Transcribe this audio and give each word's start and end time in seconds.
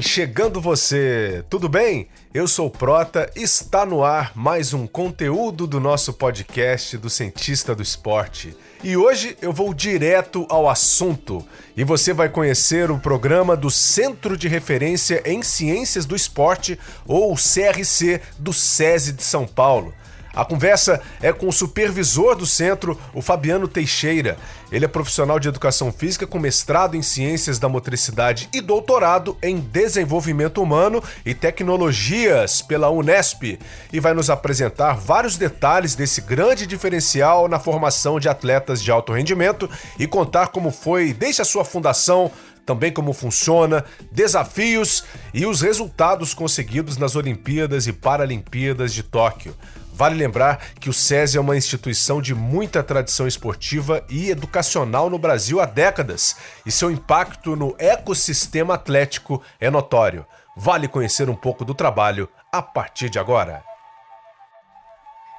Chegando 0.00 0.60
você, 0.60 1.44
tudo 1.50 1.68
bem? 1.68 2.08
Eu 2.32 2.46
sou 2.46 2.70
Prota, 2.70 3.30
está 3.34 3.84
no 3.84 4.04
ar 4.04 4.32
mais 4.34 4.72
um 4.72 4.86
conteúdo 4.86 5.66
do 5.66 5.80
nosso 5.80 6.12
podcast 6.12 6.96
do 6.96 7.10
Cientista 7.10 7.74
do 7.74 7.82
Esporte. 7.82 8.56
E 8.84 8.96
hoje 8.96 9.36
eu 9.42 9.52
vou 9.52 9.74
direto 9.74 10.46
ao 10.48 10.68
assunto 10.68 11.44
e 11.76 11.82
você 11.82 12.12
vai 12.12 12.28
conhecer 12.28 12.90
o 12.90 12.98
programa 12.98 13.56
do 13.56 13.70
Centro 13.70 14.36
de 14.36 14.46
Referência 14.46 15.22
em 15.24 15.42
Ciências 15.42 16.06
do 16.06 16.14
Esporte, 16.14 16.78
ou 17.06 17.34
CRC, 17.34 18.20
do 18.38 18.52
SESI 18.52 19.12
de 19.12 19.22
São 19.22 19.46
Paulo. 19.46 19.92
A 20.38 20.44
conversa 20.44 21.00
é 21.20 21.32
com 21.32 21.48
o 21.48 21.52
supervisor 21.52 22.36
do 22.36 22.46
centro, 22.46 22.96
o 23.12 23.20
Fabiano 23.20 23.66
Teixeira. 23.66 24.36
Ele 24.70 24.84
é 24.84 24.88
profissional 24.88 25.40
de 25.40 25.48
educação 25.48 25.90
física 25.90 26.28
com 26.28 26.38
mestrado 26.38 26.94
em 26.94 27.02
ciências 27.02 27.58
da 27.58 27.68
motricidade 27.68 28.48
e 28.54 28.60
doutorado 28.60 29.36
em 29.42 29.58
desenvolvimento 29.58 30.62
humano 30.62 31.02
e 31.26 31.34
tecnologias 31.34 32.62
pela 32.62 32.88
Unesp 32.88 33.58
e 33.92 33.98
vai 33.98 34.14
nos 34.14 34.30
apresentar 34.30 34.92
vários 34.92 35.36
detalhes 35.36 35.96
desse 35.96 36.20
grande 36.20 36.68
diferencial 36.68 37.48
na 37.48 37.58
formação 37.58 38.20
de 38.20 38.28
atletas 38.28 38.80
de 38.80 38.92
alto 38.92 39.12
rendimento 39.12 39.68
e 39.98 40.06
contar 40.06 40.48
como 40.48 40.70
foi 40.70 41.12
desde 41.12 41.42
a 41.42 41.44
sua 41.44 41.64
fundação 41.64 42.30
também 42.64 42.92
como 42.92 43.14
funciona, 43.14 43.82
desafios 44.12 45.02
e 45.32 45.46
os 45.46 45.62
resultados 45.62 46.34
conseguidos 46.34 46.98
nas 46.98 47.16
Olimpíadas 47.16 47.86
e 47.86 47.94
Paralimpíadas 47.94 48.92
de 48.92 49.02
Tóquio. 49.02 49.56
Vale 49.98 50.14
lembrar 50.14 50.74
que 50.74 50.88
o 50.88 50.92
SESI 50.92 51.38
é 51.38 51.40
uma 51.40 51.56
instituição 51.56 52.22
de 52.22 52.32
muita 52.32 52.84
tradição 52.84 53.26
esportiva 53.26 54.06
e 54.08 54.30
educacional 54.30 55.10
no 55.10 55.18
Brasil 55.18 55.60
há 55.60 55.66
décadas, 55.66 56.36
e 56.64 56.70
seu 56.70 56.88
impacto 56.88 57.56
no 57.56 57.74
ecossistema 57.80 58.74
atlético 58.74 59.42
é 59.58 59.68
notório. 59.68 60.24
Vale 60.56 60.86
conhecer 60.86 61.28
um 61.28 61.34
pouco 61.34 61.64
do 61.64 61.74
trabalho 61.74 62.28
a 62.52 62.62
partir 62.62 63.10
de 63.10 63.18
agora. 63.18 63.64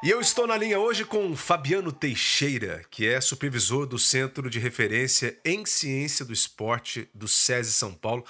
E 0.04 0.10
eu 0.10 0.20
estou 0.20 0.46
na 0.46 0.58
linha 0.58 0.78
hoje 0.78 1.06
com 1.06 1.34
Fabiano 1.38 1.94
Teixeira, 1.94 2.82
que 2.92 3.08
é 3.08 3.22
supervisor 3.22 3.86
do 3.86 3.98
Centro 3.98 4.50
de 4.50 4.60
Referência 4.60 5.40
em 5.46 5.66
Ciência 5.66 6.26
do 6.26 6.34
Esporte 6.34 7.10
do 7.14 7.30
SESI 7.30 7.72
São 7.72 7.94
Paulo, 7.94 8.26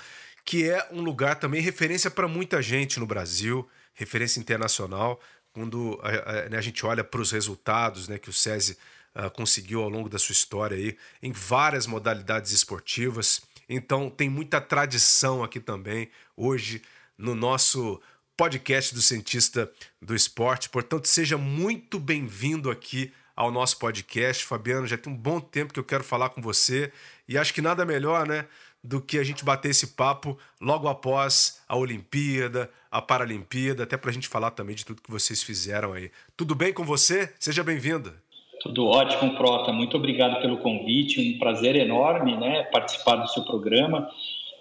que 0.46 0.70
é 0.70 0.88
um 0.92 1.02
lugar 1.02 1.40
também 1.40 1.60
referência 1.60 2.12
para 2.12 2.28
muita 2.28 2.62
gente 2.62 3.00
no 3.00 3.08
Brasil, 3.08 3.68
referência 3.96 4.40
internacional 4.40 5.20
quando 5.54 6.00
a, 6.02 6.10
a, 6.10 6.50
né, 6.50 6.58
a 6.58 6.62
gente 6.62 6.86
olha 6.86 7.04
para 7.04 7.22
os 7.22 7.32
resultados 7.32 8.08
né, 8.08 8.18
que 8.18 8.30
o 8.30 8.34
SESI 8.34 8.78
uh, 9.16 9.30
conseguiu 9.32 9.82
ao 9.82 9.90
longo 9.90 10.10
da 10.10 10.20
sua 10.20 10.34
história 10.34 10.78
aí, 10.78 10.98
em 11.22 11.32
várias 11.32 11.88
modalidades 11.88 12.52
esportivas. 12.52 13.42
Então 13.68 14.10
tem 14.10 14.30
muita 14.30 14.60
tradição 14.62 15.44
aqui 15.44 15.60
também 15.60 16.10
hoje 16.36 16.82
no 17.18 17.36
nosso 17.36 18.02
podcast 18.36 18.96
do 18.96 19.02
cientista 19.02 19.70
do 20.02 20.16
esporte. 20.16 20.70
Portanto, 20.70 21.08
seja 21.08 21.38
muito 21.38 22.00
bem-vindo 22.00 22.72
aqui 22.72 23.12
ao 23.36 23.52
nosso 23.52 23.78
podcast. 23.78 24.46
Fabiano, 24.46 24.88
já 24.88 24.98
tem 24.98 25.12
um 25.12 25.16
bom 25.16 25.40
tempo 25.40 25.74
que 25.74 25.80
eu 25.80 25.84
quero 25.84 26.04
falar 26.04 26.30
com 26.30 26.42
você 26.42 26.92
e 27.28 27.38
acho 27.38 27.54
que 27.54 27.62
nada 27.62 27.86
melhor, 27.86 28.26
né, 28.26 28.46
do 28.84 29.02
que 29.02 29.18
a 29.18 29.24
gente 29.24 29.44
bater 29.44 29.72
esse 29.72 29.88
papo 29.88 30.38
logo 30.60 30.88
após 30.88 31.62
a 31.68 31.76
Olimpíada, 31.76 32.70
a 32.92 33.02
Paralimpíada, 33.02 33.84
até 33.84 33.98
para 33.98 34.10
a 34.10 34.14
gente 34.14 34.28
falar 34.28 34.52
também 34.52 34.76
de 34.76 34.86
tudo 34.86 35.02
que 35.02 35.12
vocês 35.12 35.44
fizeram 35.44 35.94
aí. 35.94 36.12
Tudo 36.36 36.56
bem 36.56 36.74
com 36.74 36.84
você? 36.84 37.34
Seja 37.40 37.64
bem-vinda. 37.64 38.14
Tudo 38.62 38.88
ótimo, 38.88 39.36
Prota. 39.36 39.72
Muito 39.72 39.96
obrigado 39.96 40.42
pelo 40.42 40.58
convite. 40.58 41.36
Um 41.36 41.40
prazer 41.40 41.76
enorme 41.76 42.36
né, 42.36 42.64
participar 42.64 43.16
do 43.16 43.28
seu 43.30 43.44
programa. 43.44 44.10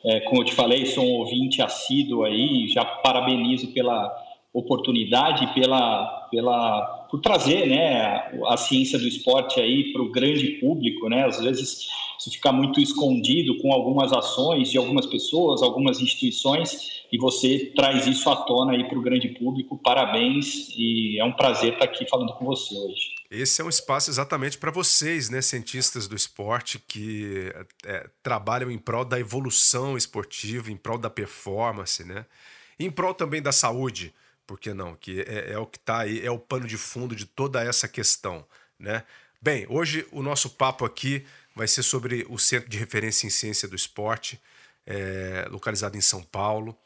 É, 0.04 0.20
como 0.20 0.42
eu 0.42 0.44
te 0.44 0.54
falei, 0.54 0.86
sou 0.86 1.04
um 1.04 1.14
ouvinte 1.14 1.60
assíduo 1.60 2.24
aí, 2.24 2.68
já 2.68 2.84
parabenizo 2.84 3.72
pela 3.72 4.08
oportunidade, 4.58 5.52
pela, 5.54 6.28
pela, 6.30 7.06
por 7.10 7.20
trazer 7.20 7.66
né, 7.66 8.30
a 8.46 8.56
ciência 8.56 8.98
do 8.98 9.06
esporte 9.06 9.60
aí 9.60 9.92
para 9.92 10.02
o 10.02 10.10
grande 10.10 10.58
público. 10.60 11.08
Né? 11.08 11.24
Às 11.24 11.40
vezes 11.40 11.88
isso 12.18 12.30
fica 12.32 12.50
muito 12.50 12.80
escondido 12.80 13.56
com 13.58 13.72
algumas 13.72 14.12
ações 14.12 14.70
de 14.70 14.78
algumas 14.78 15.06
pessoas, 15.06 15.62
algumas 15.62 16.00
instituições, 16.00 17.04
e 17.10 17.18
você 17.18 17.72
traz 17.76 18.06
isso 18.06 18.28
à 18.28 18.36
tona 18.36 18.72
aí 18.72 18.88
para 18.88 18.98
o 18.98 19.02
grande 19.02 19.28
público. 19.28 19.78
Parabéns 19.78 20.68
e 20.76 21.18
é 21.18 21.24
um 21.24 21.32
prazer 21.32 21.74
estar 21.74 21.84
aqui 21.84 22.08
falando 22.08 22.32
com 22.34 22.44
você 22.44 22.74
hoje. 22.74 23.18
Esse 23.30 23.60
é 23.60 23.64
um 23.64 23.68
espaço 23.68 24.10
exatamente 24.10 24.58
para 24.58 24.70
vocês, 24.70 25.28
né, 25.30 25.42
cientistas 25.42 26.08
do 26.08 26.16
esporte 26.16 26.82
que 26.88 27.52
é, 27.84 28.08
trabalham 28.22 28.70
em 28.70 28.78
prol 28.78 29.04
da 29.04 29.20
evolução 29.20 29.96
esportiva, 29.96 30.72
em 30.72 30.76
prol 30.76 30.98
da 30.98 31.10
performance, 31.10 32.02
né, 32.04 32.24
em 32.80 32.90
prol 32.90 33.12
também 33.12 33.42
da 33.42 33.52
saúde, 33.52 34.14
por 34.48 34.58
que 34.58 34.72
não? 34.72 34.96
Que 34.96 35.20
é, 35.20 35.52
é 35.52 35.58
o 35.58 35.66
que 35.66 35.76
está 35.76 35.98
aí, 35.98 36.24
é 36.24 36.30
o 36.30 36.38
pano 36.38 36.66
de 36.66 36.78
fundo 36.78 37.14
de 37.14 37.26
toda 37.26 37.62
essa 37.62 37.86
questão, 37.86 38.44
né? 38.78 39.04
Bem, 39.40 39.66
hoje 39.68 40.08
o 40.10 40.22
nosso 40.22 40.48
papo 40.48 40.86
aqui 40.86 41.24
vai 41.54 41.68
ser 41.68 41.82
sobre 41.82 42.26
o 42.30 42.38
Centro 42.38 42.68
de 42.68 42.78
Referência 42.78 43.26
em 43.26 43.30
Ciência 43.30 43.68
do 43.68 43.76
Esporte, 43.76 44.40
é, 44.86 45.46
localizado 45.50 45.98
em 45.98 46.00
São 46.00 46.22
Paulo. 46.22 46.76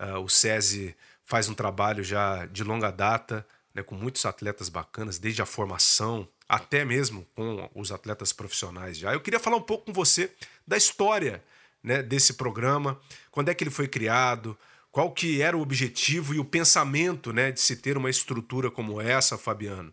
Uh, 0.00 0.18
o 0.20 0.28
SESI 0.30 0.96
faz 1.22 1.46
um 1.48 1.54
trabalho 1.54 2.02
já 2.02 2.46
de 2.46 2.64
longa 2.64 2.90
data, 2.90 3.46
né, 3.74 3.82
com 3.82 3.94
muitos 3.94 4.24
atletas 4.24 4.70
bacanas, 4.70 5.18
desde 5.18 5.42
a 5.42 5.46
formação 5.46 6.26
até 6.48 6.84
mesmo 6.86 7.26
com 7.36 7.70
os 7.74 7.92
atletas 7.92 8.32
profissionais 8.32 8.96
já. 8.96 9.12
Eu 9.12 9.20
queria 9.20 9.38
falar 9.38 9.58
um 9.58 9.62
pouco 9.62 9.84
com 9.84 9.92
você 9.92 10.32
da 10.66 10.76
história 10.76 11.44
né, 11.82 12.02
desse 12.02 12.32
programa, 12.32 12.98
quando 13.30 13.50
é 13.50 13.54
que 13.54 13.62
ele 13.62 13.70
foi 13.70 13.86
criado, 13.86 14.58
qual 14.92 15.12
que 15.12 15.40
era 15.40 15.56
o 15.56 15.62
objetivo 15.62 16.34
e 16.34 16.38
o 16.38 16.44
pensamento 16.44 17.32
né, 17.32 17.52
de 17.52 17.60
se 17.60 17.80
ter 17.80 17.96
uma 17.96 18.10
estrutura 18.10 18.70
como 18.70 19.00
essa, 19.00 19.38
Fabiano? 19.38 19.92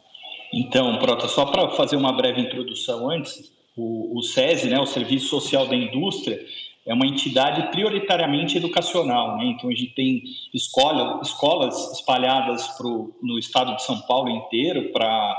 Então, 0.53 0.97
Prota, 0.99 1.27
só 1.27 1.45
para 1.45 1.69
fazer 1.71 1.95
uma 1.95 2.11
breve 2.11 2.41
introdução 2.41 3.09
antes, 3.09 3.51
o, 3.75 4.17
o 4.17 4.23
SESI, 4.23 4.69
né, 4.69 4.79
o 4.79 4.85
Serviço 4.85 5.27
Social 5.27 5.67
da 5.67 5.75
Indústria, 5.75 6.39
é 6.85 6.93
uma 6.93 7.05
entidade 7.05 7.69
prioritariamente 7.69 8.57
educacional. 8.57 9.37
Né? 9.37 9.47
Então, 9.47 9.69
a 9.69 9.73
gente 9.73 9.93
tem 9.93 10.23
escola, 10.53 11.19
escolas 11.21 11.93
espalhadas 11.93 12.65
pro, 12.77 13.13
no 13.21 13.37
estado 13.37 13.75
de 13.75 13.83
São 13.83 13.99
Paulo 14.01 14.29
inteiro, 14.29 14.91
pra, 14.93 15.37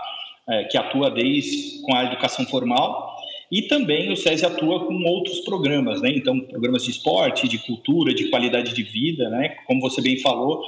é, 0.48 0.64
que 0.64 0.76
atua 0.76 1.10
desde 1.10 1.82
com 1.82 1.96
a 1.96 2.04
educação 2.04 2.46
formal, 2.46 3.17
e 3.50 3.62
também 3.62 4.12
o 4.12 4.16
SESI 4.16 4.44
atua 4.44 4.86
com 4.86 5.02
outros 5.04 5.40
programas, 5.40 6.02
né? 6.02 6.10
então 6.14 6.38
programas 6.40 6.84
de 6.84 6.90
esporte, 6.90 7.48
de 7.48 7.58
cultura, 7.58 8.14
de 8.14 8.28
qualidade 8.28 8.74
de 8.74 8.82
vida, 8.82 9.28
né? 9.30 9.56
como 9.66 9.80
você 9.80 10.00
bem 10.02 10.18
falou, 10.18 10.62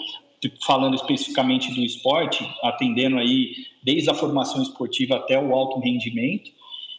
falando 0.67 0.95
especificamente 0.95 1.75
do 1.75 1.83
esporte, 1.83 2.47
atendendo 2.63 3.19
aí 3.19 3.53
desde 3.83 4.09
a 4.09 4.15
formação 4.15 4.63
esportiva 4.63 5.17
até 5.17 5.39
o 5.39 5.55
alto 5.55 5.79
rendimento, 5.79 6.51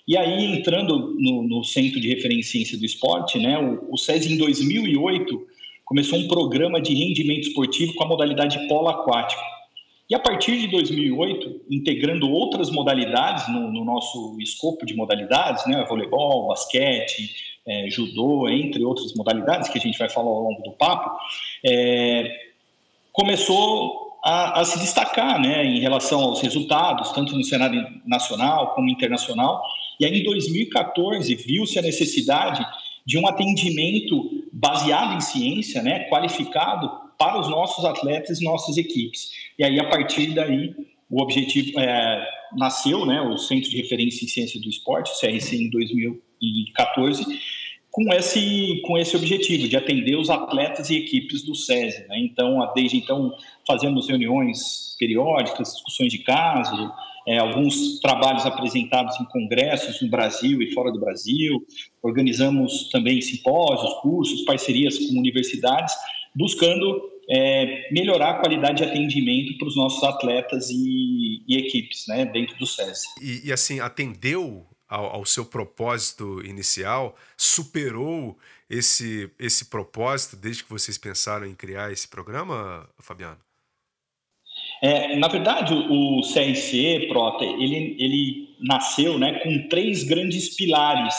e 0.08 0.18
aí, 0.18 0.46
entrando 0.46 1.16
no, 1.18 1.44
no 1.44 1.64
Centro 1.64 2.00
de 2.00 2.10
Referência 2.10 2.78
do 2.78 2.86
Esporte, 2.86 3.38
né, 3.38 3.58
o, 3.58 3.94
o 3.94 3.98
SESI, 3.98 4.34
em 4.34 4.38
2008, 4.38 5.48
começou 5.86 6.20
um 6.20 6.28
programa 6.28 6.82
de 6.82 6.94
rendimento 6.94 7.48
esportivo 7.48 7.94
com 7.94 8.04
a 8.04 8.08
modalidade 8.08 8.68
polo 8.68 8.90
aquático. 8.90 9.42
E 10.12 10.16
a 10.16 10.20
partir 10.20 10.60
de 10.60 10.68
2008, 10.68 11.68
integrando 11.70 12.30
outras 12.30 12.70
modalidades 12.70 13.48
no, 13.48 13.72
no 13.72 13.86
nosso 13.86 14.36
escopo 14.42 14.86
de 14.86 14.94
modalidades, 14.94 15.66
né, 15.66 15.86
voleibol, 15.88 16.50
basquete, 16.50 17.34
é, 17.66 17.90
judô, 17.90 18.50
entre 18.50 18.84
outras 18.84 19.14
modalidades 19.16 19.70
que 19.70 19.78
a 19.78 19.82
gente 19.82 19.98
vai 19.98 20.10
falar 20.10 20.28
ao 20.28 20.42
longo 20.42 20.62
do 20.64 20.72
papo, 20.74 21.10
é, 21.66 22.30
começou 23.14 24.20
a, 24.22 24.60
a, 24.60 24.66
se 24.66 24.80
destacar 24.80 25.40
né, 25.40 25.64
em 25.64 25.80
relação 25.80 26.20
aos 26.20 26.42
resultados, 26.42 27.14
tanto 27.14 27.34
no 27.34 27.44
cenário 27.46 27.82
nacional 28.06 28.76
como 28.76 28.90
internacional, 28.90 29.64
e 29.98 30.04
aí, 30.04 30.20
em 30.20 30.24
2014, 30.24 31.34
viu-se 31.36 31.80
a 31.80 31.82
necessidade 31.82 32.62
de 33.06 33.18
um 33.18 33.26
atendimento 33.26 34.30
baseado 34.52 35.16
em 35.16 35.22
ciência, 35.22 35.82
né, 35.82 36.10
qualificado 36.10 36.92
para 37.22 37.40
os 37.40 37.48
nossos 37.48 37.86
atletas 37.86 38.42
e 38.42 38.44
nossas 38.44 38.78
equipes. 38.78 39.30
E 39.60 39.64
aí, 39.64 39.80
a 39.80 39.88
partir 39.88 40.34
daí, 40.34 40.74
o 41.08 41.22
objetivo 41.22 41.80
é, 41.80 42.28
nasceu, 42.58 43.06
né, 43.06 43.22
o 43.22 43.38
Centro 43.38 43.70
de 43.70 43.78
Referência 43.78 44.26
em 44.26 44.28
Ciência 44.28 44.60
do 44.60 44.68
Esporte, 44.68 45.12
CRC, 45.20 45.56
em 45.56 45.70
2014, 45.70 47.24
com 47.92 48.12
esse, 48.12 48.82
com 48.88 48.98
esse 48.98 49.16
objetivo 49.16 49.68
de 49.68 49.78
atender 49.78 50.16
os 50.16 50.32
atletas 50.32 50.90
e 50.90 50.98
equipes 50.98 51.44
do 51.44 51.54
SESI. 51.54 52.08
Né? 52.08 52.22
Então, 52.22 52.58
desde 52.74 52.98
então, 52.98 53.32
fazemos 53.68 54.10
reuniões 54.10 54.96
periódicas, 54.98 55.74
discussões 55.74 56.12
de 56.12 56.20
caso, 56.24 56.92
é, 57.28 57.38
alguns 57.38 58.00
trabalhos 58.00 58.48
apresentados 58.48 59.20
em 59.20 59.26
congressos 59.26 60.02
no 60.02 60.10
Brasil 60.10 60.60
e 60.60 60.74
fora 60.74 60.92
do 60.92 61.00
Brasil, 61.00 61.64
organizamos 62.02 62.90
também 62.90 63.22
simpósios, 63.22 63.94
cursos, 64.02 64.42
parcerias 64.42 64.98
com 64.98 65.20
universidades, 65.20 65.94
buscando 66.36 67.12
é, 67.30 67.90
melhorar 67.92 68.32
a 68.32 68.40
qualidade 68.40 68.78
de 68.78 68.84
atendimento 68.84 69.58
para 69.58 69.68
os 69.68 69.76
nossos 69.76 70.04
atletas 70.04 70.70
e, 70.70 71.44
e, 71.48 71.58
equipes 71.58 72.06
né, 72.08 72.26
dentro 72.26 72.58
do 72.58 72.66
SESI. 72.66 73.08
E, 73.22 73.48
e 73.48 73.54
assim, 73.54 73.80
atendeu 73.80 74.66
ao, 74.88 75.06
ao, 75.16 75.26
seu 75.26 75.46
propósito 75.46 76.42
inicial, 76.46 77.16
superou 77.38 78.38
esse, 78.70 79.32
esse 79.40 79.66
propósito 79.66 80.36
desde 80.36 80.64
que 80.64 80.70
vocês 80.70 80.98
pensaram 80.98 81.46
em 81.46 81.56
criar 81.56 81.92
esse 81.92 82.08
programa, 82.08 82.90
Fabiano? 83.00 83.38
É, 84.82 85.16
na 85.16 85.28
verdade, 85.28 85.74
o, 85.74 86.20
o 86.20 86.22
CRC, 86.22 87.06
Prota, 87.08 87.46
ele, 87.46 87.96
ele 88.00 88.56
nasceu 88.60 89.18
né, 89.18 89.40
com 89.40 89.68
três 89.70 90.04
grandes 90.04 90.56
pilares 90.56 91.16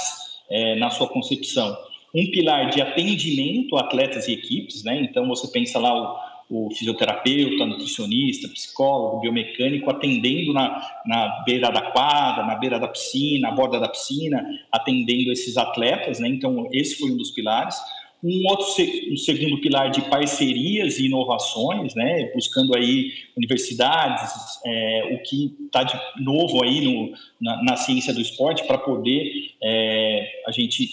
é, 0.51 0.75
na 0.77 0.91
sua 0.91 1.09
concepção. 1.09 1.77
Um 2.15 2.31
pilar 2.31 2.71
de 2.71 2.81
atendimento 2.81 3.77
a 3.77 3.81
atletas 3.81 4.29
e 4.29 4.33
equipes, 4.33 4.85
né? 4.85 5.01
então 5.01 5.27
você 5.27 5.49
pensa 5.49 5.79
lá 5.79 6.19
o, 6.51 6.67
o 6.67 6.71
fisioterapeuta, 6.71 7.65
nutricionista, 7.65 8.49
psicólogo, 8.49 9.21
biomecânico 9.21 9.91
atendendo 9.91 10.53
na, 10.53 10.83
na 11.07 11.43
beira 11.47 11.71
da 11.71 11.81
quadra, 11.91 12.45
na 12.45 12.55
beira 12.57 12.79
da 12.79 12.89
piscina, 12.89 13.49
na 13.49 13.55
borda 13.55 13.81
da 13.81 13.89
piscina, 13.89 14.45
atendendo 14.71 15.33
esses 15.33 15.57
atletas, 15.57 16.21
né? 16.21 16.29
então 16.29 16.69
esse 16.73 16.97
foi 16.97 17.11
um 17.11 17.17
dos 17.17 17.31
pilares. 17.31 17.77
Um 18.25 18.49
outro 18.49 18.67
um 19.11 19.17
segundo 19.17 19.61
pilar 19.61 19.91
de 19.91 20.01
parcerias 20.03 21.01
e 21.01 21.07
inovações, 21.07 21.93
né, 21.97 22.31
buscando 22.33 22.77
aí 22.77 23.11
universidades, 23.37 24.33
é, 24.65 25.17
o 25.17 25.23
que 25.25 25.53
está 25.67 25.83
de 25.83 25.99
novo 26.23 26.63
aí 26.63 26.83
no, 26.83 27.13
na, 27.41 27.65
na 27.65 27.77
ciência 27.77 28.15
do 28.15 28.21
esporte 28.21 28.65
para 28.65 28.79
poder 28.79 29.51
é, 29.61 30.43
a 30.47 30.53
gente 30.53 30.89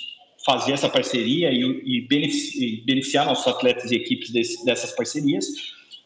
fazer 0.50 0.72
essa 0.72 0.90
parceria 0.90 1.52
e, 1.52 1.62
e, 1.62 2.08
beneficiar, 2.86 3.28
nossos 3.28 3.46
atletas 3.46 3.92
e 3.92 3.96
equipes 3.96 4.32
desse, 4.32 4.66
dessas 4.66 4.92
parcerias. 4.92 5.46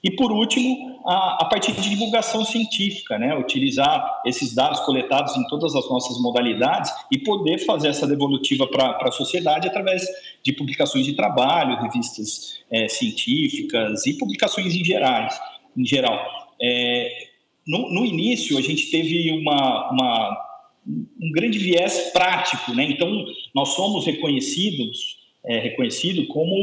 E, 0.03 0.11
por 0.11 0.33
último, 0.33 0.99
a, 1.05 1.43
a 1.43 1.45
partir 1.45 1.71
de 1.71 1.89
divulgação 1.89 2.43
científica, 2.43 3.17
né? 3.17 3.33
utilizar 3.37 4.21
esses 4.25 4.53
dados 4.53 4.81
coletados 4.81 5.37
em 5.37 5.47
todas 5.47 5.73
as 5.77 5.89
nossas 5.89 6.21
modalidades 6.21 6.91
e 7.09 7.17
poder 7.19 7.59
fazer 7.59 7.87
essa 7.87 8.05
devolutiva 8.05 8.67
para 8.67 8.97
a 9.01 9.11
sociedade 9.13 9.65
através 9.65 10.05
de 10.43 10.51
publicações 10.51 11.05
de 11.05 11.13
trabalho, 11.13 11.81
revistas 11.81 12.59
é, 12.69 12.89
científicas 12.89 14.05
e 14.05 14.17
publicações 14.17 14.75
em, 14.75 14.83
gerais, 14.83 15.39
em 15.77 15.85
geral. 15.85 16.19
É, 16.61 17.29
no, 17.65 17.89
no, 17.93 18.05
início, 18.05 18.57
a 18.57 18.61
gente 18.61 18.91
teve 18.91 19.31
uma, 19.31 19.89
uma, 19.89 20.52
um 20.85 21.31
grande 21.31 21.59
viés 21.59 22.11
prático, 22.11 22.73
né? 22.73 22.83
então 22.83 23.25
nós 23.55 23.69
somos 23.69 24.05
reconhecidos, 24.05 25.17
é, 25.45 25.59
reconhecido 25.59 26.27
como 26.27 26.55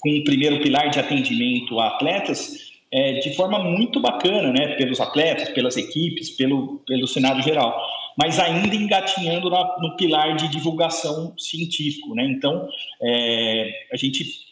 com 0.00 0.10
um 0.10 0.24
primeiro 0.24 0.60
pilar 0.60 0.90
de 0.90 0.98
atendimento 0.98 1.78
a 1.78 1.88
atletas 1.88 2.70
é, 2.92 3.14
de 3.20 3.34
forma 3.34 3.58
muito 3.62 4.00
bacana, 4.00 4.52
né, 4.52 4.74
pelos 4.74 5.00
atletas, 5.00 5.48
pelas 5.50 5.76
equipes, 5.76 6.30
pelo, 6.30 6.82
pelo 6.86 7.06
cenário 7.06 7.42
geral, 7.42 7.80
mas 8.18 8.40
ainda 8.40 8.74
engatinhando 8.74 9.48
na, 9.48 9.78
no 9.80 9.96
pilar 9.96 10.34
de 10.36 10.48
divulgação 10.48 11.32
científico, 11.38 12.14
né? 12.14 12.24
Então, 12.24 12.68
é, 13.00 13.70
a 13.92 13.96
gente 13.96 14.49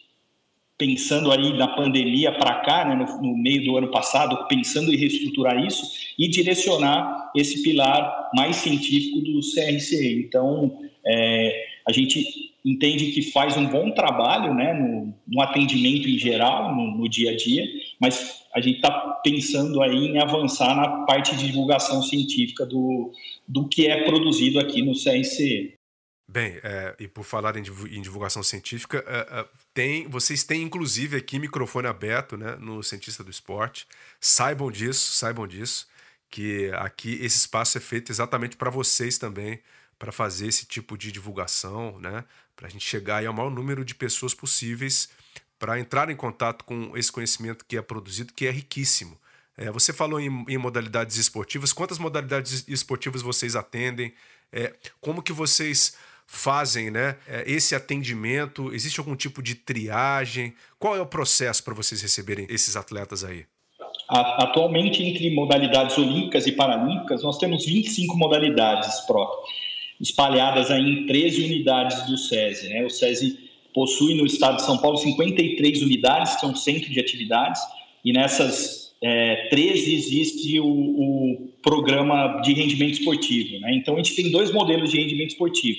pensando 0.79 1.33
aí 1.33 1.53
na 1.59 1.67
pandemia 1.67 2.31
para 2.31 2.61
cá, 2.61 2.85
né, 2.85 2.95
no, 2.95 3.21
no, 3.21 3.37
meio 3.37 3.65
do 3.65 3.77
ano 3.77 3.91
passado, 3.91 4.47
pensando 4.47 4.95
em 4.95 4.97
reestruturar 4.97 5.59
isso 5.67 5.83
e 6.17 6.29
direcionar 6.29 7.33
esse 7.35 7.65
pilar 7.65 8.31
mais 8.33 8.57
científico 8.57 9.21
do 9.21 9.41
CRCE. 9.41 10.25
Então, 10.25 10.79
é, 11.05 11.67
a 11.87 11.93
gente 11.93 12.25
entende 12.65 13.11
que 13.11 13.23
faz 13.23 13.57
um 13.57 13.67
bom 13.67 13.91
trabalho 13.91 14.55
né, 14.55 14.73
no, 14.73 15.13
no 15.27 15.41
atendimento 15.43 16.09
em 16.09 16.19
geral, 16.19 16.77
no, 16.77 16.97
no, 16.97 17.09
dia 17.09 17.33
a 17.33 17.37
dia, 17.37 17.67
mas 18.01 18.45
a 18.55 18.61
gente 18.61 18.77
está 18.77 18.91
pensando 19.25 19.83
aí 19.83 20.07
em 20.07 20.19
avançar 20.19 20.77
na 20.77 21.05
parte 21.07 21.37
de 21.37 21.47
divulgação 21.47 22.03
científica 22.03 22.65
do, 22.65 23.11
do 23.47 23.67
que 23.69 23.87
é 23.87 24.05
produzido 24.05 24.61
aqui 24.61 24.83
no 24.83 24.93
CRCE. 24.93 25.78
Bem, 26.31 26.61
é, 26.63 26.95
e 26.99 27.09
por 27.09 27.25
falar 27.25 27.57
em, 27.57 27.63
divulgação 27.63 28.43
científica, 28.43 29.03
é, 29.07 29.41
é, 29.41 29.49
tem, 29.73 30.07
vocês 30.09 30.45
têm 30.45 30.63
inclusive 30.63 31.17
aqui 31.17 31.39
microfone 31.39 31.87
aberto 31.87 32.37
né, 32.37 32.55
no 32.57 32.83
Cientista 32.83 33.25
do 33.25 33.31
Esporte. 33.31 33.89
Saibam 34.21 34.71
disso, 34.71 35.13
saibam 35.13 35.47
disso, 35.47 35.89
que 36.29 36.71
aqui 36.75 37.15
esse 37.23 37.39
espaço 37.39 37.79
é 37.79 37.81
feito 37.81 38.13
exatamente 38.13 38.59
para 38.59 38.69
vocês 38.69 39.17
também, 39.17 39.63
para 39.99 40.13
fazer 40.13 40.49
esse 40.49 40.67
tipo 40.67 40.99
de 40.99 41.11
divulgação, 41.11 41.99
né? 41.99 42.25
Para 42.55 42.67
a 42.67 42.71
gente 42.71 42.85
chegar 42.85 43.25
ao 43.27 43.33
maior 43.33 43.51
número 43.51 43.83
de 43.83 43.95
pessoas 43.95 44.35
possíveis 44.35 45.09
para 45.59 45.81
entrar 45.81 46.11
em 46.11 46.17
contato 46.17 46.63
com 46.63 46.95
esse 46.95 47.11
conhecimento 47.11 47.65
que 47.67 47.77
é 47.77 47.83
produzido, 47.83 48.35
que 48.35 48.47
é 48.47 48.51
riquíssimo. 48.51 49.19
É, 49.57 49.71
você 49.73 49.93
falou 49.93 50.21
em, 50.21 50.45
em, 50.47 50.59
modalidades 50.59 51.17
esportivas. 51.17 51.73
Quantas 51.73 51.99
modalidades 51.99 52.65
esportivas 52.69 53.23
vocês 53.23 53.57
atendem? 53.57 54.15
É, 54.53 54.75
como 55.01 55.23
que 55.23 55.33
vocês 55.33 55.97
fazem 56.31 56.91
né, 56.91 57.17
é, 57.27 57.43
esse 57.51 57.75
atendimento? 57.75 58.73
Existe 58.75 59.01
algum 59.01 59.17
tipo 59.17 59.43
de 59.43 59.55
triagem? 59.55 60.55
Qual 60.79 60.95
é 60.95 61.01
o 61.01 61.07
processo 61.07 61.65
para 61.65 61.73
vocês 61.73 62.03
receberem 62.03 62.47
esses 62.51 62.77
atletas 62.77 63.25
aí? 63.25 63.47
Atualmente, 64.09 65.03
entre 65.03 65.35
modalidades 65.35 65.97
olímpicas 65.99 66.47
e 66.47 66.53
paralímpicas, 66.53 67.23
nós 67.23 67.39
temos 67.39 67.65
25 67.65 68.17
modalidades, 68.17 69.01
Pro 69.07 69.27
espalhadas 70.01 70.71
aí 70.71 70.81
em 70.81 71.07
13 71.07 71.45
unidades 71.45 72.07
do 72.07 72.17
SESI. 72.17 72.69
Né? 72.69 72.85
O 72.85 72.91
SESI 72.91 73.37
possui 73.75 74.15
no 74.15 74.25
estado 74.25 74.57
de 74.57 74.63
São 74.63 74.79
Paulo 74.79 74.97
53 74.97 75.83
unidades, 75.83 76.37
que 76.37 76.47
é 76.47 76.49
um 76.49 76.55
centro 76.55 76.89
de 76.91 77.01
atividades, 77.01 77.61
e 78.05 78.13
nessas 78.13 78.95
é, 79.03 79.49
13 79.51 79.95
existe 79.95 80.61
o, 80.61 80.67
o, 80.67 81.49
programa 81.63 82.41
de 82.43 82.53
rendimento 82.53 82.95
esportivo. 82.95 83.61
Né? 83.61 83.75
Então, 83.75 83.95
a 83.95 83.97
gente 83.97 84.15
tem 84.15 84.31
dois 84.31 84.53
modelos 84.53 84.91
de 84.91 84.99
rendimento 84.99 85.31
esportivo. 85.31 85.79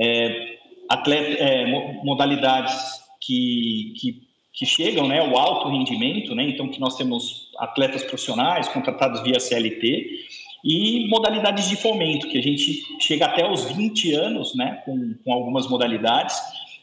É, 0.00 0.58
atleta, 0.88 1.42
é, 1.42 1.66
modalidades 2.02 2.74
que, 3.20 3.94
que, 4.00 4.22
que, 4.52 4.66
chegam 4.66 5.06
né, 5.06 5.20
ao 5.20 5.36
alto 5.36 5.68
rendimento, 5.68 6.34
né? 6.34 6.44
então 6.44 6.68
que 6.68 6.80
nós 6.80 6.96
temos 6.96 7.50
atletas 7.58 8.02
profissionais 8.02 8.68
contratados 8.68 9.22
via 9.22 9.38
CLT, 9.38 10.20
e 10.64 11.08
modalidades 11.08 11.68
de 11.68 11.76
fomento, 11.76 12.28
que 12.28 12.38
a 12.38 12.42
gente 12.42 12.84
chega 13.00 13.26
até 13.26 13.50
os 13.50 13.64
20 13.72 14.12
anos, 14.14 14.54
né, 14.54 14.82
com, 14.84 15.14
com 15.24 15.32
algumas 15.32 15.66
modalidades, 15.68 16.36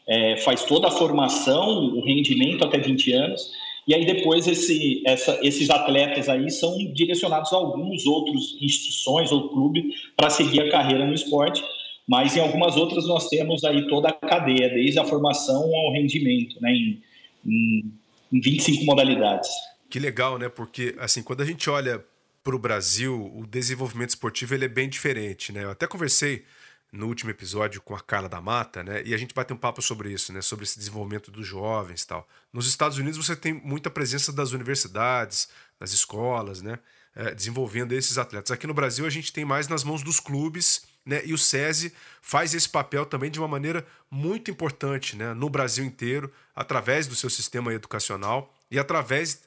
é, 0.06 0.36
faz 0.38 0.64
toda 0.64 0.88
a 0.88 0.90
formação, 0.90 1.94
o 1.94 2.04
rendimento 2.04 2.64
até 2.64 2.78
20 2.78 3.12
anos, 3.12 3.50
e 3.86 3.94
aí 3.94 4.04
depois 4.04 4.46
esse, 4.46 5.02
essa, 5.06 5.38
esses 5.42 5.70
atletas 5.70 6.28
aí 6.28 6.50
são 6.50 6.76
direcionados 6.92 7.52
a 7.52 7.56
alguns 7.56 8.04
outros 8.06 8.58
instituições 8.60 9.32
ou 9.32 9.48
clube 9.48 9.94
para 10.16 10.28
seguir 10.28 10.60
a 10.60 10.70
carreira 10.70 11.06
no 11.06 11.14
esporte, 11.14 11.62
mas 12.08 12.34
em 12.34 12.40
algumas 12.40 12.76
outras 12.76 13.06
nós 13.06 13.28
temos 13.28 13.62
aí 13.64 13.86
toda 13.86 14.08
a 14.08 14.12
cadeia, 14.12 14.70
desde 14.70 14.98
a 14.98 15.04
formação 15.04 15.62
ao 15.74 15.92
rendimento, 15.92 16.58
né, 16.62 16.72
em, 16.72 17.02
em, 17.44 17.92
em 18.32 18.40
25 18.40 18.84
modalidades. 18.84 19.50
Que 19.90 19.98
legal, 19.98 20.38
né? 20.38 20.48
Porque 20.48 20.94
assim, 20.98 21.22
quando 21.22 21.42
a 21.42 21.44
gente 21.44 21.68
olha 21.68 22.02
para 22.42 22.56
o 22.56 22.58
Brasil, 22.58 23.30
o 23.34 23.46
desenvolvimento 23.46 24.10
esportivo 24.10 24.54
ele 24.54 24.64
é 24.64 24.68
bem 24.68 24.88
diferente, 24.88 25.52
né? 25.52 25.64
Eu 25.64 25.70
até 25.70 25.86
conversei 25.86 26.44
no 26.90 27.06
último 27.06 27.30
episódio 27.30 27.82
com 27.82 27.94
a 27.94 28.00
Carla 28.00 28.28
da 28.28 28.40
Mata, 28.40 28.82
né? 28.82 29.02
E 29.04 29.12
a 29.12 29.16
gente 29.18 29.34
bateu 29.34 29.54
um 29.54 29.58
papo 29.58 29.82
sobre 29.82 30.10
isso, 30.10 30.32
né? 30.32 30.40
Sobre 30.40 30.64
esse 30.64 30.78
desenvolvimento 30.78 31.30
dos 31.30 31.46
jovens, 31.46 32.04
tal. 32.04 32.26
Nos 32.52 32.66
Estados 32.66 32.96
Unidos 32.96 33.18
você 33.18 33.36
tem 33.36 33.52
muita 33.52 33.90
presença 33.90 34.32
das 34.32 34.52
universidades, 34.52 35.48
das 35.78 35.92
escolas, 35.92 36.62
né? 36.62 36.78
É, 37.14 37.34
desenvolvendo 37.34 37.92
esses 37.92 38.16
atletas. 38.16 38.50
Aqui 38.50 38.66
no 38.66 38.74
Brasil 38.74 39.04
a 39.04 39.10
gente 39.10 39.32
tem 39.32 39.44
mais 39.44 39.68
nas 39.68 39.84
mãos 39.84 40.02
dos 40.02 40.20
clubes, 40.20 40.86
né? 41.08 41.22
E 41.24 41.32
o 41.32 41.38
SESI 41.38 41.92
faz 42.20 42.52
esse 42.52 42.68
papel 42.68 43.06
também 43.06 43.30
de 43.30 43.38
uma 43.38 43.48
maneira 43.48 43.84
muito 44.10 44.50
importante, 44.50 45.16
né? 45.16 45.32
No 45.32 45.48
Brasil 45.48 45.82
inteiro, 45.82 46.30
através 46.54 47.06
do 47.06 47.16
seu 47.16 47.30
sistema 47.30 47.72
educacional 47.72 48.54
e 48.70 48.78
através 48.78 49.40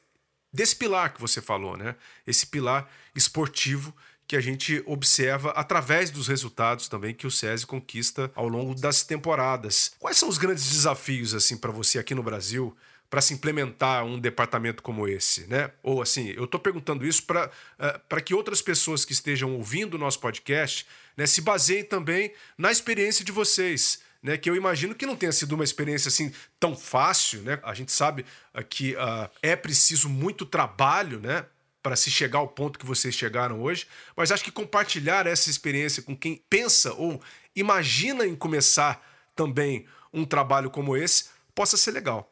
desse 0.51 0.75
pilar 0.75 1.13
que 1.13 1.21
você 1.21 1.39
falou, 1.39 1.77
né? 1.77 1.95
Esse 2.25 2.47
pilar 2.47 2.89
esportivo 3.15 3.95
que 4.27 4.35
a 4.35 4.41
gente 4.41 4.81
observa 4.87 5.51
através 5.51 6.09
dos 6.09 6.27
resultados 6.27 6.87
também 6.87 7.13
que 7.13 7.27
o 7.27 7.31
SESI 7.31 7.67
conquista 7.67 8.31
ao 8.33 8.47
longo 8.47 8.73
das 8.73 9.03
temporadas. 9.03 9.91
Quais 9.99 10.17
são 10.17 10.29
os 10.29 10.39
grandes 10.39 10.67
desafios 10.71 11.35
assim 11.35 11.57
para 11.57 11.71
você 11.71 11.99
aqui 11.99 12.15
no 12.15 12.23
Brasil 12.23 12.75
para 13.11 13.19
se 13.19 13.33
implementar 13.33 14.05
um 14.05 14.17
departamento 14.17 14.81
como 14.81 15.05
esse, 15.05 15.45
né? 15.47 15.69
Ou 15.83 16.01
assim, 16.01 16.29
eu 16.29 16.45
estou 16.45 16.57
perguntando 16.57 17.05
isso 17.05 17.23
para 17.23 17.51
uh, 17.77 18.23
que 18.23 18.33
outras 18.33 18.61
pessoas 18.61 19.03
que 19.03 19.11
estejam 19.11 19.53
ouvindo 19.53 19.95
o 19.95 19.97
nosso 19.97 20.17
podcast 20.21 20.87
né, 21.17 21.27
se 21.27 21.41
baseiem 21.41 21.83
também 21.83 22.33
na 22.57 22.71
experiência 22.71 23.25
de 23.25 23.31
vocês 23.33 24.01
né, 24.23 24.37
que 24.37 24.49
eu 24.49 24.55
imagino 24.55 24.95
que 24.95 25.05
não 25.05 25.17
tenha 25.17 25.31
sido 25.33 25.53
uma 25.53 25.63
experiência 25.63 26.07
assim 26.07 26.31
tão 26.57 26.73
fácil, 26.73 27.41
né? 27.41 27.59
A 27.63 27.73
gente 27.73 27.91
sabe 27.91 28.25
uh, 28.55 28.63
que 28.63 28.93
uh, 28.93 29.29
é 29.41 29.57
preciso 29.57 30.07
muito 30.07 30.45
trabalho, 30.45 31.19
né? 31.19 31.45
Para 31.83 31.97
se 31.97 32.09
chegar 32.09 32.39
ao 32.39 32.47
ponto 32.47 32.79
que 32.79 32.85
vocês 32.85 33.13
chegaram 33.13 33.61
hoje, 33.61 33.87
mas 34.15 34.31
acho 34.31 34.43
que 34.43 34.51
compartilhar 34.51 35.27
essa 35.27 35.49
experiência 35.49 36.01
com 36.01 36.15
quem 36.15 36.41
pensa 36.49 36.93
ou 36.93 37.21
imagina 37.53 38.25
em 38.25 38.35
começar 38.37 39.05
também 39.35 39.85
um 40.13 40.23
trabalho 40.23 40.69
como 40.69 40.95
esse 40.95 41.25
possa 41.53 41.75
ser 41.75 41.91
legal. 41.91 42.29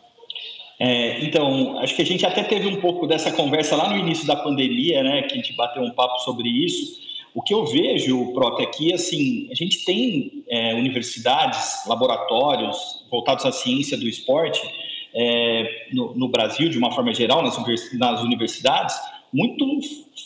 É, 0.80 1.26
então, 1.26 1.78
acho 1.80 1.94
que 1.94 2.02
a 2.02 2.06
gente 2.06 2.26
até 2.26 2.42
teve 2.42 2.66
um 2.68 2.80
pouco 2.80 3.06
dessa 3.06 3.32
conversa 3.34 3.76
lá 3.76 3.90
no 3.90 3.98
início 3.98 4.26
da 4.26 4.38
pandemia, 4.38 5.04
né? 5.04 5.24
Que 5.24 5.34
a 5.34 5.36
gente 5.36 5.54
bateu 5.54 5.84
um 5.84 5.92
papo 5.92 6.20
sobre 6.20 6.48
isso 6.48 7.02
O 7.36 7.42
que 7.42 7.54
eu 7.54 7.66
vejo, 7.66 8.32
Prota, 8.34 8.64
é 8.64 8.66
que 8.66 8.94
assim, 8.94 9.50
a 9.52 9.56
gente 9.56 9.84
tem 9.84 10.44
é, 10.50 10.74
universidades, 10.74 11.86
laboratórios 11.86 13.06
voltados 13.12 13.46
à 13.46 13.52
ciência 13.52 13.98
do 13.98 14.08
esporte 14.08 14.62
é, 15.14 15.88
no, 15.92 16.16
no, 16.16 16.30
Brasil, 16.30 16.70
de 16.70 16.78
uma 16.78 16.92
forma 16.92 17.14
geral, 17.14 17.42
nas, 17.42 17.58
nas 17.94 18.22
universidades, 18.22 18.96
muito 19.34 19.66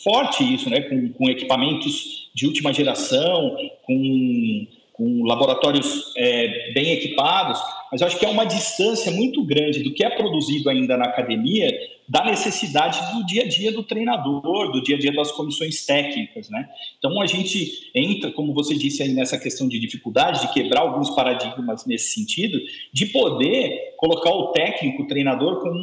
forte 0.04 0.44
isso, 0.54 0.70
né? 0.70 0.82
com, 0.82 1.08
com 1.14 1.28
equipamentos 1.28 2.30
de 2.32 2.46
última 2.46 2.72
geração, 2.72 3.56
com 3.82 4.66
com 4.94 5.24
laboratórios 5.24 6.12
é, 6.16 6.72
bem 6.72 6.92
equipados, 6.92 7.60
mas 7.90 8.00
eu 8.00 8.06
acho 8.06 8.18
que 8.18 8.24
é 8.24 8.28
uma 8.28 8.44
distância 8.44 9.12
muito 9.12 9.44
grande 9.44 9.82
do 9.82 9.92
que 9.92 10.04
é 10.04 10.10
produzido 10.10 10.70
ainda 10.70 10.96
na 10.96 11.04
academia 11.04 11.70
da 12.08 12.24
necessidade 12.24 12.98
do 13.12 13.24
dia 13.24 13.44
a 13.44 13.48
dia 13.48 13.72
do 13.72 13.82
treinador, 13.82 14.70
do 14.72 14.82
dia 14.82 14.96
a 14.96 14.98
dia 14.98 15.12
das 15.12 15.32
comissões 15.32 15.86
técnicas, 15.86 16.50
né? 16.50 16.68
Então 16.98 17.20
a 17.20 17.26
gente 17.26 17.90
entra, 17.94 18.30
como 18.30 18.52
você 18.52 18.74
disse 18.74 19.02
aí 19.02 19.12
nessa 19.12 19.38
questão 19.38 19.66
de 19.66 19.78
dificuldade 19.78 20.42
de 20.42 20.52
quebrar 20.52 20.82
alguns 20.82 21.10
paradigmas 21.10 21.86
nesse 21.86 22.14
sentido, 22.14 22.58
de 22.92 23.06
poder 23.06 23.94
colocar 23.96 24.30
o 24.30 24.52
técnico, 24.52 25.02
o 25.02 25.06
treinador 25.06 25.60
como 25.60 25.78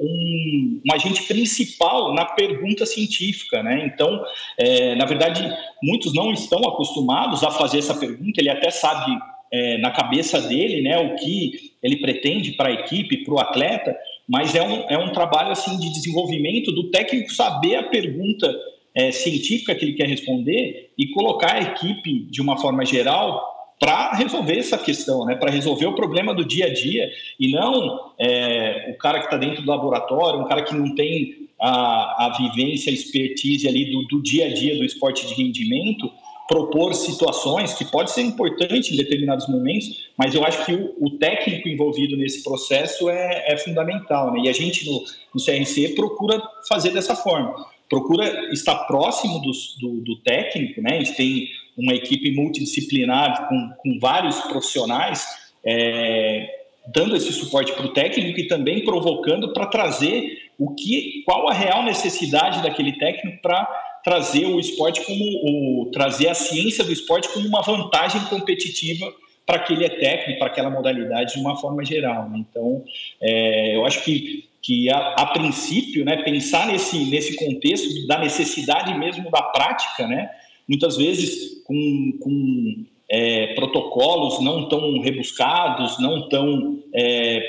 um, 0.00 0.80
um 0.84 0.92
agente 0.92 1.22
principal 1.24 2.12
na 2.12 2.24
pergunta 2.24 2.84
científica, 2.84 3.62
né? 3.62 3.86
Então, 3.86 4.20
é, 4.58 4.96
na 4.96 5.04
verdade, 5.04 5.48
muitos 5.82 6.12
não 6.12 6.32
estão 6.32 6.58
acostumados 6.68 7.44
a 7.44 7.50
fazer 7.50 7.78
essa 7.78 7.94
pergunta. 7.94 8.40
Ele 8.40 8.50
até 8.50 8.70
sabe 8.70 9.16
é, 9.52 9.76
na 9.78 9.90
cabeça 9.90 10.40
dele, 10.40 10.80
né, 10.82 10.98
o 10.98 11.14
que 11.16 11.72
ele 11.82 11.96
pretende 11.96 12.52
para 12.52 12.70
a 12.70 12.72
equipe, 12.72 13.24
para 13.24 13.34
o 13.34 13.38
atleta, 13.38 13.94
mas 14.28 14.54
é 14.54 14.62
um, 14.62 14.88
é 14.88 14.98
um 14.98 15.12
trabalho 15.12 15.50
assim 15.50 15.78
de 15.78 15.92
desenvolvimento 15.92 16.72
do 16.72 16.90
técnico 16.90 17.32
saber 17.32 17.76
a 17.76 17.82
pergunta 17.84 18.52
é, 18.94 19.10
científica 19.10 19.74
que 19.74 19.84
ele 19.84 19.94
quer 19.94 20.06
responder 20.06 20.92
e 20.96 21.08
colocar 21.08 21.54
a 21.54 21.60
equipe 21.60 22.26
de 22.30 22.40
uma 22.40 22.58
forma 22.58 22.84
geral 22.84 23.50
para 23.80 24.12
resolver 24.12 24.58
essa 24.58 24.78
questão, 24.78 25.24
né? 25.24 25.34
para 25.34 25.50
resolver 25.50 25.86
o 25.86 25.94
problema 25.94 26.32
do 26.32 26.44
dia 26.44 26.66
a 26.66 26.72
dia 26.72 27.10
e 27.38 27.50
não 27.50 28.12
é, 28.18 28.92
o 28.94 28.98
cara 28.98 29.18
que 29.18 29.24
está 29.24 29.36
dentro 29.36 29.62
do 29.62 29.68
laboratório, 29.68 30.40
um 30.40 30.44
cara 30.44 30.62
que 30.62 30.74
não 30.74 30.94
tem 30.94 31.48
a, 31.60 32.26
a 32.26 32.36
vivência, 32.38 32.90
a 32.90 32.94
expertise 32.94 33.66
ali 33.66 33.90
do, 33.90 34.06
do 34.06 34.22
dia 34.22 34.46
a 34.46 34.54
dia 34.54 34.76
do 34.76 34.84
esporte 34.84 35.26
de 35.26 35.34
rendimento, 35.34 36.12
propor 36.48 36.94
situações 36.94 37.74
que 37.74 37.84
pode 37.84 38.10
ser 38.10 38.22
importante 38.22 38.92
em 38.92 38.96
determinados 38.96 39.48
momentos, 39.48 40.10
mas 40.16 40.34
eu 40.34 40.44
acho 40.44 40.64
que 40.64 40.74
o, 40.74 40.94
o 41.00 41.10
técnico 41.18 41.68
envolvido 41.68 42.16
nesse 42.16 42.42
processo 42.42 43.08
é, 43.08 43.52
é 43.52 43.56
fundamental, 43.56 44.32
né? 44.32 44.40
E 44.44 44.48
a 44.48 44.52
gente 44.52 44.84
no, 44.84 45.02
no, 45.34 45.44
CRC 45.44 45.94
procura 45.94 46.42
fazer 46.68 46.90
dessa 46.90 47.14
forma, 47.14 47.54
procura 47.88 48.52
estar 48.52 48.74
próximo 48.86 49.40
do, 49.40 50.00
do, 50.00 50.16
técnico, 50.16 50.82
né? 50.82 50.96
A 50.96 51.04
gente 51.04 51.16
tem 51.16 51.48
uma 51.76 51.94
equipe 51.94 52.30
multidisciplinar 52.32 53.48
com, 53.48 53.70
com 53.78 53.98
vários 53.98 54.38
profissionais 54.42 55.24
é, 55.64 56.62
dando 56.94 57.16
esse 57.16 57.32
suporte 57.32 57.72
para 57.72 57.86
o 57.86 57.92
técnico 57.92 58.38
e 58.40 58.48
também 58.48 58.84
provocando 58.84 59.52
para 59.52 59.66
trazer 59.66 60.50
o 60.58 60.74
que, 60.74 61.22
qual 61.24 61.48
a 61.48 61.52
real 61.52 61.84
necessidade 61.84 62.62
daquele 62.62 62.92
técnico 62.98 63.40
para 63.40 63.66
trazer 64.04 64.46
o 64.46 64.58
esporte 64.58 65.04
como 65.04 65.24
o, 65.24 65.90
trazer 65.92 66.28
a 66.28 66.34
ciência 66.34 66.84
do 66.84 66.92
esporte 66.92 67.28
como 67.28 67.46
uma 67.46 67.62
vantagem 67.62 68.20
competitiva 68.24 69.12
para 69.46 69.56
aquele 69.56 69.88
técnico, 69.88 70.38
para 70.38 70.48
aquela 70.48 70.70
modalidade 70.70 71.34
de 71.34 71.40
uma 71.40 71.56
forma 71.56 71.84
geral. 71.84 72.28
Né? 72.28 72.44
Então, 72.48 72.84
é, 73.20 73.76
eu 73.76 73.84
acho 73.84 74.04
que, 74.04 74.48
que 74.60 74.90
a, 74.90 75.14
a, 75.14 75.26
princípio, 75.26 76.04
né, 76.04 76.22
pensar 76.22 76.66
nesse, 76.66 77.04
nesse 77.06 77.36
contexto 77.36 78.06
da 78.06 78.18
necessidade 78.18 78.96
mesmo 78.98 79.30
da 79.30 79.42
prática, 79.42 80.06
né, 80.06 80.30
muitas 80.68 80.96
vezes 80.96 81.62
com, 81.64 82.18
com 82.20 82.84
é, 83.10 83.54
protocolos 83.54 84.40
não 84.40 84.68
tão 84.68 85.00
rebuscados, 85.00 85.98
não 86.00 86.28
tão, 86.28 86.82
é, 86.94 87.42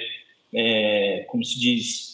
é 0.53 1.25
como 1.27 1.43
se 1.43 1.59
diz, 1.59 2.12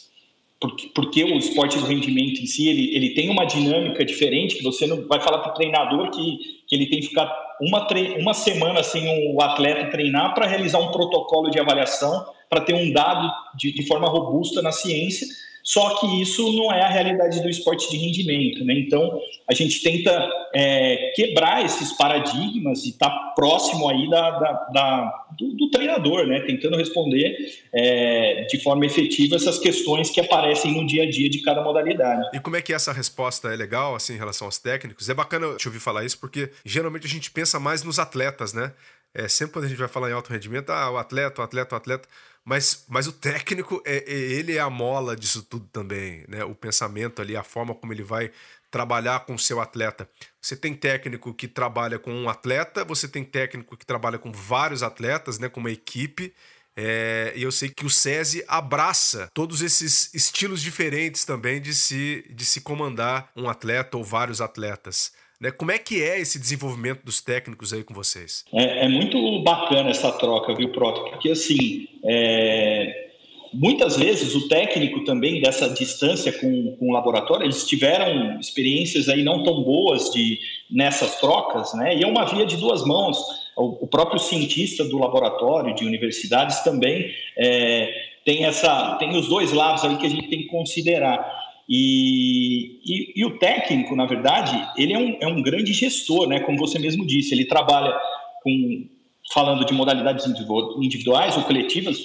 porque, 0.59 0.87
porque 0.93 1.23
o 1.23 1.37
esporte 1.37 1.77
do 1.77 1.85
rendimento 1.85 2.41
em 2.41 2.45
si 2.45 2.67
ele, 2.67 2.93
ele 2.95 3.13
tem 3.13 3.29
uma 3.29 3.45
dinâmica 3.45 4.03
diferente 4.03 4.55
que 4.55 4.63
você 4.63 4.85
não 4.85 5.07
vai 5.07 5.21
falar 5.21 5.39
para 5.39 5.51
o 5.51 5.53
treinador 5.53 6.11
que, 6.11 6.37
que 6.67 6.75
ele 6.75 6.87
tem 6.87 6.99
que 6.99 7.07
ficar 7.07 7.31
uma, 7.61 7.87
uma 8.17 8.33
semana 8.33 8.83
sem 8.83 9.33
o 9.33 9.41
atleta 9.41 9.89
treinar 9.89 10.33
para 10.33 10.47
realizar 10.47 10.79
um 10.79 10.91
protocolo 10.91 11.49
de 11.49 11.59
avaliação 11.59 12.25
para 12.49 12.61
ter 12.61 12.73
um 12.73 12.91
dado 12.91 13.31
de, 13.55 13.71
de 13.71 13.87
forma 13.87 14.09
robusta 14.09 14.61
na 14.61 14.71
ciência 14.71 15.27
só 15.63 15.99
que 15.99 16.21
isso 16.21 16.51
não 16.53 16.71
é 16.71 16.81
a 16.81 16.89
realidade 16.89 17.41
do 17.41 17.49
esporte 17.49 17.89
de 17.89 17.97
rendimento, 17.97 18.63
né? 18.63 18.73
Então 18.73 19.19
a 19.49 19.53
gente 19.53 19.81
tenta 19.81 20.29
é, 20.55 21.11
quebrar 21.15 21.63
esses 21.65 21.93
paradigmas 21.93 22.85
e 22.85 22.89
estar 22.89 23.09
tá 23.09 23.33
próximo 23.35 23.89
aí 23.89 24.09
da, 24.09 24.31
da, 24.31 24.51
da 24.73 25.25
do, 25.37 25.55
do, 25.55 25.69
treinador, 25.69 26.25
né? 26.25 26.41
Tentando 26.41 26.77
responder 26.77 27.35
é, 27.73 28.45
de 28.49 28.59
forma 28.61 28.85
efetiva 28.85 29.35
essas 29.35 29.59
questões 29.59 30.09
que 30.09 30.19
aparecem 30.19 30.73
no 30.73 30.85
dia 30.85 31.03
a 31.03 31.09
dia 31.09 31.29
de 31.29 31.41
cada 31.41 31.61
modalidade. 31.61 32.29
E 32.33 32.39
como 32.39 32.55
é 32.55 32.61
que 32.61 32.73
essa 32.73 32.91
resposta 32.91 33.49
é 33.49 33.55
legal 33.55 33.95
assim 33.95 34.13
em 34.13 34.17
relação 34.17 34.47
aos 34.47 34.57
técnicos? 34.57 35.09
É 35.09 35.13
bacana 35.13 35.55
te 35.55 35.67
ouvir 35.67 35.79
falar 35.79 36.05
isso 36.05 36.19
porque 36.19 36.49
geralmente 36.65 37.05
a 37.05 37.09
gente 37.09 37.31
pensa 37.31 37.59
mais 37.59 37.83
nos 37.83 37.99
atletas, 37.99 38.53
né? 38.53 38.73
É, 39.13 39.27
sempre 39.27 39.53
quando 39.53 39.65
a 39.65 39.67
gente 39.67 39.77
vai 39.77 39.87
falar 39.87 40.09
em 40.09 40.13
alto 40.13 40.31
rendimento, 40.31 40.69
ah, 40.69 40.91
o 40.91 40.97
atleta, 40.97 41.41
o 41.41 41.43
atleta, 41.43 41.75
o 41.75 41.77
atleta. 41.77 42.07
Mas, 42.49 42.83
mas 42.87 43.05
o 43.05 43.11
técnico, 43.11 43.79
é, 43.85 43.97
é, 44.11 44.11
ele 44.11 44.57
é 44.57 44.59
a 44.59 44.71
mola 44.71 45.15
disso 45.15 45.43
tudo 45.43 45.67
também, 45.67 46.25
né? 46.27 46.43
O 46.43 46.55
pensamento 46.55 47.21
ali, 47.21 47.35
a 47.37 47.43
forma 47.43 47.75
como 47.75 47.93
ele 47.93 48.01
vai 48.01 48.31
trabalhar 48.71 49.19
com 49.19 49.35
o 49.35 49.39
seu 49.39 49.61
atleta. 49.61 50.09
Você 50.41 50.55
tem 50.55 50.73
técnico 50.73 51.31
que 51.31 51.47
trabalha 51.47 51.99
com 51.99 52.11
um 52.11 52.27
atleta, 52.27 52.83
você 52.83 53.07
tem 53.07 53.23
técnico 53.23 53.77
que 53.77 53.85
trabalha 53.85 54.17
com 54.17 54.31
vários 54.31 54.81
atletas, 54.81 55.37
né? 55.37 55.47
Com 55.47 55.59
uma 55.59 55.69
equipe. 55.69 56.33
É, 56.75 57.33
e 57.35 57.43
eu 57.43 57.51
sei 57.51 57.69
que 57.69 57.85
o 57.85 57.89
SESI 57.89 58.43
abraça 58.47 59.29
todos 59.31 59.61
esses 59.61 60.11
estilos 60.15 60.59
diferentes 60.59 61.25
também 61.25 61.61
de 61.61 61.75
se, 61.75 62.25
de 62.31 62.45
se 62.45 62.61
comandar 62.61 63.29
um 63.35 63.47
atleta 63.47 63.95
ou 63.95 64.03
vários 64.03 64.41
atletas. 64.41 65.11
Né? 65.39 65.51
Como 65.51 65.71
é 65.71 65.77
que 65.77 66.03
é 66.03 66.19
esse 66.19 66.37
desenvolvimento 66.37 67.03
dos 67.03 67.21
técnicos 67.21 67.71
aí 67.71 67.83
com 67.83 67.93
vocês? 67.93 68.43
É, 68.53 68.85
é 68.85 68.89
muito 68.89 69.41
bacana 69.41 69.89
essa 69.89 70.11
troca, 70.11 70.53
viu, 70.53 70.69
Proto? 70.71 71.09
Porque 71.09 71.29
assim, 71.29 71.87
é... 72.03 73.11
muitas 73.53 73.95
vezes 73.95 74.35
o 74.35 74.49
técnico 74.49 75.05
também 75.05 75.41
dessa 75.41 75.69
distância 75.69 76.33
com, 76.33 76.75
com 76.77 76.89
o 76.89 76.91
laboratório, 76.91 77.45
eles 77.45 77.65
tiveram 77.65 78.37
experiências 78.37 79.07
aí 79.07 79.23
não 79.23 79.41
tão 79.43 79.63
boas 79.63 80.11
de 80.11 80.39
nessas 80.69 81.19
trocas, 81.21 81.73
né? 81.73 81.95
E 81.95 82.03
é 82.03 82.07
uma 82.07 82.25
via 82.25 82.45
de 82.45 82.57
duas 82.57 82.85
mãos. 82.85 83.17
O, 83.55 83.85
o 83.85 83.87
próprio 83.87 84.19
cientista 84.19 84.83
do 84.83 84.97
laboratório, 84.97 85.73
de 85.73 85.85
universidades 85.85 86.59
também 86.63 87.13
é, 87.37 88.09
tem 88.25 88.45
essa, 88.45 88.95
tem 88.95 89.15
os 89.17 89.27
dois 89.27 89.53
lados 89.53 89.83
aí 89.85 89.97
que 89.97 90.05
a 90.05 90.09
gente 90.09 90.27
tem 90.27 90.39
que 90.39 90.47
considerar. 90.47 91.38
E, 91.69 92.79
e, 92.83 93.13
e, 93.15 93.25
o 93.25 93.37
técnico, 93.37 93.95
na 93.95 94.07
verdade, 94.07 94.59
ele 94.75 94.91
é 94.91 94.97
um, 94.97 95.17
é 95.21 95.27
um 95.27 95.39
grande 95.39 95.71
gestor, 95.71 96.27
né? 96.27 96.39
Como 96.39 96.57
você 96.57 96.79
mesmo 96.79 97.05
disse, 97.05 97.35
ele 97.35 97.45
trabalha 97.45 97.95
com 98.43 98.87
falando 99.31 99.63
de 99.63 99.73
modalidades 99.73 100.25
individuais 100.25 101.37
ou 101.37 101.43
coletivas, 101.43 101.99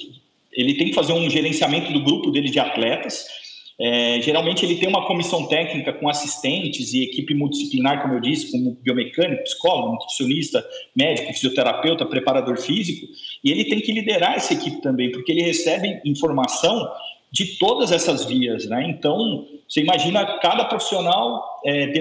ele 0.53 0.75
tem 0.75 0.89
que 0.89 0.95
fazer 0.95 1.15
um 1.15 1.31
gerenciamento 1.31 1.93
do 1.93 2.03
grupo 2.03 2.31
dele 2.31 2.51
de 2.51 2.61
atletas. 2.61 3.25
É, 3.81 4.21
geralmente 4.21 4.65
ele 4.65 4.77
tem 4.77 4.89
uma 4.89 5.07
comissão 5.07 5.49
técnica 5.49 5.93
com 5.93 6.09
assistentes 6.09 6.93
e 6.93 7.03
equipe 7.03 7.35
multidisciplinar, 7.35 8.03
como 8.03 8.15
eu 8.15 8.21
disse, 8.21 8.53
como 8.53 8.79
biomecânico, 8.83 9.43
psicólogo, 9.43 9.93
nutricionista, 9.93 10.65
médico, 10.95 11.33
fisioterapeuta, 11.33 12.07
preparador 12.07 12.57
físico, 12.59 13.07
e 13.43 13.51
ele 13.51 13.65
tem 13.65 13.81
que 13.81 13.91
liderar 13.91 14.35
essa 14.35 14.53
equipe 14.53 14.81
também, 14.81 15.11
porque 15.11 15.33
ele 15.33 15.43
recebe 15.43 16.01
informação 16.05 16.89
de 17.35 17.59
todas 17.59 17.91
essas 17.91 18.25
vias, 18.25 18.65
né? 18.67 18.87
Então, 18.89 19.45
você 19.69 19.81
imagina 19.81 20.25
cada 20.39 20.67
profissional 20.67 21.61
é, 21.67 21.93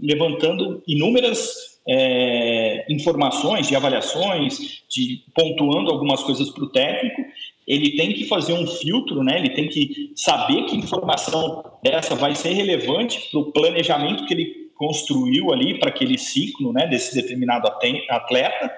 levantando 0.00 0.80
inúmeras 0.86 1.80
é, 1.88 2.86
informações, 2.88 3.66
de 3.66 3.74
avaliações, 3.74 4.84
de 4.88 5.24
pontuando 5.34 5.90
algumas 5.90 6.22
coisas 6.22 6.50
para 6.50 6.62
o 6.62 6.70
técnico. 6.70 7.20
Ele 7.66 7.96
tem 7.96 8.12
que 8.12 8.26
fazer 8.26 8.52
um 8.52 8.64
filtro, 8.64 9.24
né? 9.24 9.40
Ele 9.40 9.50
tem 9.50 9.68
que 9.68 10.12
saber 10.14 10.66
que 10.66 10.76
informação 10.76 11.64
dessa 11.82 12.14
vai 12.14 12.36
ser 12.36 12.52
relevante 12.52 13.28
para 13.32 13.40
o 13.40 13.50
planejamento 13.50 14.24
que 14.24 14.34
ele 14.34 14.70
construiu 14.76 15.52
ali 15.52 15.80
para 15.80 15.88
aquele 15.88 16.16
ciclo, 16.16 16.72
né? 16.72 16.86
Desse 16.86 17.12
determinado 17.12 17.66
atleta 18.08 18.70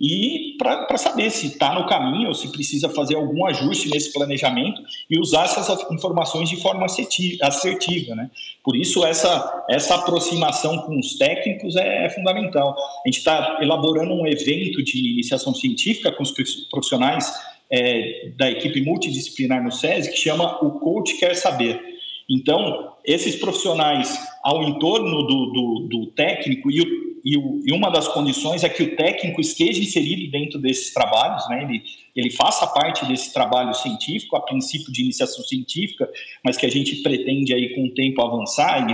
e 0.00 0.56
para 0.58 0.96
saber 0.96 1.30
se 1.30 1.46
está 1.46 1.72
no 1.74 1.86
caminho 1.86 2.28
ou 2.28 2.34
se 2.34 2.50
precisa 2.50 2.88
fazer 2.88 3.14
algum 3.14 3.46
ajuste 3.46 3.88
nesse 3.88 4.12
planejamento 4.12 4.82
e 5.08 5.18
usar 5.20 5.44
essas 5.44 5.88
informações 5.90 6.48
de 6.48 6.56
forma 6.56 6.84
assertiva. 6.84 8.14
Né? 8.14 8.28
Por 8.62 8.74
isso, 8.74 9.04
essa, 9.04 9.64
essa 9.70 9.94
aproximação 9.94 10.78
com 10.78 10.98
os 10.98 11.16
técnicos 11.16 11.76
é, 11.76 12.06
é 12.06 12.10
fundamental. 12.10 12.74
A 13.04 13.08
gente 13.08 13.18
está 13.18 13.58
elaborando 13.62 14.12
um 14.12 14.26
evento 14.26 14.82
de 14.82 15.12
iniciação 15.12 15.54
científica 15.54 16.10
com 16.10 16.24
os 16.24 16.32
profissionais 16.70 17.32
é, 17.70 18.32
da 18.36 18.50
equipe 18.50 18.82
multidisciplinar 18.82 19.62
no 19.62 19.70
SESI 19.70 20.10
que 20.10 20.18
chama 20.18 20.58
O 20.64 20.72
Coach 20.80 21.16
Quer 21.18 21.36
Saber. 21.36 21.80
Então, 22.28 22.94
esses 23.04 23.36
profissionais 23.36 24.18
ao 24.42 24.62
entorno 24.62 25.22
do, 25.22 25.46
do, 25.52 25.88
do 25.88 26.06
técnico 26.12 26.70
e, 26.70 26.80
o, 26.80 27.13
e, 27.24 27.38
o, 27.38 27.62
e, 27.64 27.72
uma 27.72 27.90
das 27.90 28.06
condições 28.06 28.62
é 28.64 28.68
que 28.68 28.82
o 28.82 28.96
técnico 28.96 29.40
esteja 29.40 29.80
inserido 29.80 30.30
dentro 30.30 30.58
desses 30.58 30.92
trabalhos, 30.92 31.48
né? 31.48 31.62
ele, 31.62 31.82
ele 32.14 32.30
faça 32.30 32.66
parte 32.66 33.06
desse 33.06 33.32
trabalho 33.32 33.72
científico, 33.72 34.36
a 34.36 34.42
princípio 34.42 34.92
de 34.92 35.02
iniciação 35.02 35.42
científica, 35.42 36.06
mas 36.44 36.58
que 36.58 36.66
a 36.66 36.70
gente 36.70 36.96
pretende 36.96 37.54
aí 37.54 37.74
com 37.74 37.86
o 37.86 37.94
tempo 37.94 38.20
avançar 38.20 38.86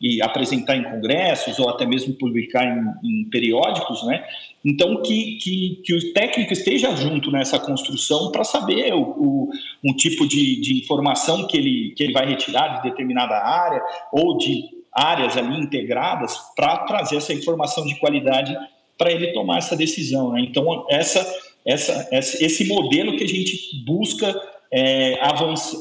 e, 0.00 0.16
e 0.16 0.22
apresentar 0.22 0.76
em 0.76 0.82
congressos 0.82 1.60
ou 1.60 1.70
até 1.70 1.86
mesmo 1.86 2.14
publicar 2.14 2.64
em, 2.64 3.08
em 3.08 3.30
periódicos, 3.30 4.04
né? 4.04 4.24
Então, 4.64 5.00
que, 5.00 5.36
que, 5.36 5.80
que, 5.84 5.94
o 5.94 6.12
técnico 6.12 6.52
esteja 6.52 6.94
junto 6.96 7.30
nessa 7.30 7.56
construção 7.56 8.32
para 8.32 8.42
saber 8.42 8.92
o, 8.94 9.00
o, 9.00 9.50
um 9.84 9.94
tipo 9.94 10.26
de, 10.26 10.60
de 10.60 10.76
informação 10.80 11.46
que 11.46 11.56
ele, 11.56 11.94
que 11.96 12.02
ele 12.02 12.12
vai 12.12 12.26
retirar 12.28 12.78
de 12.78 12.90
determinada 12.90 13.36
área 13.36 13.80
ou 14.12 14.36
de 14.36 14.75
áreas 14.96 15.36
ali 15.36 15.60
integradas 15.60 16.38
para 16.56 16.78
trazer 16.78 17.16
essa 17.16 17.32
informação 17.32 17.84
de 17.84 17.94
qualidade 17.96 18.56
para 18.96 19.12
ele 19.12 19.32
tomar 19.32 19.58
essa 19.58 19.76
decisão. 19.76 20.32
Né? 20.32 20.40
Então, 20.40 20.86
essa, 20.88 21.26
essa, 21.66 22.08
esse 22.10 22.64
modelo 22.66 23.16
que 23.16 23.24
a 23.24 23.28
gente 23.28 23.84
busca 23.84 24.34
é, 24.72 25.18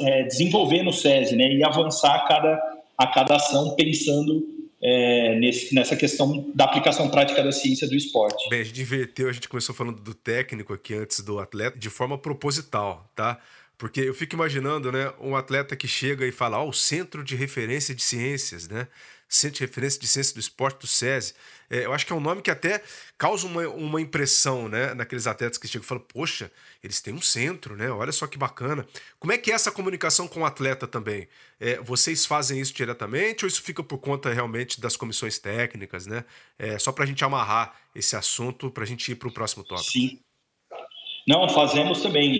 é, 0.01 0.23
desenvolver 0.23 0.83
no 0.83 0.91
SESI 0.91 1.35
né? 1.35 1.47
e 1.53 1.63
avançar 1.63 2.13
a 2.13 2.27
cada, 2.27 2.81
a 2.97 3.07
cada 3.07 3.35
ação 3.35 3.75
pensando 3.75 4.55
é, 4.81 5.39
nesse, 5.39 5.73
nessa 5.73 5.95
questão 5.95 6.51
da 6.53 6.65
aplicação 6.65 7.09
prática 7.09 7.41
da 7.41 7.51
ciência 7.51 7.87
do 7.87 7.95
esporte. 7.95 8.49
Bem, 8.49 8.61
a 8.61 8.63
gente 8.63 8.81
inverteu, 8.81 9.29
a 9.29 9.33
gente 9.33 9.47
começou 9.47 9.73
falando 9.73 10.01
do 10.01 10.13
técnico 10.13 10.73
aqui 10.73 10.93
antes 10.93 11.21
do 11.21 11.39
atleta, 11.39 11.79
de 11.79 11.89
forma 11.89 12.17
proposital, 12.17 13.09
tá? 13.15 13.39
Porque 13.77 14.01
eu 14.01 14.13
fico 14.13 14.35
imaginando, 14.35 14.91
né, 14.91 15.13
um 15.19 15.35
atleta 15.35 15.75
que 15.75 15.87
chega 15.87 16.25
e 16.25 16.31
fala, 16.31 16.57
ó, 16.59 16.65
oh, 16.65 16.69
o 16.69 16.73
Centro 16.73 17.23
de 17.23 17.35
Referência 17.35 17.93
de 17.93 18.01
Ciências, 18.01 18.67
né? 18.67 18.87
Centro 19.27 19.57
de 19.57 19.65
Referência 19.65 19.99
de 19.99 20.07
Ciências 20.07 20.33
do 20.33 20.39
Esporte 20.39 20.81
do 20.81 20.87
SESI. 20.87 21.33
É, 21.69 21.85
eu 21.85 21.93
acho 21.93 22.05
que 22.05 22.13
é 22.13 22.15
um 22.15 22.19
nome 22.19 22.41
que 22.41 22.51
até 22.51 22.81
causa 23.17 23.47
uma, 23.47 23.67
uma 23.69 23.99
impressão, 23.99 24.69
né, 24.69 24.93
naqueles 24.93 25.25
atletas 25.25 25.57
que 25.57 25.67
chegam 25.67 25.83
e 25.83 25.87
falam, 25.87 26.03
poxa, 26.07 26.51
eles 26.83 27.01
têm 27.01 27.13
um 27.13 27.21
centro, 27.21 27.75
né? 27.75 27.89
Olha 27.89 28.11
só 28.11 28.27
que 28.27 28.37
bacana. 28.37 28.87
Como 29.19 29.33
é 29.33 29.37
que 29.37 29.51
é 29.51 29.55
essa 29.55 29.71
comunicação 29.71 30.27
com 30.27 30.41
o 30.41 30.45
atleta 30.45 30.87
também? 30.87 31.27
É, 31.59 31.77
vocês 31.81 32.25
fazem 32.25 32.61
isso 32.61 32.73
diretamente 32.73 33.43
ou 33.43 33.47
isso 33.49 33.61
fica 33.61 33.83
por 33.83 33.97
conta 33.97 34.31
realmente 34.31 34.79
das 34.79 34.95
comissões 34.95 35.39
técnicas, 35.39 36.05
né? 36.05 36.23
É, 36.57 36.77
só 36.77 36.91
para 36.91 37.03
a 37.03 37.07
gente 37.07 37.23
amarrar 37.25 37.75
esse 37.95 38.15
assunto, 38.15 38.69
para 38.69 38.83
a 38.83 38.87
gente 38.87 39.11
ir 39.11 39.15
para 39.15 39.27
o 39.27 39.33
próximo 39.33 39.63
tópico. 39.63 39.91
Sim. 39.91 40.19
Não, 41.27 41.49
fazemos 41.49 42.03
também. 42.03 42.39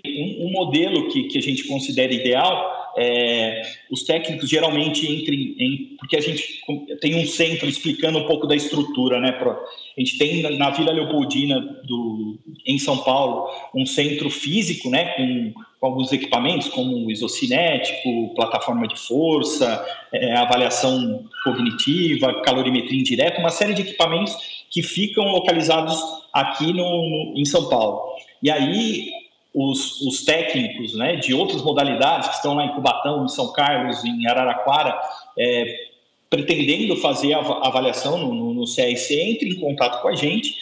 Modelo 0.55 1.07
que, 1.09 1.23
que 1.23 1.37
a 1.37 1.41
gente 1.41 1.65
considera 1.65 2.13
ideal 2.13 2.75
é, 2.97 3.61
os 3.91 4.03
técnicos 4.03 4.49
geralmente 4.49 5.05
entrem 5.05 5.55
em, 5.59 5.97
porque 5.99 6.15
a 6.15 6.21
gente 6.21 6.61
tem 7.01 7.15
um 7.15 7.25
centro 7.25 7.67
explicando 7.67 8.19
um 8.19 8.25
pouco 8.25 8.47
da 8.47 8.55
estrutura, 8.55 9.19
né? 9.19 9.37
A 9.37 9.99
gente 9.99 10.17
tem 10.17 10.41
na, 10.41 10.49
na 10.51 10.69
Vila 10.69 10.93
Leopoldina 10.93 11.59
do, 11.85 12.39
em 12.65 12.79
São 12.79 12.97
Paulo 12.99 13.49
um 13.75 13.85
centro 13.85 14.29
físico, 14.29 14.89
né? 14.89 15.13
Com, 15.15 15.53
com 15.77 15.85
alguns 15.87 16.13
equipamentos 16.13 16.69
como 16.69 17.11
isocinético, 17.11 18.33
plataforma 18.33 18.87
de 18.87 18.97
força, 18.97 19.85
é, 20.13 20.33
avaliação 20.37 21.25
cognitiva, 21.43 22.41
calorimetria 22.43 22.99
indireta, 22.99 23.41
uma 23.41 23.49
série 23.49 23.73
de 23.73 23.81
equipamentos 23.81 24.37
que 24.71 24.81
ficam 24.81 25.25
localizados 25.25 26.01
aqui 26.33 26.71
no, 26.71 27.33
no 27.33 27.33
em 27.35 27.43
São 27.43 27.67
Paulo. 27.67 28.15
E 28.41 28.49
aí 28.49 29.24
os, 29.55 30.01
os, 30.01 30.25
técnicos 30.25 30.93
né, 30.93 31.15
de 31.15 31.33
outras 31.33 31.61
modalidades 31.61 32.27
que 32.27 32.35
estão 32.35 32.53
lá 32.53 32.65
em 32.65 32.75
Cubatão, 32.75 33.23
em 33.23 33.29
São 33.29 33.53
Carlos, 33.53 34.03
em 34.03 34.27
Araraquara, 34.27 34.99
é, 35.39 35.87
pretendendo 36.29 36.97
fazer 36.97 37.33
a 37.33 37.39
avaliação 37.39 38.17
no, 38.17 38.33
no, 38.33 38.53
no 38.53 38.65
CRC, 38.65 39.13
entre 39.13 39.49
em 39.49 39.59
contato 39.59 40.01
com 40.01 40.09
a 40.09 40.15
gente. 40.15 40.53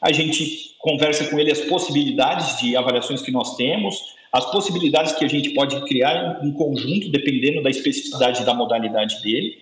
A 0.00 0.10
gente 0.12 0.74
conversa 0.78 1.28
com 1.28 1.38
ele 1.38 1.52
as 1.52 1.60
possibilidades 1.60 2.58
de 2.58 2.74
avaliações 2.74 3.20
que 3.20 3.30
nós 3.30 3.54
temos, 3.56 4.16
as 4.32 4.50
possibilidades 4.50 5.12
que 5.12 5.24
a 5.24 5.28
gente 5.28 5.50
pode 5.50 5.78
criar 5.86 6.40
em 6.42 6.52
conjunto, 6.52 7.10
dependendo 7.10 7.62
da 7.62 7.68
especificidade 7.68 8.44
da 8.44 8.54
modalidade 8.54 9.22
dele. 9.22 9.58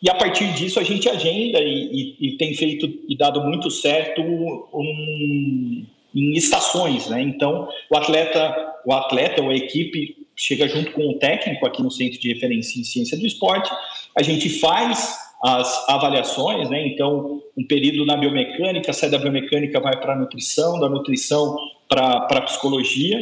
E 0.00 0.10
a 0.10 0.14
partir 0.14 0.52
disso 0.54 0.78
a 0.78 0.84
gente 0.84 1.08
agenda 1.08 1.60
e, 1.60 2.16
e, 2.20 2.28
e 2.28 2.36
tem 2.36 2.54
feito 2.54 2.92
e 3.08 3.16
dado 3.16 3.40
muito 3.42 3.70
certo 3.70 4.20
um, 4.20 5.86
em 6.14 6.32
estações, 6.32 7.08
né? 7.08 7.22
Então, 7.22 7.68
o 7.90 7.96
atleta, 7.96 8.54
o 8.84 8.92
atleta 8.92 9.42
ou 9.42 9.50
a 9.50 9.54
equipe 9.54 10.26
chega 10.36 10.68
junto 10.68 10.92
com 10.92 11.08
o 11.08 11.18
técnico 11.18 11.66
aqui 11.66 11.82
no 11.82 11.90
Centro 11.90 12.18
de 12.18 12.32
Referência 12.32 12.80
em 12.80 12.84
Ciência 12.84 13.18
do 13.18 13.26
Esporte, 13.26 13.70
a 14.16 14.22
gente 14.22 14.48
faz 14.60 15.18
as 15.42 15.88
avaliações, 15.88 16.70
né? 16.70 16.86
Então, 16.86 17.42
um 17.56 17.66
período 17.66 18.06
na 18.06 18.16
biomecânica, 18.16 18.92
sai 18.92 19.10
da 19.10 19.18
biomecânica, 19.18 19.80
vai 19.80 19.98
para 20.00 20.12
a 20.12 20.16
nutrição, 20.16 20.78
da 20.78 20.88
nutrição 20.88 21.56
para 21.88 22.26
a 22.30 22.42
psicologia, 22.42 23.20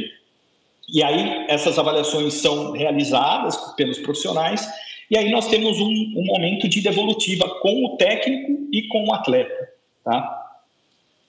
e 0.92 1.02
aí 1.02 1.46
essas 1.48 1.78
avaliações 1.78 2.34
são 2.34 2.72
realizadas 2.72 3.56
pelos 3.74 3.98
profissionais, 3.98 4.68
e 5.10 5.16
aí 5.16 5.30
nós 5.30 5.48
temos 5.48 5.80
um, 5.80 5.88
um 5.88 6.24
momento 6.26 6.68
de 6.68 6.80
devolutiva 6.80 7.48
com 7.60 7.86
o 7.86 7.96
técnico 7.96 8.68
e 8.72 8.86
com 8.88 9.06
o 9.06 9.14
atleta, 9.14 9.68
tá? 10.04 10.39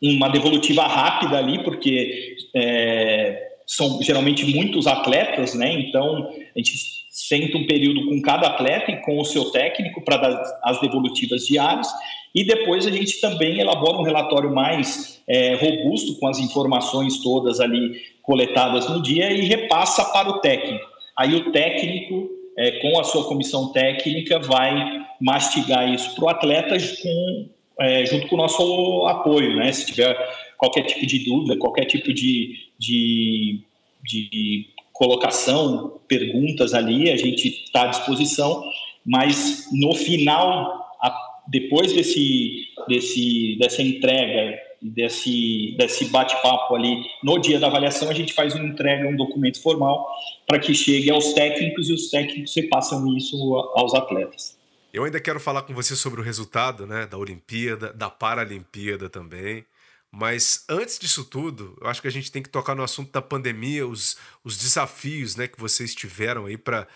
Uma 0.01 0.29
devolutiva 0.29 0.83
rápida 0.83 1.37
ali, 1.37 1.63
porque 1.63 2.35
é, 2.55 3.51
são 3.67 4.01
geralmente 4.01 4.45
muitos 4.45 4.87
atletas, 4.87 5.53
né? 5.53 5.71
Então 5.73 6.29
a 6.55 6.59
gente 6.59 6.73
senta 7.09 7.57
um 7.57 7.67
período 7.67 8.07
com 8.07 8.21
cada 8.21 8.47
atleta 8.47 8.91
e 8.91 9.01
com 9.01 9.19
o 9.19 9.25
seu 9.25 9.51
técnico 9.51 10.01
para 10.03 10.17
dar 10.17 10.59
as 10.63 10.81
devolutivas 10.81 11.45
diárias. 11.45 11.87
E 12.33 12.45
depois 12.45 12.87
a 12.87 12.91
gente 12.91 13.19
também 13.19 13.59
elabora 13.59 13.97
um 13.97 14.03
relatório 14.03 14.53
mais 14.53 15.21
é, 15.27 15.55
robusto, 15.55 16.17
com 16.19 16.27
as 16.27 16.39
informações 16.39 17.21
todas 17.21 17.59
ali 17.59 18.01
coletadas 18.23 18.89
no 18.89 19.01
dia 19.01 19.31
e 19.31 19.41
repassa 19.41 20.05
para 20.05 20.29
o 20.29 20.39
técnico. 20.39 20.85
Aí 21.17 21.35
o 21.35 21.51
técnico, 21.51 22.29
é, 22.57 22.79
com 22.79 22.99
a 22.99 23.03
sua 23.03 23.25
comissão 23.25 23.71
técnica, 23.73 24.39
vai 24.39 25.05
mastigar 25.19 25.93
isso 25.93 26.15
para 26.15 26.25
o 26.25 26.29
atleta 26.29 26.77
com 27.01 27.49
é, 27.81 28.05
junto 28.05 28.27
com 28.27 28.35
o 28.35 28.37
nosso 28.37 29.05
apoio, 29.07 29.55
né? 29.55 29.71
Se 29.71 29.87
tiver 29.87 30.15
qualquer 30.57 30.83
tipo 30.83 31.05
de 31.05 31.19
dúvida, 31.25 31.57
qualquer 31.57 31.85
tipo 31.85 32.13
de, 32.13 32.55
de, 32.77 33.59
de 34.03 34.67
colocação, 34.93 35.99
perguntas 36.07 36.73
ali, 36.73 37.09
a 37.09 37.17
gente 37.17 37.47
está 37.47 37.83
à 37.83 37.87
disposição, 37.87 38.63
mas 39.03 39.67
no 39.73 39.95
final, 39.95 40.95
a, 41.01 41.17
depois 41.47 41.91
desse, 41.93 42.67
desse, 42.87 43.57
dessa 43.59 43.81
entrega, 43.81 44.59
desse, 44.79 45.75
desse 45.77 46.05
bate-papo 46.05 46.75
ali, 46.75 47.03
no 47.23 47.39
dia 47.39 47.59
da 47.59 47.67
avaliação, 47.67 48.09
a 48.09 48.13
gente 48.13 48.33
faz 48.33 48.53
uma 48.53 48.65
entrega, 48.65 49.07
um 49.07 49.15
documento 49.15 49.61
formal, 49.61 50.07
para 50.47 50.59
que 50.59 50.73
chegue 50.73 51.09
aos 51.09 51.33
técnicos 51.33 51.89
e 51.89 51.93
os 51.93 52.09
técnicos 52.11 52.53
repassam 52.55 53.17
isso 53.17 53.55
aos 53.75 53.95
atletas. 53.95 54.60
Eu 54.93 55.05
ainda 55.05 55.19
quero 55.21 55.39
falar 55.39 55.61
com 55.61 55.73
você 55.73 55.95
sobre 55.95 56.19
o 56.19 56.23
resultado 56.23 56.85
né, 56.85 57.05
da 57.05 57.17
Olimpíada, 57.17 57.93
da 57.93 58.09
Paralimpíada 58.09 59.09
também. 59.09 59.65
Mas 60.11 60.65
antes 60.67 60.99
disso 60.99 61.23
tudo, 61.23 61.77
eu 61.79 61.87
acho 61.87 62.01
que 62.01 62.07
a 62.07 62.11
gente 62.11 62.29
tem 62.29 62.43
que 62.43 62.49
tocar 62.49 62.75
no 62.75 62.83
assunto 62.83 63.11
da 63.11 63.21
pandemia, 63.21 63.87
os, 63.87 64.17
os 64.43 64.57
desafios 64.57 65.37
né, 65.37 65.47
que 65.47 65.57
vocês 65.57 65.95
tiveram 65.95 66.45
aí 66.45 66.57
para 66.57 66.87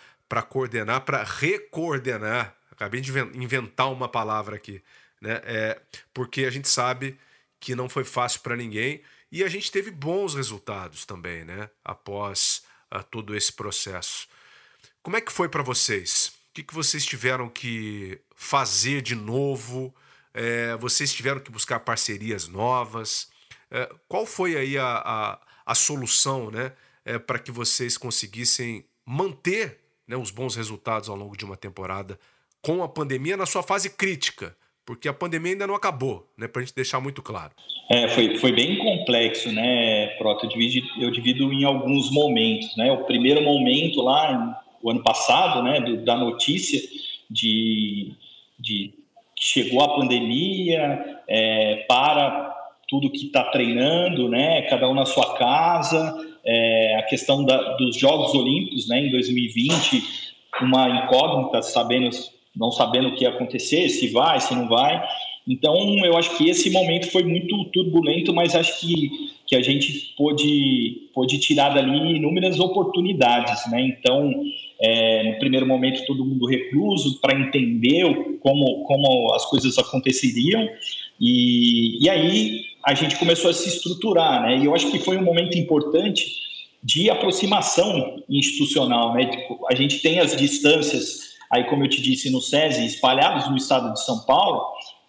coordenar, 0.50 1.02
para 1.02 1.24
recoordenar. 1.24 2.54
Acabei 2.70 3.00
de 3.00 3.18
inventar 3.34 3.90
uma 3.90 4.10
palavra 4.10 4.58
aqui, 4.58 4.84
né? 5.22 5.40
É, 5.46 5.82
porque 6.14 6.44
a 6.44 6.50
gente 6.50 6.68
sabe 6.68 7.18
que 7.58 7.74
não 7.74 7.88
foi 7.88 8.04
fácil 8.04 8.42
para 8.42 8.58
ninguém 8.58 9.02
e 9.32 9.46
a 9.46 9.48
gente 9.48 9.72
teve 9.72 9.90
bons 9.90 10.36
resultados 10.36 11.06
também, 11.06 11.46
né? 11.46 11.70
Após 11.86 12.64
uh, 12.94 13.02
todo 13.06 13.34
esse 13.34 13.54
processo. 13.54 14.28
Como 15.02 15.16
é 15.16 15.22
que 15.22 15.32
foi 15.32 15.48
para 15.48 15.64
vocês? 15.64 16.35
Que, 16.56 16.64
que 16.64 16.74
vocês 16.74 17.06
tiveram 17.06 17.50
que 17.50 18.18
fazer 18.34 19.02
de 19.02 19.14
novo? 19.14 19.94
É, 20.34 20.76
vocês 20.78 21.14
tiveram 21.14 21.42
que 21.42 21.52
buscar 21.52 21.82
parcerias 21.82 22.48
novas? 22.48 23.30
É, 23.70 23.90
qual 24.08 24.26
foi 24.26 24.56
aí 24.56 24.78
a, 24.78 24.86
a, 24.86 25.40
a 25.66 25.76
solução 25.76 26.50
né, 26.50 26.72
é, 27.04 27.20
para 27.20 27.40
que 27.40 27.52
vocês 27.52 27.98
conseguissem 27.98 28.86
manter 29.06 29.80
né, 30.08 30.16
os 30.16 30.32
bons 30.32 30.56
resultados 30.56 31.10
ao 31.10 31.18
longo 31.18 31.36
de 31.36 31.44
uma 31.44 31.58
temporada 31.58 32.18
com 32.62 32.82
a 32.82 32.88
pandemia 32.88 33.36
na 33.36 33.46
sua 33.46 33.62
fase 33.62 33.90
crítica? 33.90 34.56
Porque 34.86 35.10
a 35.10 35.14
pandemia 35.14 35.54
ainda 35.54 35.68
não 35.68 35.76
acabou, 35.76 36.32
né, 36.38 36.48
para 36.48 36.62
a 36.62 36.66
gente 36.66 36.76
deixar 36.76 37.02
muito 37.02 37.22
claro. 37.22 37.52
É, 37.92 38.08
foi, 38.10 38.38
foi 38.38 38.54
bem 38.54 38.78
complexo, 38.78 39.52
né, 39.52 40.08
Proto? 40.18 40.46
Eu 40.46 40.50
divido, 40.50 40.88
eu 41.02 41.12
divido 41.12 41.52
em 41.52 41.66
alguns 41.66 42.10
momentos. 42.12 42.76
Né? 42.78 42.92
O 42.94 43.04
primeiro 43.04 43.42
momento 43.42 44.02
lá, 44.02 44.64
o 44.86 44.92
ano 44.92 45.02
passado, 45.02 45.64
né, 45.64 45.82
do, 45.82 46.06
da 46.06 46.16
notícia 46.16 46.80
de, 47.28 48.12
de 48.60 48.94
que 49.36 49.44
chegou 49.44 49.82
a 49.82 49.96
pandemia, 49.96 51.22
é, 51.28 51.86
para 51.88 52.56
tudo 52.88 53.10
que 53.10 53.26
está 53.26 53.46
treinando, 53.46 54.30
né, 54.30 54.62
cada 54.70 54.88
um 54.88 54.94
na 54.94 55.08
sua 55.08 55.36
casa, 55.40 56.16
é, 56.46 56.98
a 56.98 57.02
questão 57.02 57.44
da, 57.44 57.74
dos 57.78 57.98
Jogos 57.98 58.36
Olímpicos, 58.36 58.88
né, 58.88 59.00
em 59.00 59.10
2020, 59.10 60.04
uma 60.62 60.88
incógnita, 60.88 61.64
sabendo, 61.64 62.12
não 62.56 62.70
sabendo 62.70 63.08
o 63.08 63.16
que 63.16 63.24
ia 63.24 63.30
acontecer, 63.30 63.90
se 63.90 64.10
vai, 64.10 64.40
se 64.40 64.54
não 64.54 64.70
vai. 64.70 65.04
Então, 65.48 65.76
eu 66.06 66.16
acho 66.16 66.38
que 66.38 66.48
esse 66.48 66.70
momento 66.70 67.12
foi 67.12 67.24
muito 67.24 67.66
turbulento, 67.72 68.32
mas 68.36 68.56
acho 68.56 68.80
que, 68.80 69.34
que 69.48 69.56
a 69.56 69.62
gente 69.62 70.14
pôde, 70.18 71.10
pôde 71.14 71.38
tirar 71.40 71.70
dali 71.70 72.16
inúmeras 72.16 72.60
oportunidades, 72.60 73.70
né? 73.70 73.82
Então, 73.82 74.32
é, 74.82 75.32
no 75.32 75.40
primeiro 75.40 75.68
momento, 75.68 76.06
todo 76.06 76.26
mundo 76.26 76.48
recluso 76.48 77.20
para 77.22 77.40
entender 77.40 78.40
como, 78.42 78.84
como 78.84 79.34
as 79.34 79.46
coisas 79.46 79.78
aconteceriam, 79.78 80.68
e, 81.20 82.04
e 82.04 82.10
aí 82.10 82.62
a 82.84 82.94
gente 82.94 83.18
começou 83.18 83.50
a 83.50 83.54
se 83.54 83.70
estruturar, 83.70 84.42
né? 84.42 84.58
E 84.58 84.66
eu 84.66 84.74
acho 84.74 84.92
que 84.92 85.00
foi 85.00 85.18
um 85.18 85.24
momento 85.24 85.58
importante 85.58 86.26
de 86.84 87.10
aproximação 87.10 88.24
institucional, 88.30 89.14
né? 89.14 89.30
A 89.72 89.76
gente 89.76 90.00
tem 90.02 90.20
as 90.20 90.36
distâncias, 90.36 91.36
aí 91.52 91.64
como 91.66 91.84
eu 91.84 91.90
te 91.90 92.02
disse, 92.02 92.32
no 92.32 92.42
SESI, 92.42 92.86
espalhados 92.86 93.50
no 93.50 93.58
estado 93.58 93.94
de 93.94 94.04
São 94.04 94.26
Paulo, 94.26 94.62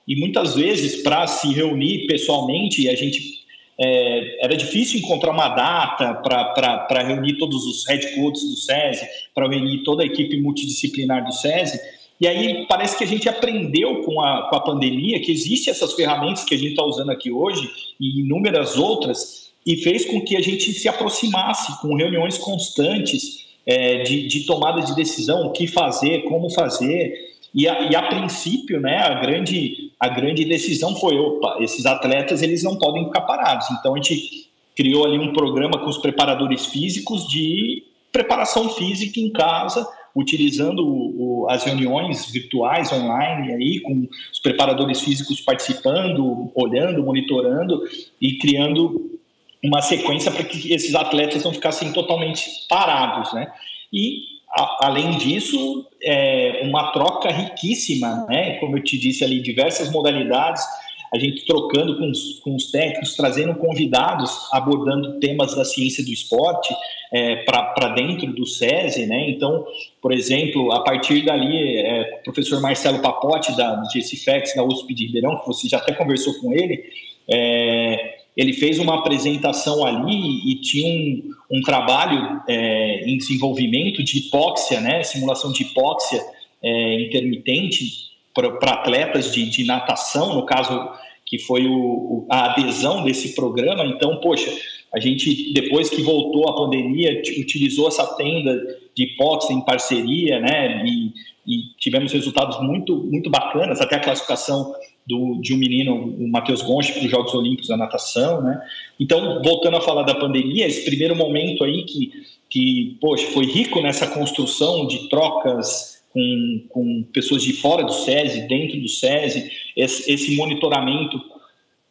e 0.06 0.14
muitas 0.20 0.54
vezes, 0.54 1.02
para 1.02 1.26
se 1.26 1.52
reunir 1.52 2.06
pessoalmente, 2.06 2.88
a 2.88 2.94
gente 2.94 3.35
é, 3.78 4.44
era 4.44 4.56
difícil 4.56 5.00
encontrar 5.00 5.32
uma 5.32 5.48
data 5.48 6.14
para 6.14 7.02
reunir 7.02 7.36
todos 7.38 7.64
os 7.66 7.86
head 7.86 8.14
coaches 8.14 8.42
do 8.42 8.56
SESI, 8.56 9.06
para 9.34 9.48
reunir 9.48 9.82
toda 9.82 10.02
a 10.02 10.06
equipe 10.06 10.40
multidisciplinar 10.40 11.24
do 11.24 11.32
SESI. 11.32 11.78
E 12.18 12.26
aí 12.26 12.66
parece 12.66 12.96
que 12.96 13.04
a 13.04 13.06
gente 13.06 13.28
aprendeu 13.28 14.02
com 14.02 14.20
a, 14.20 14.48
com 14.48 14.56
a 14.56 14.60
pandemia 14.60 15.20
que 15.20 15.30
existem 15.30 15.70
essas 15.70 15.92
ferramentas 15.92 16.44
que 16.44 16.54
a 16.54 16.58
gente 16.58 16.70
está 16.70 16.84
usando 16.84 17.10
aqui 17.10 17.30
hoje 17.30 17.68
e 18.00 18.20
inúmeras 18.20 18.76
outras, 18.76 19.50
e 19.66 19.76
fez 19.76 20.06
com 20.06 20.20
que 20.20 20.36
a 20.36 20.40
gente 20.40 20.72
se 20.72 20.88
aproximasse 20.88 21.80
com 21.82 21.94
reuniões 21.94 22.38
constantes 22.38 23.46
é, 23.66 24.04
de, 24.04 24.28
de 24.28 24.46
tomada 24.46 24.80
de 24.80 24.94
decisão, 24.94 25.46
o 25.46 25.52
que 25.52 25.66
fazer, 25.66 26.22
como 26.22 26.48
fazer. 26.50 27.25
E 27.54 27.68
a, 27.68 27.90
e 27.90 27.96
a 27.96 28.02
princípio, 28.02 28.80
né, 28.80 28.98
a 28.98 29.14
grande, 29.20 29.92
a 29.98 30.08
grande 30.08 30.44
decisão 30.44 30.94
foi, 30.96 31.16
opa, 31.16 31.58
esses 31.60 31.86
atletas 31.86 32.42
eles 32.42 32.62
não 32.62 32.78
podem 32.78 33.04
ficar 33.06 33.22
parados. 33.22 33.66
Então 33.70 33.94
a 33.94 33.96
gente 33.96 34.46
criou 34.76 35.06
ali 35.06 35.18
um 35.18 35.32
programa 35.32 35.78
com 35.78 35.88
os 35.88 35.98
preparadores 35.98 36.66
físicos 36.66 37.26
de 37.26 37.82
preparação 38.12 38.68
física 38.70 39.18
em 39.18 39.30
casa, 39.30 39.86
utilizando 40.14 40.86
o, 40.86 41.42
o, 41.42 41.50
as 41.50 41.64
reuniões 41.64 42.30
virtuais 42.30 42.90
online 42.92 43.52
aí 43.52 43.80
com 43.80 44.06
os 44.32 44.38
preparadores 44.38 45.00
físicos 45.00 45.40
participando, 45.40 46.50
olhando, 46.54 47.02
monitorando 47.02 47.82
e 48.20 48.38
criando 48.38 49.18
uma 49.62 49.82
sequência 49.82 50.30
para 50.30 50.44
que 50.44 50.72
esses 50.72 50.94
atletas 50.94 51.44
não 51.44 51.52
ficassem 51.52 51.92
totalmente 51.92 52.44
parados, 52.68 53.32
né? 53.32 53.50
E 53.92 54.35
além 54.80 55.18
disso, 55.18 55.86
é 56.02 56.62
uma 56.64 56.92
troca 56.92 57.30
riquíssima, 57.30 58.26
né? 58.28 58.58
Como 58.58 58.78
eu 58.78 58.82
te 58.82 58.98
disse 58.98 59.24
ali, 59.24 59.40
diversas 59.40 59.90
modalidades, 59.90 60.64
a 61.12 61.18
gente 61.18 61.44
trocando 61.46 61.98
com 61.98 62.10
os, 62.10 62.40
com 62.40 62.54
os 62.54 62.70
técnicos, 62.70 63.14
trazendo 63.14 63.54
convidados, 63.54 64.48
abordando 64.52 65.18
temas 65.20 65.54
da 65.54 65.64
ciência 65.64 66.04
do 66.04 66.10
esporte 66.10 66.74
é, 67.12 67.36
para 67.44 67.88
dentro 67.90 68.32
do 68.32 68.46
SESI, 68.46 69.06
né? 69.06 69.30
Então, 69.30 69.64
por 70.02 70.12
exemplo, 70.12 70.72
a 70.72 70.82
partir 70.82 71.24
dali, 71.24 71.78
é, 71.78 72.18
o 72.20 72.24
professor 72.24 72.60
Marcelo 72.60 73.00
Papote, 73.00 73.56
da 73.56 73.82
GCFEX, 73.92 74.54
da 74.54 74.64
USP 74.64 74.94
de 74.94 75.06
Ribeirão, 75.06 75.38
que 75.38 75.46
você 75.46 75.68
já 75.68 75.78
até 75.78 75.92
conversou 75.92 76.34
com 76.40 76.52
ele, 76.52 76.84
é, 77.28 78.15
ele 78.36 78.52
fez 78.52 78.78
uma 78.78 78.98
apresentação 78.98 79.84
ali 79.84 80.52
e 80.52 80.60
tinha 80.60 80.86
um, 80.88 81.58
um 81.58 81.62
trabalho 81.62 82.42
é, 82.46 83.08
em 83.08 83.16
desenvolvimento 83.16 84.04
de 84.04 84.18
hipóxia, 84.18 84.80
né, 84.80 85.02
simulação 85.02 85.50
de 85.52 85.62
hipóxia 85.62 86.22
é, 86.62 87.00
intermitente 87.00 88.10
para 88.34 88.72
atletas 88.72 89.32
de, 89.32 89.48
de, 89.48 89.64
natação, 89.64 90.34
no 90.34 90.44
caso 90.44 90.90
que 91.24 91.38
foi 91.38 91.66
o, 91.66 91.74
o, 91.74 92.26
a 92.30 92.52
adesão 92.52 93.02
desse 93.02 93.34
programa. 93.34 93.84
Então, 93.86 94.20
poxa, 94.20 94.52
a 94.92 95.00
gente 95.00 95.52
depois 95.54 95.88
que 95.88 96.02
voltou 96.02 96.48
a 96.50 96.54
pandemia 96.54 97.22
utilizou 97.38 97.88
essa 97.88 98.06
tenda 98.16 98.54
de 98.94 99.04
hipóxia 99.04 99.54
em 99.54 99.62
parceria, 99.62 100.38
né, 100.40 100.84
e, 100.84 101.12
e 101.46 101.62
tivemos 101.78 102.12
resultados 102.12 102.60
muito 102.60 102.96
muito 103.10 103.30
bacanas, 103.30 103.80
até 103.80 103.96
a 103.96 104.00
classificação 104.00 104.74
do, 105.06 105.40
de 105.40 105.54
um 105.54 105.56
menino, 105.56 105.94
o 105.94 106.28
Matheus 106.28 106.62
Gonchi, 106.62 106.92
para 106.92 107.04
os 107.04 107.10
Jogos 107.10 107.34
Olímpicos 107.34 107.68
da 107.68 107.76
natação, 107.76 108.42
né? 108.42 108.60
Então, 108.98 109.40
voltando 109.42 109.76
a 109.76 109.80
falar 109.80 110.02
da 110.02 110.14
pandemia, 110.14 110.66
esse 110.66 110.84
primeiro 110.84 111.14
momento 111.14 111.62
aí 111.62 111.84
que, 111.84 112.10
que 112.50 112.98
poxa, 113.00 113.26
foi 113.28 113.46
rico 113.46 113.80
nessa 113.80 114.08
construção 114.08 114.86
de 114.86 115.08
trocas 115.08 116.02
com, 116.12 116.66
com 116.70 117.02
pessoas 117.12 117.42
de 117.42 117.52
fora 117.52 117.84
do 117.84 117.92
SESI, 117.92 118.48
dentro 118.48 118.80
do 118.80 118.88
SESI, 118.88 119.50
esse, 119.76 120.10
esse 120.10 120.34
monitoramento 120.34 121.20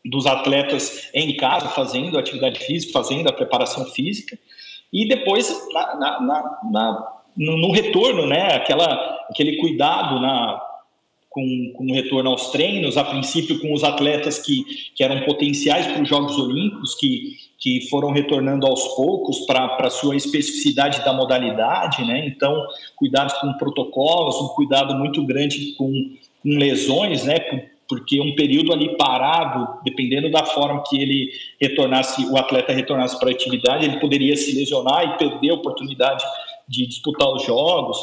dos 0.04 0.26
atletas 0.26 1.10
em 1.14 1.36
casa, 1.38 1.70
fazendo 1.70 2.18
atividade 2.18 2.60
física, 2.60 2.92
fazendo 2.92 3.30
a 3.30 3.34
preparação 3.34 3.86
física, 3.86 4.38
e 4.92 5.08
depois 5.08 5.68
na, 5.74 5.96
na, 5.96 6.60
na 6.72 7.12
no, 7.38 7.58
no, 7.58 7.72
retorno, 7.72 8.26
né, 8.26 8.56
aquela, 8.56 8.88
aquele 9.30 9.58
cuidado 9.58 10.20
na 10.20 10.62
com, 11.36 11.74
com 11.74 11.84
o 11.84 11.94
retorno 11.94 12.30
aos 12.30 12.50
treinos, 12.52 12.96
a 12.96 13.04
princípio 13.04 13.60
com 13.60 13.74
os 13.74 13.84
atletas 13.84 14.40
que, 14.40 14.64
que 14.96 15.04
eram 15.04 15.26
potenciais 15.26 15.86
para 15.86 16.02
os 16.02 16.08
Jogos 16.08 16.38
Olímpicos, 16.38 16.96
que, 16.96 17.34
que 17.60 17.90
foram 17.90 18.12
retornando 18.12 18.66
aos 18.66 18.96
poucos 18.96 19.42
para 19.42 19.76
a 19.82 19.90
sua 19.90 20.16
especificidade 20.16 21.04
da 21.04 21.12
modalidade, 21.12 22.06
né? 22.06 22.26
Então, 22.26 22.56
cuidados 22.96 23.34
com 23.34 23.52
protocolos, 23.58 24.38
um 24.38 24.48
cuidado 24.56 24.96
muito 24.96 25.26
grande 25.26 25.74
com, 25.74 25.92
com 26.42 26.50
lesões, 26.58 27.26
né? 27.26 27.38
Porque 27.86 28.22
um 28.22 28.34
período 28.34 28.72
ali 28.72 28.96
parado, 28.96 29.82
dependendo 29.84 30.32
da 30.32 30.46
forma 30.46 30.84
que 30.88 31.02
ele 31.02 31.32
retornasse, 31.60 32.26
o 32.28 32.38
atleta 32.38 32.72
retornasse 32.72 33.20
para 33.20 33.28
a 33.28 33.34
atividade, 33.34 33.84
ele 33.84 34.00
poderia 34.00 34.38
se 34.38 34.56
lesionar 34.56 35.04
e 35.04 35.18
perder 35.18 35.50
a 35.50 35.56
oportunidade 35.56 36.24
de 36.66 36.88
disputar 36.88 37.28
os 37.28 37.44
jogos. 37.44 37.98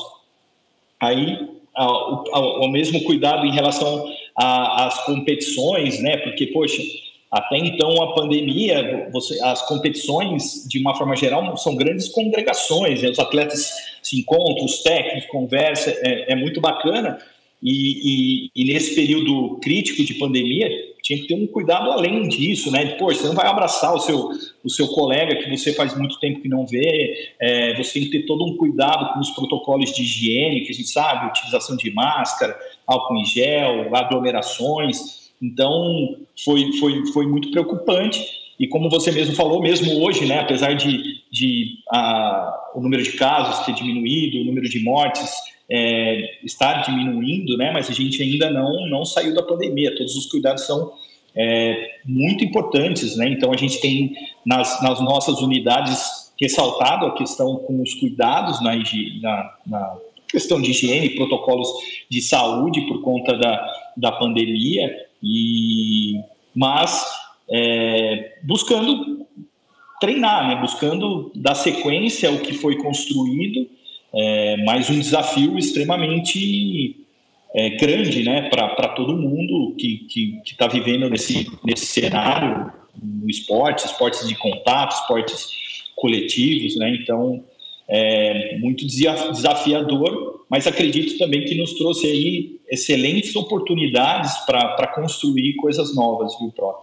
Aí 1.01 1.62
ao, 1.75 2.25
ao, 2.35 2.63
ao 2.63 2.71
mesmo 2.71 3.03
cuidado 3.05 3.47
em 3.47 3.53
relação 3.53 4.05
às 4.37 5.05
competições, 5.05 6.01
né? 6.01 6.17
Porque, 6.19 6.47
poxa, 6.49 6.83
até 7.33 7.57
então 7.57 8.03
a 8.03 8.15
pandemia, 8.15 9.09
você, 9.11 9.43
as 9.43 9.67
competições, 9.67 10.67
de 10.69 10.79
uma 10.79 10.95
forma 10.95 11.17
geral, 11.17 11.57
são 11.57 11.75
grandes 11.75 12.09
congregações, 12.09 13.03
né? 13.03 13.09
os 13.09 13.19
atletas 13.19 13.73
se 14.03 14.21
encontram, 14.21 14.67
os 14.67 14.83
técnicos 14.83 15.31
conversam, 15.31 15.95
é, 16.03 16.33
é 16.33 16.37
muito 16.37 16.61
bacana. 16.61 17.19
E, 17.63 18.51
e, 18.51 18.51
e, 18.55 18.65
nesse 18.73 18.95
período 18.95 19.59
crítico 19.63 20.05
de 20.05 20.15
pandemia, 20.15 20.69
tinha 21.03 21.19
que 21.19 21.27
ter 21.27 21.35
um 21.35 21.49
cuidado 21.49 21.91
além 21.91 22.29
disso, 22.29 22.71
né? 22.71 22.87
Pô, 22.93 23.07
você 23.07 23.27
não 23.27 23.35
vai 23.35 23.47
abraçar 23.47 23.93
o 23.93 23.99
seu, 23.99 24.31
o 24.65 24.71
seu 24.71 24.87
colega 24.88 25.37
que 25.37 25.51
você 25.51 25.73
faz 25.73 25.97
muito 25.99 26.19
tempo 26.21 26.41
que 26.41 26.49
não 26.49 26.65
vê, 26.65 27.35
é, 27.41 27.77
você 27.77 27.95
tem 27.95 28.03
que 28.05 28.11
ter 28.11 28.27
todo 28.27 28.45
um 28.45 28.57
cuidado 28.57 29.12
com 29.12 29.19
os 29.19 29.31
protocolos 29.31 29.93
de 29.93 30.03
higiene, 30.03 30.61
que 30.61 30.71
a 30.71 30.75
gente 30.75 30.88
sabe, 30.88 31.27
utilização 31.27 31.77
de 31.77 31.93
máscara, 31.93 32.57
álcool 32.87 33.17
em 33.17 33.25
gel, 33.25 33.95
aglomerações. 33.95 35.33
Então, 35.43 36.17
foi, 36.45 36.73
foi, 36.75 37.05
foi 37.07 37.27
muito 37.27 37.51
preocupante. 37.51 38.25
E 38.61 38.69
como 38.69 38.88
você 38.88 39.11
mesmo 39.11 39.35
falou, 39.35 39.61
mesmo 39.61 40.01
hoje, 40.05 40.25
né, 40.25 40.38
apesar 40.38 40.75
de, 40.75 41.21
de 41.33 41.79
a, 41.91 42.71
o 42.77 42.81
número 42.81 43.03
de 43.03 43.12
casos 43.12 43.67
ter 43.67 43.75
diminuído, 43.75 44.38
o 44.38 44.45
número 44.45 44.69
de 44.69 44.79
mortes 44.85 45.35
é, 45.75 46.39
está 46.45 46.83
diminuindo, 46.83 47.57
né? 47.57 47.71
Mas 47.73 47.89
a 47.89 47.95
gente 47.95 48.23
ainda 48.23 48.51
não 48.51 48.87
não 48.91 49.07
saiu 49.07 49.35
da 49.35 49.43
pandemia. 49.43 49.97
Todos 49.97 50.15
os 50.15 50.27
cuidados 50.27 50.67
são 50.67 50.93
é, 51.35 52.01
muito 52.05 52.45
importantes, 52.45 53.17
né? 53.17 53.27
Então 53.31 53.51
a 53.51 53.57
gente 53.57 53.81
tem 53.81 54.15
nas, 54.45 54.83
nas 54.83 55.01
nossas 55.01 55.41
unidades 55.41 56.31
ressaltado 56.39 57.07
a 57.07 57.15
questão 57.15 57.57
com 57.57 57.81
os 57.81 57.95
cuidados 57.95 58.63
na, 58.63 58.77
na, 58.77 59.55
na 59.67 59.97
questão 60.29 60.61
de 60.61 60.73
higiene, 60.73 61.17
protocolos 61.17 61.69
de 62.11 62.21
saúde 62.21 62.83
por 62.83 63.01
conta 63.01 63.39
da, 63.39 63.67
da 63.97 64.13
pandemia 64.13 64.95
e 65.23 66.21
mas 66.55 67.03
é, 67.51 68.37
buscando 68.43 69.27
treinar, 69.99 70.49
né? 70.49 70.57
Buscando 70.57 71.33
dar 71.35 71.55
sequência 71.55 72.29
ao 72.29 72.37
que 72.39 72.53
foi 72.53 72.77
construído 72.77 73.67
é, 74.14 74.57
mas 74.64 74.90
um 74.90 74.98
desafio 74.98 75.59
extremamente 75.59 77.07
é, 77.55 77.70
grande 77.70 78.22
né, 78.22 78.48
para 78.48 78.88
todo 78.88 79.16
mundo 79.16 79.75
que 79.77 80.07
está 80.44 80.66
vivendo 80.66 81.09
nesse, 81.09 81.51
nesse 81.64 81.87
cenário 81.87 82.72
no 83.01 83.29
esporte, 83.29 83.87
esportes 83.87 84.27
de 84.29 84.35
contato, 84.35 84.92
esportes 84.92 85.48
coletivos, 85.96 86.77
né? 86.77 86.94
Então, 86.96 87.44
é 87.88 88.59
muito 88.59 88.87
desafiador, 88.87 90.44
mas 90.48 90.66
acredito 90.66 91.18
também 91.18 91.44
que 91.44 91.55
nos 91.55 91.75
trouxe 91.75 92.07
aí 92.07 92.61
excelentes 92.70 93.37
oportunidades 93.37 94.35
para 94.46 94.87
construir 94.88 95.55
coisas 95.57 95.94
novas, 95.94 96.38
viu, 96.38 96.51
Pro? 96.53 96.75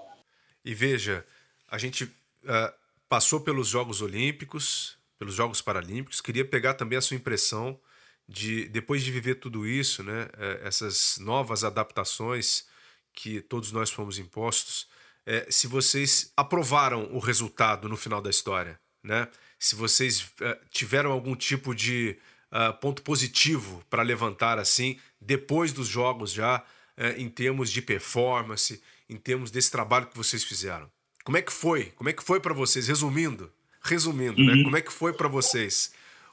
E 0.64 0.74
veja, 0.74 1.26
a 1.70 1.78
gente 1.78 2.04
uh, 2.04 2.72
passou 3.08 3.40
pelos 3.40 3.68
Jogos 3.68 4.02
Olímpicos, 4.02 4.99
pelos 5.20 5.36
Jogos 5.36 5.62
Paralímpicos. 5.62 6.22
Queria 6.22 6.46
pegar 6.46 6.74
também 6.74 6.98
a 6.98 7.02
sua 7.02 7.18
impressão 7.18 7.80
de 8.28 8.68
depois 8.70 9.04
de 9.04 9.12
viver 9.12 9.36
tudo 9.36 9.68
isso, 9.68 10.04
né, 10.04 10.28
é, 10.38 10.62
essas 10.64 11.18
novas 11.20 11.64
adaptações 11.64 12.66
que 13.14 13.42
todos 13.42 13.72
nós 13.72 13.92
fomos 13.92 14.18
impostos, 14.18 14.88
é, 15.26 15.46
se 15.50 15.68
vocês 15.68 16.32
aprovaram 16.38 17.14
o 17.14 17.20
resultado 17.20 17.90
no 17.90 17.98
final 17.98 18.22
da 18.22 18.30
história, 18.30 18.80
né? 19.04 19.28
Se 19.60 19.76
vocês 19.76 20.32
é, 20.42 20.58
tiveram 20.72 21.12
algum 21.12 21.36
tipo 21.36 21.76
de 21.76 22.18
uh, 22.52 22.74
ponto 22.80 23.02
positivo 23.02 23.84
para 23.90 24.04
levantar 24.04 24.58
assim 24.58 24.98
depois 25.20 25.74
dos 25.74 25.88
jogos 25.88 26.32
já 26.32 26.64
é, 26.96 27.20
em 27.20 27.30
termos 27.30 27.70
de 27.70 27.82
performance, 27.82 28.82
em 29.10 29.18
termos 29.18 29.52
desse 29.52 29.72
trabalho 29.72 30.08
que 30.08 30.18
vocês 30.18 30.44
fizeram. 30.44 30.90
Como 31.24 31.38
é 31.38 31.42
que 31.42 31.52
foi? 31.52 31.86
Como 31.92 32.10
é 32.10 32.14
que 32.14 32.24
foi 32.24 32.40
para 32.40 32.54
vocês? 32.54 32.88
Resumindo, 32.88 33.52
resumindo, 33.90 34.44
né? 34.44 34.52
uhum. 34.52 34.58
né? 34.58 34.64
Como 34.64 34.78
é 34.78 34.82
que 34.82 34.94
foi 34.94 35.14
para 35.14 35.28
vocês 35.28 35.92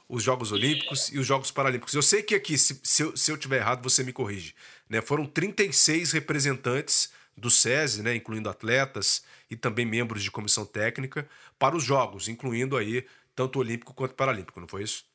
os 0.09 0.23
Jogos 0.23 0.51
Olímpicos 0.51 1.11
e 1.11 1.19
os 1.19 1.25
Jogos 1.25 1.51
Paralímpicos? 1.51 1.93
Eu 1.93 2.01
sei 2.01 2.23
que 2.23 2.35
aqui, 2.35 2.57
se, 2.57 2.79
se, 2.83 3.03
eu, 3.03 3.15
se 3.15 3.31
eu 3.31 3.37
tiver 3.37 3.57
errado, 3.57 3.83
você 3.83 4.03
me 4.03 4.13
corrige. 4.13 4.53
Né? 4.89 5.01
Foram 5.01 5.25
36 5.25 6.11
representantes 6.11 7.11
do 7.35 7.51
SESI, 7.51 8.01
né, 8.01 8.15
incluindo 8.15 8.49
atletas 8.49 9.23
e 9.49 9.55
também 9.55 9.85
membros 9.85 10.23
de 10.23 10.31
comissão 10.31 10.65
técnica, 10.65 11.27
para 11.59 11.75
os 11.75 11.83
Jogos, 11.83 12.27
incluindo 12.27 12.75
aí 12.75 13.05
tanto 13.35 13.59
Olímpico 13.59 13.93
quanto 13.93 14.15
Paralímpico, 14.15 14.59
não 14.59 14.67
foi 14.67 14.81
isso? 14.81 15.05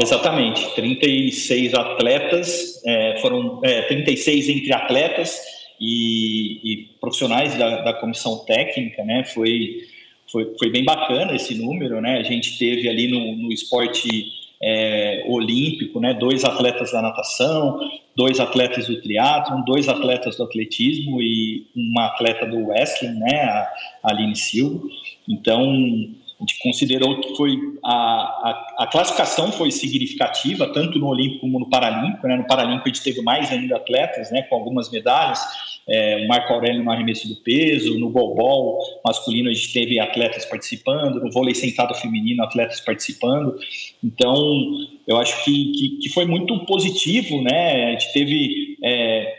Exatamente, 0.00 0.74
36 0.74 1.74
atletas, 1.74 2.82
é, 2.86 3.18
foram 3.20 3.60
é, 3.62 3.82
36 3.82 4.48
entre 4.48 4.72
atletas 4.72 5.38
e, 5.78 6.72
e 6.72 6.76
profissionais 7.00 7.56
da, 7.56 7.82
da, 7.82 7.92
comissão 7.94 8.44
técnica, 8.44 9.04
né? 9.04 9.24
Foi, 9.24 9.86
foi, 10.32 10.54
foi 10.58 10.70
bem 10.70 10.84
bacana 10.84 11.36
esse 11.36 11.54
número, 11.54 12.00
né? 12.00 12.18
A 12.18 12.22
gente 12.22 12.58
teve 12.58 12.88
ali 12.88 13.06
no, 13.06 13.36
no 13.36 13.52
esporte 13.52 14.32
é, 14.62 15.24
olímpico, 15.28 16.00
né? 16.00 16.14
Dois 16.14 16.42
atletas 16.44 16.90
da 16.90 17.02
natação, 17.02 17.78
dois 18.16 18.40
atletas 18.40 18.86
do 18.86 19.00
triatlon, 19.02 19.62
dois 19.64 19.88
atletas 19.88 20.36
do 20.36 20.44
atletismo 20.44 21.20
e 21.20 21.66
uma 21.76 22.06
atleta 22.06 22.46
do 22.46 22.68
wrestling, 22.68 23.18
né? 23.18 23.44
A 23.44 23.68
Aline 24.04 24.34
Silva. 24.34 24.88
Então 25.28 25.62
a 25.62 26.21
gente 26.42 26.58
considerou 26.60 27.20
que 27.20 27.36
foi 27.36 27.56
a, 27.84 27.92
a, 27.92 28.74
a, 28.80 28.86
classificação 28.86 29.50
foi 29.52 29.70
significativa, 29.70 30.72
tanto 30.72 30.98
no 30.98 31.08
Olímpico 31.08 31.40
como 31.40 31.60
no 31.60 31.70
Paralímpico. 31.70 32.26
Né? 32.26 32.36
No 32.36 32.46
Paralímpico 32.46 32.88
a 32.88 32.92
gente 32.92 33.02
teve 33.02 33.22
mais 33.22 33.50
ainda 33.50 33.76
atletas, 33.76 34.30
né, 34.30 34.42
com 34.42 34.56
algumas 34.56 34.90
medalhas. 34.90 35.40
É, 35.88 36.24
o 36.24 36.28
Marco 36.28 36.52
Aurélio 36.52 36.84
no 36.84 36.92
arremesso 36.92 37.28
do 37.28 37.36
peso, 37.42 37.98
no 37.98 38.08
golbol 38.08 38.78
masculino 39.04 39.50
a 39.50 39.52
gente 39.52 39.72
teve 39.72 39.98
atletas 39.98 40.44
participando, 40.44 41.20
no 41.20 41.30
vôlei 41.32 41.54
sentado 41.54 41.94
feminino 41.94 42.42
atletas 42.42 42.80
participando. 42.80 43.56
Então, 44.02 44.34
eu 45.06 45.16
acho 45.16 45.44
que, 45.44 45.72
que, 45.72 45.88
que 46.02 46.08
foi 46.10 46.24
muito 46.24 46.66
positivo, 46.66 47.42
né? 47.42 47.86
A 47.86 47.90
gente 47.92 48.12
teve 48.12 48.78
é, 48.84 49.34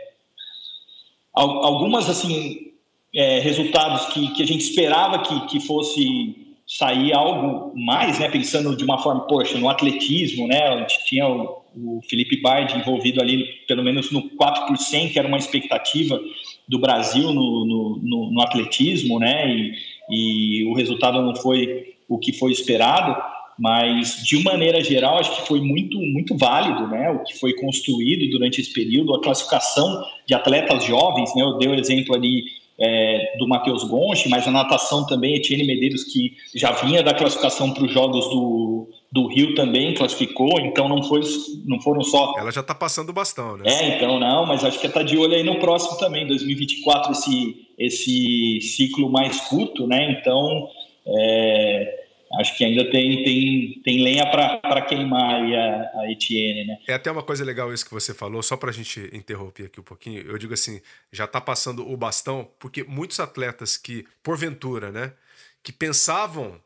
algumas 1.34 2.10
assim 2.10 2.74
é, 3.16 3.40
resultados 3.40 4.08
que, 4.08 4.34
que 4.34 4.44
a 4.44 4.48
gente 4.48 4.62
esperava 4.62 5.20
que, 5.20 5.48
que 5.48 5.60
fosse 5.62 6.43
sair 6.78 7.14
algo 7.14 7.72
mais, 7.76 8.18
né, 8.18 8.28
pensando 8.30 8.76
de 8.76 8.84
uma 8.84 8.98
forma, 8.98 9.28
poxa, 9.28 9.60
no 9.60 9.70
atletismo, 9.70 10.48
né, 10.48 10.60
a 10.70 10.80
gente 10.80 11.06
tinha 11.06 11.28
o, 11.28 11.62
o 11.76 12.02
Felipe 12.10 12.42
Bard 12.42 12.76
envolvido 12.76 13.22
ali, 13.22 13.46
pelo 13.68 13.84
menos 13.84 14.12
no 14.12 14.24
4%, 14.32 15.12
que 15.12 15.20
era 15.20 15.28
uma 15.28 15.38
expectativa 15.38 16.20
do 16.68 16.80
Brasil 16.80 17.32
no, 17.32 17.66
no, 17.66 18.00
no, 18.02 18.32
no 18.32 18.42
atletismo, 18.42 19.20
né, 19.20 19.48
e, 19.48 19.74
e 20.10 20.66
o 20.66 20.74
resultado 20.74 21.22
não 21.22 21.36
foi 21.36 21.94
o 22.10 22.18
que 22.18 22.34
foi 22.34 22.52
esperado, 22.52 23.22
mas 23.60 24.24
de 24.24 24.42
maneira 24.42 24.84
geral 24.84 25.20
acho 25.20 25.36
que 25.36 25.48
foi 25.48 25.62
muito 25.62 25.96
muito 26.00 26.36
válido 26.36 26.88
né 26.88 27.12
o 27.12 27.24
que 27.24 27.38
foi 27.38 27.54
construído 27.54 28.28
durante 28.32 28.60
esse 28.60 28.74
período 28.74 29.14
a 29.14 29.22
classificação 29.22 30.04
de 30.26 30.34
atletas 30.34 30.84
jovens 30.86 31.36
né 31.36 31.44
eu 31.44 31.60
dei 31.60 31.70
o 31.70 31.76
exemplo 31.76 32.16
ali 32.16 32.46
é, 32.80 33.36
do 33.38 33.48
Matheus 33.48 33.84
Gonchi, 33.84 34.30
mas 34.30 34.48
a 34.48 34.52
natação 34.52 35.06
também, 35.06 35.36
Etienne 35.36 35.66
Medeiros, 35.66 36.04
que 36.04 36.36
já 36.56 36.72
vinha 36.72 37.04
da 37.04 37.14
classificação 37.14 37.72
para 37.72 37.84
os 37.84 37.92
Jogos 37.92 38.28
do, 38.30 38.90
do 39.12 39.28
Rio 39.28 39.56
também 39.56 39.94
classificou, 39.94 40.60
então 40.60 40.90
não, 40.90 41.04
foi, 41.04 41.22
não 41.66 41.80
foram 41.80 42.02
só. 42.04 42.34
Ela 42.38 42.52
já 42.52 42.62
está 42.62 42.74
passando 42.74 43.10
o 43.10 43.14
bastão, 43.14 43.58
né? 43.58 43.64
É, 43.66 43.98
então 43.98 44.20
não, 44.20 44.46
mas 44.46 44.64
acho 44.64 44.80
que 44.80 44.88
está 44.88 45.04
de 45.04 45.18
olho 45.18 45.36
aí 45.36 45.44
no 45.44 45.60
próximo 45.60 45.98
também, 45.98 46.26
2024, 46.28 47.12
esse, 47.12 47.68
esse 47.78 48.62
ciclo 48.62 49.10
mais 49.10 49.40
curto, 49.42 49.88
né? 49.88 50.18
Então. 50.20 50.68
É, 51.06 52.03
acho 52.40 52.58
que 52.58 52.64
ainda 52.64 52.90
tem, 52.90 53.24
tem, 53.24 53.82
tem 53.84 54.04
lenha 54.04 54.26
para 54.30 54.82
queimar 54.82 55.42
a, 55.42 56.00
a 56.02 56.12
Etienne, 56.12 56.66
né? 56.66 56.78
É 56.88 56.94
até 56.94 57.12
uma 57.12 57.24
coisa 57.24 57.44
legal 57.44 57.74
isso 57.74 57.86
que 57.86 57.94
você 57.94 58.14
falou, 58.14 58.42
só 58.42 58.58
para 58.58 58.70
a 58.70 58.74
gente 58.74 59.10
interromper 59.14 59.66
aqui 59.66 59.80
um 59.80 59.84
pouquinho. 59.84 60.22
Eu 60.22 60.38
digo 60.38 60.54
assim, 60.54 60.82
já 61.12 61.26
está 61.26 61.40
passando 61.40 61.90
o 61.90 61.96
bastão, 61.96 62.50
porque 62.60 62.84
muitos 62.84 63.20
atletas 63.20 63.78
que, 63.78 64.06
porventura, 64.22 64.92
né, 64.92 65.14
que 65.62 65.72
pensavam 65.72 66.60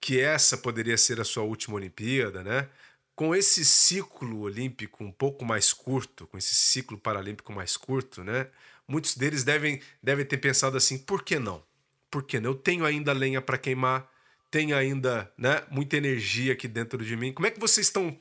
que 0.00 0.20
essa 0.20 0.58
poderia 0.58 0.98
ser 0.98 1.18
a 1.18 1.24
sua 1.24 1.42
última 1.44 1.76
Olimpíada, 1.76 2.44
né? 2.44 2.68
Com 3.16 3.34
esse 3.34 3.64
ciclo 3.64 4.40
olímpico 4.40 5.02
um 5.02 5.10
pouco 5.10 5.46
mais 5.46 5.72
curto, 5.72 6.26
com 6.26 6.36
esse 6.36 6.54
ciclo 6.54 6.98
paralímpico 6.98 7.52
mais 7.54 7.74
curto, 7.74 8.22
né? 8.22 8.48
Muitos 8.86 9.16
deles 9.16 9.44
devem, 9.44 9.80
devem 10.02 10.26
ter 10.26 10.36
pensado 10.36 10.76
assim: 10.76 10.98
por 10.98 11.22
que 11.22 11.38
não? 11.38 11.62
Por 12.10 12.22
que 12.22 12.38
não? 12.38 12.50
Eu 12.50 12.54
tenho 12.54 12.84
ainda 12.84 13.14
lenha 13.14 13.40
para 13.40 13.56
queimar, 13.56 14.06
tem 14.54 14.72
ainda 14.72 15.28
né, 15.36 15.64
muita 15.68 15.96
energia 15.96 16.52
aqui 16.52 16.68
dentro 16.68 17.04
de 17.04 17.16
mim. 17.16 17.32
Como 17.32 17.44
é 17.44 17.50
que 17.50 17.58
vocês 17.58 17.88
estão 17.88 18.16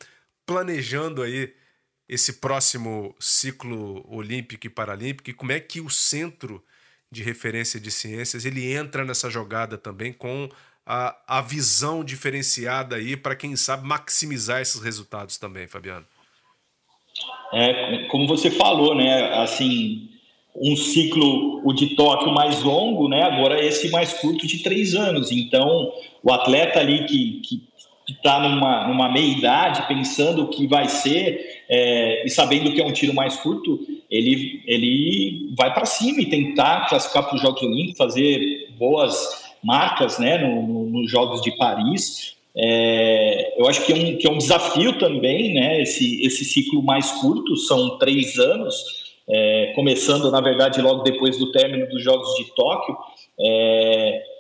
planejando 0.48 1.22
aí 1.22 1.54
esse 2.10 2.40
próximo 2.40 3.16
ciclo 3.20 4.04
olímpico 4.12 4.66
e 4.66 4.70
paralímpico? 4.70 5.30
E 5.30 5.34
como 5.34 5.52
é 5.52 5.60
que 5.60 5.80
o 5.80 5.92
centro 5.92 6.64
de 7.12 7.22
referência 7.22 7.80
de 7.80 7.92
ciências 7.92 8.46
ele 8.46 8.74
entra 8.74 9.06
nessa 9.06 9.30
jogada 9.30 9.78
também 9.78 10.12
com 10.12 10.50
a, 10.84 11.16
a 11.38 11.40
visão 11.40 12.04
diferenciada 12.04 12.96
aí 12.96 13.16
para 13.16 13.36
quem 13.36 13.56
sabe 13.56 13.86
maximizar 13.88 14.60
esses 14.60 14.82
resultados 14.82 15.38
também, 15.38 15.68
Fabiano? 15.68 16.08
É, 17.54 18.08
como 18.08 18.26
você 18.26 18.50
falou, 18.50 18.96
né? 18.96 19.36
Assim, 19.36 20.10
um 20.56 20.76
ciclo, 20.76 21.62
o 21.64 21.72
de 21.72 21.96
Tóquio 21.96 22.34
mais 22.34 22.64
longo, 22.64 23.08
né? 23.08 23.22
Agora 23.22 23.64
esse 23.64 23.92
mais 23.92 24.14
curto 24.14 24.48
de 24.48 24.64
três 24.64 24.96
anos. 24.96 25.32
Então, 25.32 25.94
o 26.24 26.32
atleta 26.32 26.80
ali 26.80 27.06
que 27.06 27.64
está 28.08 28.40
numa, 28.40 28.88
numa 28.88 29.10
meia-idade, 29.10 29.88
pensando 29.88 30.44
o 30.44 30.48
que 30.48 30.68
vai 30.68 30.88
ser 30.88 31.64
é, 31.70 32.26
e 32.26 32.30
sabendo 32.30 32.74
que 32.74 32.82
é 32.82 32.86
um 32.86 32.92
tiro 32.92 33.14
mais 33.14 33.38
curto, 33.38 33.80
ele, 34.10 34.62
ele 34.66 35.54
vai 35.58 35.74
para 35.74 35.86
cima 35.86 36.22
e 36.22 36.26
tentar 36.26 36.88
classificar 36.88 37.26
para 37.26 37.36
os 37.36 37.42
Jogos 37.42 37.62
Olímpicos, 37.62 37.98
fazer 37.98 38.70
boas 38.78 39.44
marcas 39.64 40.20
né, 40.20 40.38
nos 40.38 40.92
no, 40.92 41.08
Jogos 41.08 41.42
de 41.42 41.56
Paris. 41.58 42.36
É, 42.56 43.60
eu 43.60 43.68
acho 43.68 43.86
que 43.86 43.94
é, 43.94 43.96
um, 43.96 44.18
que 44.18 44.28
é 44.28 44.32
um 44.32 44.38
desafio 44.38 45.00
também, 45.00 45.54
né? 45.56 45.82
Esse, 45.82 46.24
esse 46.24 46.46
ciclo 46.46 46.84
mais 46.84 47.10
curto, 47.14 47.56
são 47.58 47.98
três 47.98 48.38
anos 48.38 48.76
é, 49.28 49.72
começando, 49.74 50.30
na 50.30 50.42
verdade, 50.42 50.82
logo 50.82 51.02
depois 51.02 51.40
do 51.40 51.52
término 51.52 51.88
dos 51.88 52.04
Jogos 52.04 52.36
de 52.36 52.54
Tóquio. 52.54 52.96
É, 53.40 54.33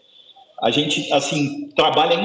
a 0.63 0.71
gente, 0.71 1.12
assim, 1.12 1.67
trabalha 1.76 2.23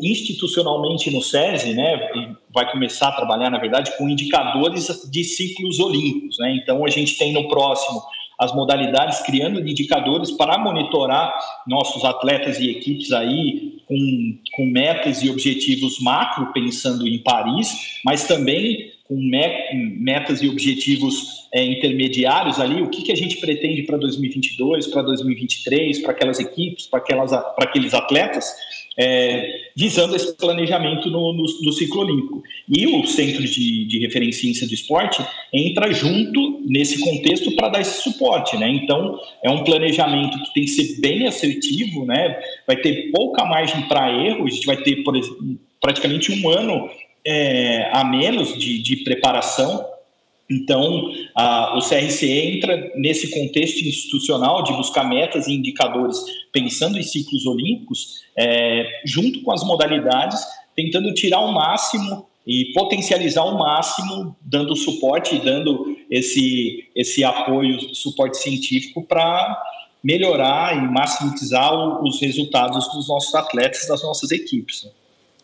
institucionalmente 0.00 1.10
no 1.10 1.20
SESI, 1.20 1.74
né, 1.74 2.08
vai 2.54 2.72
começar 2.72 3.08
a 3.08 3.12
trabalhar, 3.12 3.50
na 3.50 3.58
verdade, 3.58 3.94
com 3.98 4.08
indicadores 4.08 4.88
de 5.10 5.22
ciclos 5.22 5.78
olímpicos, 5.78 6.38
né, 6.38 6.58
então 6.62 6.86
a 6.86 6.88
gente 6.88 7.18
tem 7.18 7.34
no 7.34 7.48
próximo 7.48 8.02
as 8.38 8.54
modalidades 8.54 9.20
criando 9.20 9.60
indicadores 9.60 10.30
para 10.30 10.56
monitorar 10.56 11.38
nossos 11.66 12.02
atletas 12.02 12.58
e 12.58 12.70
equipes 12.70 13.12
aí 13.12 13.76
com, 13.86 14.38
com 14.56 14.64
metas 14.64 15.22
e 15.22 15.28
objetivos 15.28 16.00
macro, 16.00 16.50
pensando 16.54 17.06
em 17.06 17.18
Paris, 17.18 18.00
mas 18.02 18.26
também 18.26 18.90
com 19.10 19.16
metas 19.98 20.40
e 20.40 20.48
objetivos 20.48 21.48
é, 21.52 21.64
intermediários 21.64 22.60
ali, 22.60 22.80
o 22.80 22.88
que, 22.88 23.02
que 23.02 23.10
a 23.10 23.16
gente 23.16 23.38
pretende 23.38 23.82
para 23.82 23.96
2022, 23.96 24.86
para 24.86 25.02
2023, 25.02 25.98
para 25.98 26.12
aquelas 26.12 26.38
equipes, 26.38 26.86
para 26.86 27.02
aqueles 27.58 27.92
atletas, 27.92 28.54
é, 28.96 29.52
visando 29.76 30.14
esse 30.14 30.36
planejamento 30.36 31.10
no, 31.10 31.32
no, 31.32 31.42
no, 31.42 31.72
ciclo 31.72 32.02
olímpico. 32.02 32.40
E 32.68 32.86
o 32.86 33.04
Centro 33.04 33.42
de, 33.42 33.84
de 33.84 33.98
Referência 33.98 34.42
em 34.42 34.54
Ciência 34.54 34.68
do 34.68 34.74
Esporte 34.74 35.20
entra 35.52 35.92
junto 35.92 36.60
nesse 36.68 37.00
contexto 37.00 37.50
para 37.56 37.70
dar 37.70 37.80
esse 37.80 38.02
suporte. 38.02 38.56
Né? 38.56 38.68
Então, 38.68 39.18
é 39.42 39.50
um 39.50 39.64
planejamento 39.64 40.40
que 40.44 40.54
tem 40.54 40.64
que 40.66 40.70
ser 40.70 41.00
bem 41.00 41.26
assertivo, 41.26 42.06
né? 42.06 42.38
vai 42.64 42.76
ter 42.76 43.10
pouca 43.10 43.44
margem 43.44 43.82
para 43.88 44.12
erro, 44.24 44.46
a 44.46 44.50
gente 44.50 44.66
vai 44.66 44.76
ter, 44.76 45.02
por 45.02 45.16
exemplo, 45.16 45.58
praticamente 45.80 46.30
um 46.30 46.48
ano 46.48 46.88
é, 47.26 47.90
a 47.92 48.04
menos 48.04 48.58
de, 48.58 48.82
de 48.82 48.96
preparação. 48.96 49.86
Então, 50.50 51.12
a, 51.36 51.78
o 51.78 51.80
CRCE 51.80 52.30
entra 52.30 52.92
nesse 52.96 53.30
contexto 53.30 53.84
institucional 53.84 54.64
de 54.64 54.72
buscar 54.72 55.04
metas 55.04 55.46
e 55.46 55.54
indicadores, 55.54 56.18
pensando 56.52 56.98
em 56.98 57.02
ciclos 57.02 57.46
olímpicos, 57.46 58.20
é, 58.36 58.84
junto 59.04 59.42
com 59.42 59.52
as 59.52 59.62
modalidades, 59.62 60.40
tentando 60.74 61.14
tirar 61.14 61.40
o 61.40 61.52
máximo 61.52 62.26
e 62.46 62.72
potencializar 62.72 63.42
ao 63.42 63.56
máximo, 63.56 64.36
dando 64.40 64.74
suporte 64.74 65.38
dando 65.38 65.96
esse, 66.10 66.90
esse 66.96 67.22
apoio, 67.22 67.94
suporte 67.94 68.38
científico 68.38 69.02
para 69.06 69.62
melhorar 70.02 70.76
e 70.76 70.80
maximizar 70.90 72.02
os 72.02 72.20
resultados 72.20 72.88
dos 72.92 73.08
nossos 73.08 73.34
atletas, 73.34 73.86
das 73.86 74.02
nossas 74.02 74.30
equipes. 74.30 74.84
Né? 74.84 74.90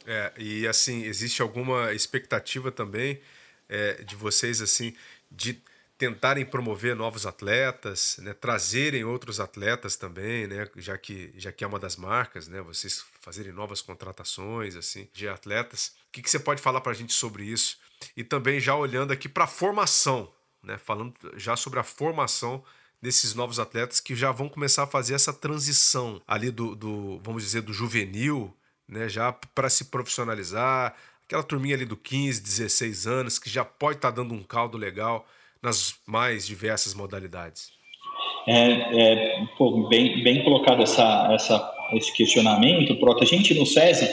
É, 0.07 0.33
e 0.39 0.67
assim, 0.67 1.03
existe 1.03 1.43
alguma 1.43 1.93
expectativa 1.93 2.71
também 2.71 3.21
é, 3.69 4.03
de 4.05 4.15
vocês, 4.15 4.63
assim, 4.63 4.95
de 5.31 5.61
tentarem 5.99 6.45
promover 6.45 6.95
novos 6.95 7.27
atletas, 7.27 8.19
né, 8.19 8.35
trazerem 8.35 9.05
outros 9.05 9.41
atletas 9.41 9.97
também, 9.97 10.47
né, 10.47 10.69
já 10.77 10.97
que 10.99 11.33
já 11.37 11.51
que 11.51 11.65
é 11.65 11.67
uma 11.67 11.79
das 11.79 11.97
marcas, 11.97 12.49
né, 12.49 12.61
vocês 12.61 13.05
fazerem 13.21 13.53
novas 13.53 13.81
contratações 13.81 14.77
assim 14.77 15.09
de 15.13 15.27
atletas. 15.27 15.95
O 16.09 16.13
que, 16.13 16.23
que 16.23 16.31
você 16.31 16.39
pode 16.39 16.61
falar 16.61 16.81
para 16.83 16.93
a 16.93 16.95
gente 16.95 17.15
sobre 17.15 17.45
isso? 17.45 17.79
E 18.17 18.23
também 18.23 18.61
já 18.61 18.77
olhando 18.77 19.13
aqui 19.13 19.29
para 19.29 19.45
a 19.45 19.49
formação, 19.49 20.31
né, 20.63 20.77
falando 20.77 21.15
já 21.37 21.57
sobre 21.57 21.81
a 21.81 21.83
formação 21.83 22.63
desses 23.01 23.35
novos 23.35 23.59
atletas 23.59 23.99
que 23.99 24.15
já 24.15 24.31
vão 24.31 24.49
começar 24.49 24.83
a 24.83 24.87
fazer 24.87 25.15
essa 25.15 25.33
transição 25.33 26.21
ali 26.27 26.51
do, 26.51 26.75
do 26.75 27.19
vamos 27.21 27.43
dizer, 27.43 27.63
do 27.63 27.73
juvenil, 27.73 28.55
né, 28.89 29.09
já 29.09 29.33
para 29.33 29.69
se 29.69 29.87
profissionalizar, 29.87 30.95
aquela 31.27 31.43
turminha 31.43 31.75
ali 31.75 31.85
do 31.85 31.97
15, 31.97 32.43
16 32.43 33.07
anos 33.07 33.39
que 33.39 33.51
já 33.51 33.65
pode 33.65 33.97
estar 33.97 34.11
tá 34.11 34.17
dando 34.17 34.35
um 34.35 34.43
caldo 34.43 34.79
legal 34.79 35.27
nas 35.63 35.97
mais 36.07 36.47
diversas 36.47 36.95
modalidades. 36.95 37.73
É, 38.47 38.71
é 38.71 39.47
pô, 39.59 39.89
bem, 39.89 40.23
bem 40.23 40.45
colocado 40.45 40.83
essa, 40.83 41.29
essa, 41.33 41.75
esse 41.95 42.13
questionamento, 42.13 42.95
Prota. 42.97 43.25
A 43.25 43.27
gente 43.27 43.55
no 43.55 43.67
SESI 43.67 44.09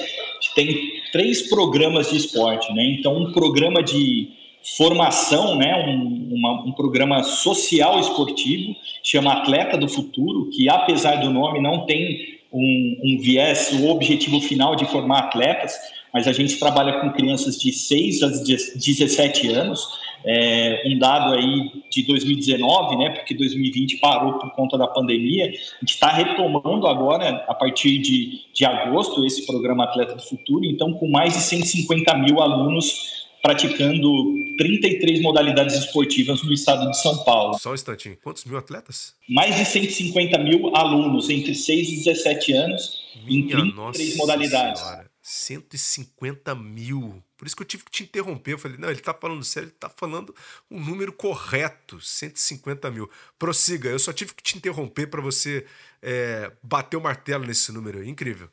tem 0.55 1.01
três 1.12 1.47
programas 1.49 2.09
de 2.09 2.17
esporte, 2.17 2.71
né? 2.73 2.83
Então, 2.99 3.15
um 3.15 3.31
programa 3.31 3.83
de 3.83 4.29
formação, 4.78 5.56
né? 5.56 5.76
Um, 5.88 6.30
uma, 6.34 6.63
um 6.63 6.71
programa 6.71 7.23
social 7.23 7.99
esportivo, 7.99 8.76
chama 9.04 9.34
Atleta 9.34 9.78
do 9.78 9.89
Futuro, 9.89 10.49
que 10.49 10.69
apesar 10.69 11.17
do 11.17 11.30
nome 11.30 11.62
não 11.62 11.86
tem 11.86 12.34
um, 12.52 12.99
um 13.04 13.17
viés, 13.19 13.71
o 13.73 13.89
objetivo 13.89 14.39
final 14.39 14.76
de 14.76 14.86
formar 14.86 15.19
atletas, 15.19 15.73
mas 16.13 16.28
a 16.28 16.32
gente 16.32 16.60
trabalha 16.60 17.02
com 17.02 17.12
crianças 17.12 17.60
de 17.60 17.71
6 17.71 18.21
a 18.21 18.28
17 18.28 19.49
anos, 19.49 19.88
é, 20.23 20.84
um 20.86 20.99
dado 20.99 21.34
aí 21.34 21.71
de 21.89 22.04
2019, 22.04 22.97
né, 22.97 23.10
porque 23.10 23.34
2020 23.34 23.97
parou 23.97 24.34
por 24.34 24.52
conta 24.52 24.78
da 24.78 24.88
pandemia, 24.88 25.45
a 25.45 25.49
gente 25.49 25.95
está 25.95 26.10
retomando 26.10 26.88
agora, 26.88 27.43
a 27.47 27.54
partir 27.56 27.97
de, 27.97 28.41
de 28.54 28.63
agosto, 28.63 29.26
esse 29.26 29.45
programa 29.45 29.86
Atleta 29.86 30.15
do 30.15 30.21
Futuro, 30.21 30.63
então 30.63 30.93
com 30.93 31.10
mais 31.10 31.34
de 31.34 31.39
150 31.39 32.15
mil 32.19 32.39
alunos 32.39 33.22
praticando 33.43 34.10
33 34.58 35.21
modalidades 35.21 35.75
esportivas 35.75 36.41
no 36.43 36.53
estado 36.53 36.89
de 36.89 36.99
São 37.01 37.25
Paulo. 37.25 37.60
Só 37.60 37.71
um 37.71 37.73
instantinho, 37.75 38.17
quantos 38.23 38.45
mil 38.45 38.58
atletas? 38.58 39.13
Mais 39.27 39.58
de 39.58 39.65
150 39.65 40.38
mil 40.39 40.73
alunos 40.73 41.29
entre 41.29 41.53
6 41.53 41.89
e 41.89 41.95
17 41.97 42.53
anos 42.53 43.03
Minha 43.25 43.43
em 43.43 43.47
33 43.47 44.15
modalidades. 44.15 44.82
Senhora. 44.82 45.12
150 45.21 46.56
mil. 46.56 47.23
Por 47.38 47.47
isso 47.47 47.56
que 47.56 47.63
eu 47.63 47.67
tive 47.67 47.84
que 47.84 47.91
te 47.91 48.03
interromper. 48.03 48.53
Eu 48.53 48.60
falei, 48.60 48.77
não, 48.77 48.89
ele 48.89 48.99
está 48.99 49.13
falando 49.13 49.43
sério, 49.43 49.67
ele 49.67 49.73
está 49.75 49.89
falando 49.89 50.34
um 50.71 50.79
número 50.79 51.12
correto, 51.12 51.99
150 51.99 52.91
mil. 52.91 53.10
Prossiga, 53.38 53.89
eu 53.89 53.99
só 53.99 54.13
tive 54.13 54.34
que 54.34 54.43
te 54.43 54.58
interromper 54.58 55.08
para 55.08 55.21
você 55.21 55.65
é, 56.01 56.51
bater 56.62 56.95
o 56.97 57.01
martelo 57.01 57.45
nesse 57.45 57.71
número 57.71 57.99
aí. 57.99 58.10
Incrível. 58.10 58.49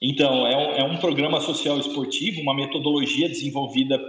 Então, 0.00 0.46
é 0.46 0.56
um, 0.56 0.70
é 0.76 0.84
um 0.84 0.96
programa 0.96 1.40
social 1.40 1.78
esportivo, 1.78 2.40
uma 2.40 2.54
metodologia 2.54 3.28
desenvolvida 3.28 4.00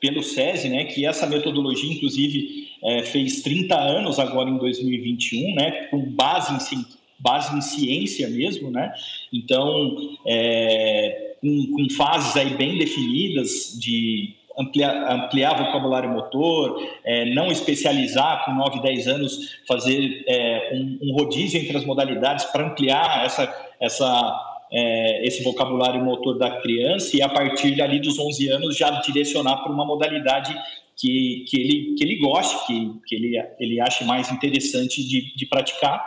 pelo 0.00 0.22
SESI, 0.22 0.68
né, 0.68 0.84
que 0.84 1.06
essa 1.06 1.26
metodologia, 1.26 1.90
inclusive, 1.90 2.68
é, 2.82 3.02
fez 3.02 3.42
30 3.42 3.74
anos 3.74 4.18
agora 4.18 4.48
em 4.50 4.58
2021, 4.58 5.54
né, 5.54 5.70
com 5.90 5.98
base 6.10 6.74
em, 6.74 6.84
base 7.18 7.56
em 7.56 7.60
ciência 7.60 8.28
mesmo, 8.28 8.70
né, 8.70 8.92
então, 9.32 9.96
é, 10.26 11.36
com, 11.40 11.66
com, 11.72 11.90
fases 11.94 12.36
aí 12.36 12.50
bem 12.54 12.78
definidas 12.78 13.78
de 13.80 14.34
ampliar, 14.58 15.10
ampliar 15.10 15.56
vocabulário 15.56 16.10
motor, 16.10 16.86
é, 17.02 17.34
não 17.34 17.48
especializar 17.48 18.44
com 18.44 18.52
9, 18.52 18.82
10 18.82 19.08
anos, 19.08 19.58
fazer 19.66 20.22
é, 20.28 20.70
um, 20.74 20.98
um 21.02 21.12
rodízio 21.14 21.60
entre 21.60 21.76
as 21.76 21.84
modalidades 21.84 22.44
para 22.46 22.66
ampliar 22.66 23.24
essa, 23.24 23.52
essa 23.80 24.53
é, 24.72 25.26
esse 25.26 25.42
vocabulário 25.42 26.04
motor 26.04 26.38
da 26.38 26.60
criança 26.60 27.16
e 27.16 27.22
a 27.22 27.28
partir 27.28 27.76
dali 27.76 28.00
dos 28.00 28.18
11 28.18 28.48
anos 28.48 28.76
já 28.76 28.90
direcionar 29.00 29.58
para 29.62 29.72
uma 29.72 29.84
modalidade 29.84 30.54
que, 30.96 31.44
que, 31.48 31.60
ele, 31.60 31.94
que 31.96 32.04
ele 32.04 32.16
goste, 32.16 32.66
que, 32.66 33.00
que 33.06 33.14
ele, 33.14 33.36
ele 33.58 33.80
ache 33.80 34.04
mais 34.04 34.30
interessante 34.30 35.06
de, 35.06 35.34
de 35.34 35.46
praticar. 35.46 36.04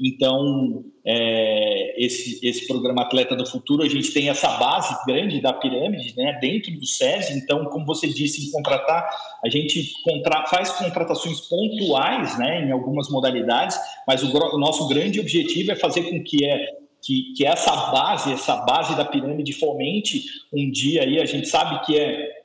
Então, 0.00 0.84
é, 1.06 2.04
esse, 2.04 2.44
esse 2.44 2.66
programa 2.66 3.02
Atleta 3.02 3.36
do 3.36 3.46
Futuro, 3.46 3.82
a 3.84 3.88
gente 3.88 4.12
tem 4.12 4.28
essa 4.28 4.48
base 4.58 4.92
grande 5.06 5.40
da 5.40 5.52
pirâmide 5.52 6.14
né, 6.16 6.36
dentro 6.40 6.72
do 6.72 6.84
SESI. 6.84 7.38
Então, 7.38 7.64
como 7.66 7.86
você 7.86 8.08
disse, 8.08 8.44
em 8.44 8.50
contratar, 8.50 9.08
a 9.44 9.48
gente 9.48 9.92
contra, 10.02 10.46
faz 10.46 10.72
contratações 10.72 11.42
pontuais 11.42 12.36
né, 12.38 12.66
em 12.66 12.72
algumas 12.72 13.08
modalidades, 13.08 13.78
mas 14.06 14.22
o, 14.22 14.36
o 14.36 14.58
nosso 14.58 14.88
grande 14.88 15.20
objetivo 15.20 15.70
é 15.70 15.76
fazer 15.76 16.02
com 16.10 16.22
que 16.24 16.44
é, 16.44 16.66
que, 17.04 17.34
que 17.34 17.44
essa 17.44 17.74
base, 17.90 18.32
essa 18.32 18.56
base 18.56 18.96
da 18.96 19.04
pirâmide 19.04 19.52
fomente 19.52 20.24
um 20.52 20.70
dia 20.70 21.02
aí, 21.02 21.20
a 21.20 21.26
gente 21.26 21.46
sabe 21.48 21.84
que 21.84 21.98
é, 21.98 22.44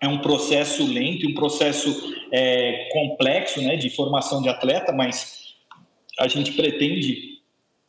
é 0.00 0.08
um 0.08 0.18
processo 0.18 0.86
lento, 0.86 1.26
um 1.26 1.34
processo 1.34 2.14
é, 2.32 2.88
complexo 2.92 3.62
né, 3.62 3.76
de 3.76 3.88
formação 3.90 4.42
de 4.42 4.48
atleta, 4.48 4.92
mas 4.92 5.54
a 6.18 6.28
gente 6.28 6.52
pretende 6.52 7.34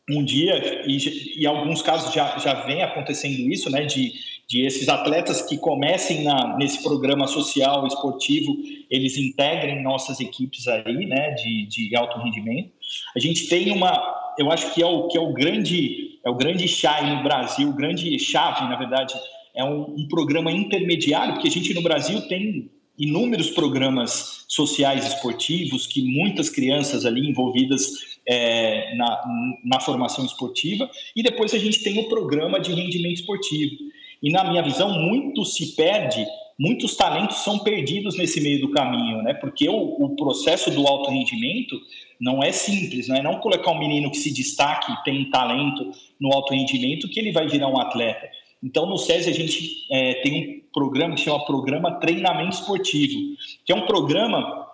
um 0.08 0.24
dia, 0.24 0.84
e 0.86 1.42
em 1.42 1.46
alguns 1.46 1.82
casos 1.82 2.14
já, 2.14 2.38
já 2.38 2.64
vem 2.64 2.82
acontecendo 2.82 3.40
isso, 3.52 3.68
né, 3.68 3.84
de, 3.84 4.12
de 4.48 4.64
esses 4.64 4.88
atletas 4.88 5.42
que 5.42 5.58
comecem 5.58 6.22
na, 6.22 6.56
nesse 6.56 6.82
programa 6.82 7.26
social 7.26 7.86
esportivo, 7.86 8.56
eles 8.88 9.16
integrem 9.16 9.82
nossas 9.82 10.20
equipes 10.20 10.68
aí, 10.68 11.06
né, 11.06 11.32
de, 11.32 11.66
de 11.66 11.96
alto 11.96 12.18
rendimento. 12.20 12.75
A 13.14 13.18
gente 13.18 13.48
tem 13.48 13.72
uma, 13.72 14.34
eu 14.38 14.50
acho 14.50 14.72
que 14.74 14.82
é 14.82 14.86
o 14.86 15.08
que 15.08 15.16
é 15.18 15.20
o 15.20 15.32
grande 15.32 16.06
é 16.24 16.30
o 16.30 16.34
grande 16.34 16.66
chave 16.66 17.08
no 17.08 17.22
Brasil, 17.22 17.72
grande 17.72 18.18
chave, 18.18 18.68
na 18.68 18.74
verdade, 18.74 19.14
é 19.54 19.62
um, 19.62 19.94
um, 19.96 20.08
programa 20.08 20.50
intermediário, 20.50 21.34
porque 21.34 21.46
a 21.46 21.50
gente 21.50 21.72
no 21.72 21.82
Brasil 21.82 22.20
tem 22.22 22.68
inúmeros 22.98 23.50
programas 23.50 24.44
sociais 24.48 25.06
esportivos 25.06 25.86
que 25.86 26.02
muitas 26.02 26.50
crianças 26.50 27.06
ali 27.06 27.28
envolvidas 27.28 28.18
é, 28.26 28.96
na, 28.96 29.22
na 29.64 29.80
formação 29.80 30.24
esportiva 30.24 30.90
e 31.14 31.22
depois 31.22 31.54
a 31.54 31.58
gente 31.58 31.82
tem 31.82 31.98
o 32.00 32.08
programa 32.08 32.58
de 32.58 32.72
rendimento 32.72 33.20
esportivo. 33.20 33.76
E 34.22 34.30
na 34.30 34.42
minha 34.44 34.62
visão 34.62 34.90
muito 34.90 35.44
se 35.44 35.76
perde 35.76 36.26
muitos 36.58 36.96
talentos 36.96 37.38
são 37.38 37.58
perdidos 37.58 38.16
nesse 38.16 38.40
meio 38.40 38.60
do 38.60 38.70
caminho, 38.70 39.22
né? 39.22 39.34
Porque 39.34 39.68
o, 39.68 39.74
o 39.74 40.16
processo 40.16 40.70
do 40.70 40.86
alto 40.86 41.10
rendimento 41.10 41.76
não 42.20 42.42
é 42.42 42.50
simples, 42.50 43.08
não 43.08 43.16
é 43.16 43.22
não 43.22 43.38
colocar 43.40 43.70
um 43.70 43.78
menino 43.78 44.10
que 44.10 44.16
se 44.16 44.32
destaque, 44.32 44.92
tem 45.04 45.30
talento 45.30 45.90
no 46.20 46.32
alto 46.32 46.54
rendimento, 46.54 47.08
que 47.08 47.20
ele 47.20 47.32
vai 47.32 47.46
virar 47.46 47.68
um 47.68 47.78
atleta. 47.78 48.28
Então, 48.62 48.86
no 48.86 48.96
SESI, 48.96 49.30
a 49.30 49.34
gente 49.34 49.86
é, 49.92 50.14
tem 50.22 50.34
um 50.34 50.60
programa 50.72 51.14
que 51.14 51.20
chama 51.20 51.44
Programa 51.44 52.00
Treinamento 52.00 52.56
Esportivo, 52.56 53.36
que 53.64 53.72
é 53.72 53.76
um 53.76 53.86
programa 53.86 54.66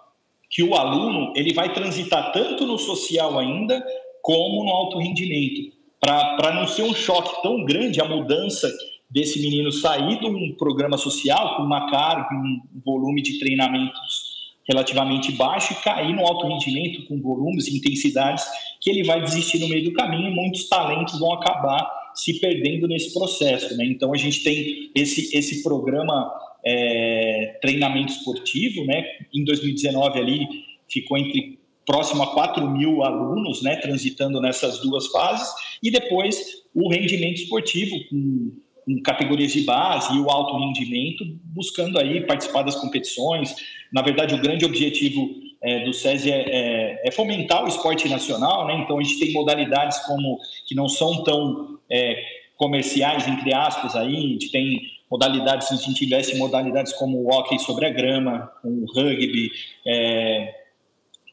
que 0.48 0.62
o 0.62 0.74
aluno 0.74 1.32
ele 1.34 1.52
vai 1.52 1.72
transitar 1.72 2.30
tanto 2.32 2.66
no 2.66 2.78
social 2.78 3.38
ainda, 3.38 3.84
como 4.22 4.64
no 4.64 4.70
alto 4.70 4.98
rendimento, 4.98 5.72
para 5.98 6.52
não 6.54 6.66
ser 6.66 6.82
um 6.82 6.94
choque 6.94 7.42
tão 7.42 7.64
grande 7.64 8.00
a 8.00 8.04
mudança 8.04 8.70
desse 9.12 9.40
menino 9.40 9.70
sair 9.70 10.18
de 10.18 10.26
um 10.26 10.54
programa 10.56 10.96
social 10.96 11.56
com 11.56 11.62
uma 11.62 11.90
carga, 11.90 12.34
um 12.34 12.80
volume 12.84 13.22
de 13.22 13.38
treinamentos 13.38 14.32
relativamente 14.68 15.32
baixo 15.32 15.72
e 15.72 15.76
cair 15.82 16.14
no 16.14 16.24
alto 16.24 16.46
rendimento 16.46 17.04
com 17.06 17.20
volumes 17.20 17.66
e 17.66 17.76
intensidades 17.76 18.44
que 18.80 18.90
ele 18.90 19.04
vai 19.04 19.20
desistir 19.20 19.58
no 19.58 19.68
meio 19.68 19.84
do 19.84 19.92
caminho 19.92 20.30
e 20.30 20.34
muitos 20.34 20.68
talentos 20.68 21.18
vão 21.18 21.32
acabar 21.32 21.90
se 22.14 22.40
perdendo 22.40 22.86
nesse 22.86 23.12
processo. 23.12 23.76
Né? 23.76 23.86
Então 23.86 24.14
a 24.14 24.16
gente 24.16 24.42
tem 24.42 24.90
esse, 24.94 25.36
esse 25.36 25.62
programa 25.62 26.32
é, 26.64 27.58
treinamento 27.60 28.12
esportivo, 28.12 28.84
né? 28.84 29.04
em 29.34 29.44
2019 29.44 30.18
ali 30.18 30.46
ficou 30.88 31.18
entre 31.18 31.58
próximo 31.84 32.22
a 32.22 32.32
4 32.32 32.70
mil 32.70 33.02
alunos 33.02 33.62
né, 33.62 33.76
transitando 33.76 34.40
nessas 34.40 34.80
duas 34.80 35.08
fases, 35.08 35.48
e 35.82 35.90
depois 35.90 36.62
o 36.74 36.88
rendimento 36.88 37.38
esportivo, 37.38 37.96
com 38.08 38.52
com 38.85 39.01
categorias 39.03 39.53
de 39.53 39.62
base 39.62 40.14
e 40.14 40.20
o 40.20 40.30
alto 40.30 40.57
rendimento, 40.59 41.24
buscando 41.45 41.99
aí 41.99 42.26
participar 42.26 42.62
das 42.62 42.76
competições. 42.76 43.55
Na 43.93 44.03
verdade, 44.03 44.35
o 44.35 44.41
grande 44.41 44.64
objetivo 44.64 45.30
é, 45.62 45.85
do 45.85 45.93
SESI 45.93 46.30
é, 46.30 46.45
é, 46.49 47.03
é, 47.09 47.11
fomentar 47.12 47.64
o 47.64 47.68
esporte 47.68 48.09
nacional, 48.09 48.66
né? 48.66 48.80
Então 48.83 48.99
a 48.99 49.03
gente 49.03 49.18
tem 49.18 49.33
modalidades 49.33 49.99
como 50.01 50.39
que 50.66 50.74
não 50.74 50.89
são 50.89 51.22
tão 51.22 51.78
é, 51.91 52.16
comerciais 52.57 53.26
entre 53.28 53.55
aspas 53.55 53.95
aí, 53.95 54.16
a 54.16 54.20
gente 54.20 54.51
tem 54.51 54.80
modalidades, 55.11 55.68
se 55.68 55.74
a 55.74 55.76
gente 55.76 55.95
tivesse 55.95 56.37
modalidades 56.37 56.93
como 56.95 57.18
o 57.18 57.28
hockey 57.28 57.59
sobre 57.59 57.87
a 57.87 57.91
grama, 57.91 58.51
o 58.64 58.87
rugby, 58.95 59.51
é, 59.87 60.55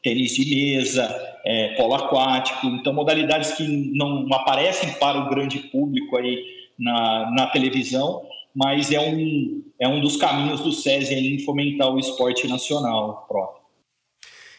tênis 0.02 0.34
de 0.34 0.54
mesa, 0.54 1.38
é, 1.44 1.68
polo 1.74 1.94
aquático, 1.94 2.66
então 2.66 2.92
modalidades 2.92 3.52
que 3.52 3.64
não 3.94 4.26
aparecem 4.32 4.92
para 4.94 5.18
o 5.18 5.28
grande 5.28 5.58
público 5.58 6.16
aí 6.16 6.59
na, 6.80 7.30
na 7.30 7.46
televisão, 7.48 8.26
mas 8.54 8.90
é 8.90 8.98
um, 8.98 9.62
é 9.78 9.86
um 9.86 10.00
dos 10.00 10.16
caminhos 10.16 10.60
do 10.60 10.72
SESI 10.72 11.14
em 11.14 11.44
fomentar 11.44 11.88
o 11.92 11.98
esporte 11.98 12.48
nacional 12.48 13.26
próprio. 13.28 13.60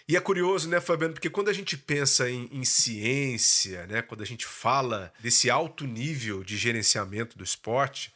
E 0.07 0.15
é 0.15 0.19
curioso, 0.19 0.69
né, 0.69 0.81
Fabiano, 0.81 1.13
porque 1.13 1.29
quando 1.29 1.49
a 1.49 1.53
gente 1.53 1.77
pensa 1.77 2.29
em, 2.29 2.49
em, 2.51 2.65
ciência, 2.65 3.87
né, 3.87 4.01
quando 4.01 4.21
a 4.21 4.25
gente 4.25 4.45
fala 4.45 5.11
desse 5.19 5.49
alto 5.49 5.85
nível 5.85 6.43
de 6.43 6.57
gerenciamento 6.57 7.37
do 7.37 7.43
esporte, 7.43 8.11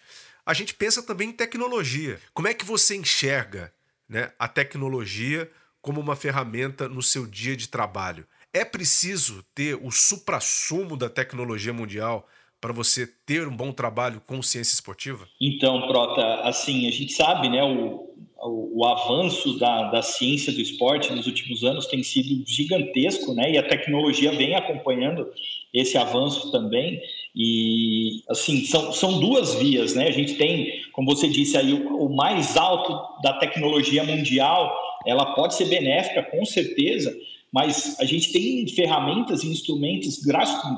a 0.46 0.54
gente 0.54 0.74
pensa 0.74 1.02
também 1.02 1.30
em 1.30 1.34
tecnologia. 1.34 2.20
Como 2.34 2.48
é 2.48 2.54
que 2.54 2.66
você 2.66 2.96
enxerga 2.96 3.74
né, 4.10 4.32
a 4.38 4.48
tecnologia 4.48 5.50
como 5.82 6.02
uma 6.02 6.16
ferramenta 6.16 6.90
no 6.90 7.02
seu 7.02 7.26
dia 7.26 7.56
de 7.56 7.70
trabalho? 7.70 8.28
É 8.54 8.66
preciso 8.66 9.44
ter 9.54 9.76
o 9.76 9.90
suprassumo 9.90 10.98
da 10.98 11.10
tecnologia 11.10 11.74
mundial 11.74 12.28
para 12.66 12.74
você 12.74 13.08
ter 13.28 13.48
um 13.48 13.56
bom 13.56 13.72
trabalho 13.72 14.20
com 14.26 14.42
ciência 14.42 14.74
esportiva? 14.74 15.28
Então, 15.40 15.86
Prota, 15.88 16.42
assim, 16.42 16.88
a 16.88 16.92
gente 16.92 17.14
sabe, 17.14 17.48
né, 17.48 17.64
o, 17.64 18.10
o, 18.42 18.80
o, 18.80 18.86
avanço 18.88 19.60
da, 19.60 19.92
da 19.92 20.02
ciência 20.02 20.52
do 20.52 20.60
esporte 20.60 21.14
nos 21.14 21.28
últimos 21.28 21.64
anos 21.64 21.86
tem 21.86 22.02
sido 22.02 22.44
gigantesco, 22.48 23.36
né, 23.36 23.52
e 23.52 23.58
a 23.60 23.68
tecnologia 23.68 24.32
vem 24.32 24.56
acompanhando 24.56 25.32
esse 25.72 25.96
avanço 25.96 26.52
também. 26.52 27.00
E, 27.36 28.24
assim, 28.32 28.66
são, 28.66 28.92
são 28.92 29.20
duas 29.20 29.54
vias, 29.56 29.94
né? 29.94 30.08
A 30.08 30.12
gente 30.12 30.34
tem, 30.34 30.72
como 30.92 31.16
você 31.16 31.28
disse 31.28 31.56
aí, 31.58 31.72
o, 31.72 32.06
o 32.06 32.16
mais 32.16 32.58
alto 32.58 33.22
da 33.22 33.34
tecnologia 33.34 34.04
mundial, 34.04 34.76
ela 35.06 35.36
pode 35.36 35.54
ser 35.54 35.66
benéfica, 35.66 36.24
com 36.24 36.44
certeza, 36.46 37.16
mas 37.56 37.98
a 38.02 38.04
gente 38.04 38.34
tem 38.34 38.68
ferramentas 38.68 39.42
e 39.42 39.48
instrumentos 39.48 40.22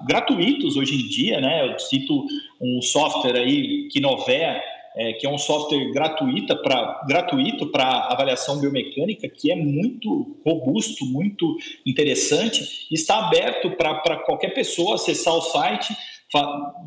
gratuitos 0.05 0.77
hoje 0.77 0.93
em 0.93 1.07
dia, 1.07 1.41
né? 1.41 1.67
Eu 1.67 1.79
cito 1.79 2.23
um 2.61 2.79
software 2.83 3.35
aí, 3.35 3.87
Kinovea, 3.87 4.61
é, 4.95 5.13
que 5.13 5.25
é 5.25 5.29
um 5.29 5.39
software 5.39 5.91
gratuito 5.91 6.55
para 6.61 7.03
gratuito 7.07 7.65
para 7.71 8.09
avaliação 8.11 8.59
biomecânica, 8.59 9.27
que 9.27 9.51
é 9.51 9.55
muito 9.55 10.37
robusto, 10.45 11.03
muito 11.07 11.57
interessante, 11.83 12.87
está 12.91 13.25
aberto 13.25 13.71
para 13.71 14.17
qualquer 14.17 14.53
pessoa 14.53 14.95
acessar 14.95 15.33
o 15.33 15.41
site, 15.41 15.97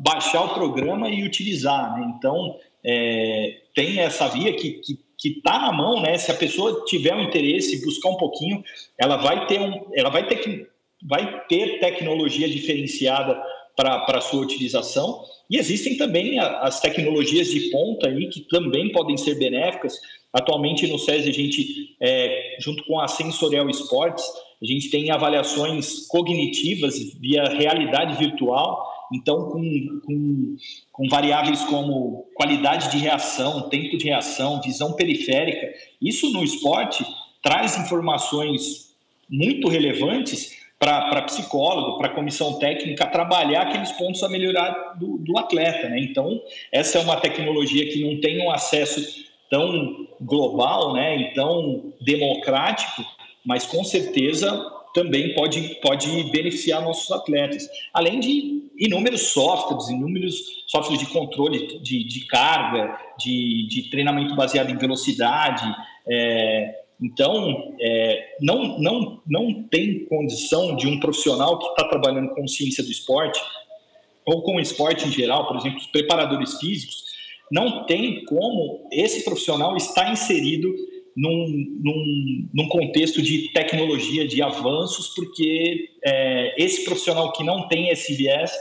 baixar 0.01 0.45
o 0.45 0.53
programa 0.53 1.09
e 1.09 1.25
utilizar. 1.25 1.99
Né? 1.99 2.13
Então, 2.17 2.55
é, 2.81 3.57
tem 3.75 3.99
essa 3.99 4.29
via 4.29 4.53
que, 4.53 4.71
que 4.71 5.10
que 5.21 5.29
está 5.29 5.59
na 5.59 5.71
mão, 5.71 6.01
né? 6.01 6.17
Se 6.17 6.31
a 6.31 6.35
pessoa 6.35 6.83
tiver 6.87 7.13
um 7.13 7.21
interesse, 7.21 7.85
buscar 7.85 8.09
um 8.09 8.17
pouquinho, 8.17 8.63
ela 8.97 9.17
vai 9.17 9.45
ter 9.45 9.61
um, 9.61 9.85
ela 9.93 10.09
vai 10.09 10.27
ter 10.27 10.37
que 10.37 10.65
vai 11.07 11.45
ter 11.47 11.79
tecnologia 11.79 12.49
diferenciada 12.49 13.39
para 13.75 14.17
a 14.17 14.21
sua 14.21 14.41
utilização. 14.41 15.23
E 15.49 15.57
existem 15.57 15.95
também 15.95 16.39
as 16.39 16.79
tecnologias 16.79 17.47
de 17.47 17.69
ponta 17.69 18.07
aí 18.07 18.27
que 18.29 18.41
também 18.41 18.91
podem 18.91 19.15
ser 19.17 19.35
benéficas. 19.35 19.99
Atualmente 20.33 20.87
no 20.87 20.97
SESI 20.97 21.29
a 21.29 21.33
gente, 21.33 21.95
é, 22.01 22.57
junto 22.59 22.83
com 22.85 22.99
a 22.99 23.07
Sensorial 23.07 23.69
Sports, 23.69 24.23
a 24.61 24.65
gente 24.65 24.89
tem 24.89 25.11
avaliações 25.11 26.07
cognitivas 26.07 26.95
via 27.19 27.43
realidade 27.45 28.17
virtual 28.17 28.87
então, 29.11 29.49
com, 29.49 30.01
com, 30.05 30.55
com, 30.91 31.09
variáveis 31.09 31.61
como 31.63 32.27
qualidade 32.33 32.91
de 32.91 32.97
reação, 32.97 33.69
tempo 33.69 33.97
de 33.97 34.05
reação, 34.05 34.61
visão 34.61 34.93
periférica, 34.93 35.73
isso 36.01 36.31
no 36.31 36.43
esporte 36.43 37.05
traz 37.43 37.77
informações 37.77 38.95
muito 39.29 39.67
relevantes 39.67 40.59
para 40.79 41.21
psicólogo, 41.21 41.99
para 41.99 42.09
comissão 42.09 42.57
técnica 42.57 43.05
trabalhar 43.05 43.63
aqueles 43.63 43.91
pontos 43.91 44.23
a 44.23 44.29
melhorar 44.29 44.95
do, 44.97 45.19
do 45.19 45.37
atleta. 45.37 45.87
Né? 45.89 45.99
Então, 45.99 46.41
essa 46.71 46.97
é 46.97 47.01
uma 47.01 47.17
tecnologia 47.17 47.87
que 47.91 48.03
não 48.03 48.19
tem 48.19 48.41
um 48.41 48.49
acesso 48.49 49.29
tão 49.47 50.07
global, 50.19 50.93
né, 50.93 51.31
tão 51.35 51.93
democrático, 52.01 53.03
mas 53.45 53.65
com 53.65 53.83
certeza 53.83 54.49
também 54.93 55.33
pode, 55.33 55.75
pode 55.81 56.23
beneficiar 56.31 56.81
nossos 56.81 57.11
atletas. 57.11 57.67
Além 57.93 58.19
de 58.19 58.69
inúmeros 58.77 59.21
softwares, 59.27 59.89
inúmeros 59.89 60.35
softwares 60.67 60.99
de 60.99 61.11
controle 61.11 61.79
de, 61.79 62.03
de 62.03 62.25
carga, 62.25 62.97
de, 63.19 63.67
de 63.67 63.89
treinamento 63.89 64.35
baseado 64.35 64.71
em 64.71 64.77
velocidade. 64.77 65.63
É, 66.07 66.81
então, 67.01 67.75
é, 67.79 68.35
não, 68.41 68.79
não, 68.79 69.21
não 69.25 69.63
tem 69.63 70.05
condição 70.05 70.75
de 70.75 70.87
um 70.87 70.99
profissional 70.99 71.57
que 71.59 71.67
está 71.67 71.85
trabalhando 71.85 72.29
com 72.29 72.47
ciência 72.47 72.83
do 72.83 72.91
esporte, 72.91 73.39
ou 74.25 74.43
com 74.43 74.59
esporte 74.59 75.07
em 75.07 75.11
geral, 75.11 75.47
por 75.47 75.57
exemplo, 75.57 75.79
os 75.79 75.87
preparadores 75.87 76.59
físicos, 76.59 77.03
não 77.51 77.85
tem 77.85 78.23
como 78.25 78.87
esse 78.91 79.23
profissional 79.23 79.75
estar 79.75 80.11
inserido 80.11 80.73
num, 81.15 81.47
num, 81.81 82.49
num, 82.53 82.67
contexto 82.67 83.21
de 83.21 83.51
tecnologia, 83.53 84.27
de 84.27 84.41
avanços, 84.41 85.09
porque 85.09 85.89
é, 86.03 86.63
esse 86.63 86.83
profissional 86.85 87.31
que 87.33 87.43
não 87.43 87.67
tem 87.67 87.89
esse 87.89 88.13
viés 88.13 88.51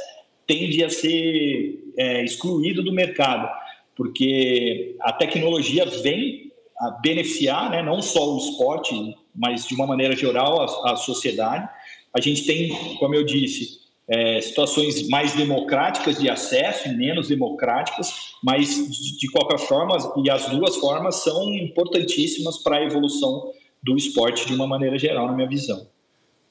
tende 0.46 0.82
a 0.82 0.90
ser 0.90 1.78
é, 1.96 2.24
excluído 2.24 2.82
do 2.82 2.92
mercado, 2.92 3.48
porque 3.94 4.96
a 5.00 5.12
tecnologia 5.12 5.84
vem 5.86 6.50
a 6.80 6.90
beneficiar 7.02 7.70
né, 7.70 7.82
não 7.82 8.00
só 8.00 8.34
o 8.34 8.38
esporte, 8.38 8.94
mas 9.34 9.66
de 9.66 9.74
uma 9.74 9.86
maneira 9.86 10.16
geral 10.16 10.60
a, 10.60 10.92
a 10.92 10.96
sociedade. 10.96 11.68
A 12.12 12.20
gente 12.20 12.44
tem, 12.46 12.70
como 12.98 13.14
eu 13.14 13.24
disse, 13.24 13.80
é, 14.10 14.40
situações 14.40 15.08
mais 15.08 15.34
democráticas 15.34 16.18
de 16.18 16.28
acesso 16.28 16.88
e 16.88 16.96
menos 16.96 17.28
democráticas, 17.28 18.34
mas 18.42 18.68
de, 18.68 19.18
de 19.18 19.30
qualquer 19.30 19.58
forma, 19.58 19.96
e 20.24 20.28
as 20.28 20.48
duas 20.48 20.76
formas 20.76 21.22
são 21.22 21.54
importantíssimas 21.54 22.58
para 22.58 22.78
a 22.78 22.84
evolução 22.84 23.52
do 23.80 23.96
esporte 23.96 24.46
de 24.46 24.52
uma 24.52 24.66
maneira 24.66 24.98
geral, 24.98 25.28
na 25.28 25.32
minha 25.32 25.48
visão. 25.48 25.88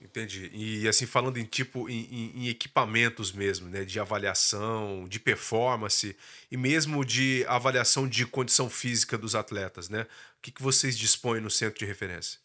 Entendi. 0.01 0.49
E 0.53 0.88
assim, 0.88 1.05
falando 1.05 1.38
em 1.38 1.43
tipo 1.43 1.88
em, 1.89 2.32
em, 2.36 2.47
equipamentos 2.47 3.32
mesmo, 3.32 3.70
né? 3.70 3.84
De 3.84 3.99
avaliação, 3.99 5.05
de 5.07 5.20
performance 5.20 6.16
e 6.49 6.57
mesmo 6.57 7.05
de 7.05 7.45
avaliação 7.47 8.07
de 8.07 8.26
condição 8.26 8.70
física 8.70 9.18
dos 9.18 9.36
atletas, 9.36 9.88
né? 9.88 10.03
O 10.03 10.41
que, 10.41 10.51
que 10.51 10.64
vocês 10.64 10.97
dispõem 10.97 11.41
no 11.41 11.51
centro 11.51 11.78
de 11.78 11.86
referência? 11.86 12.39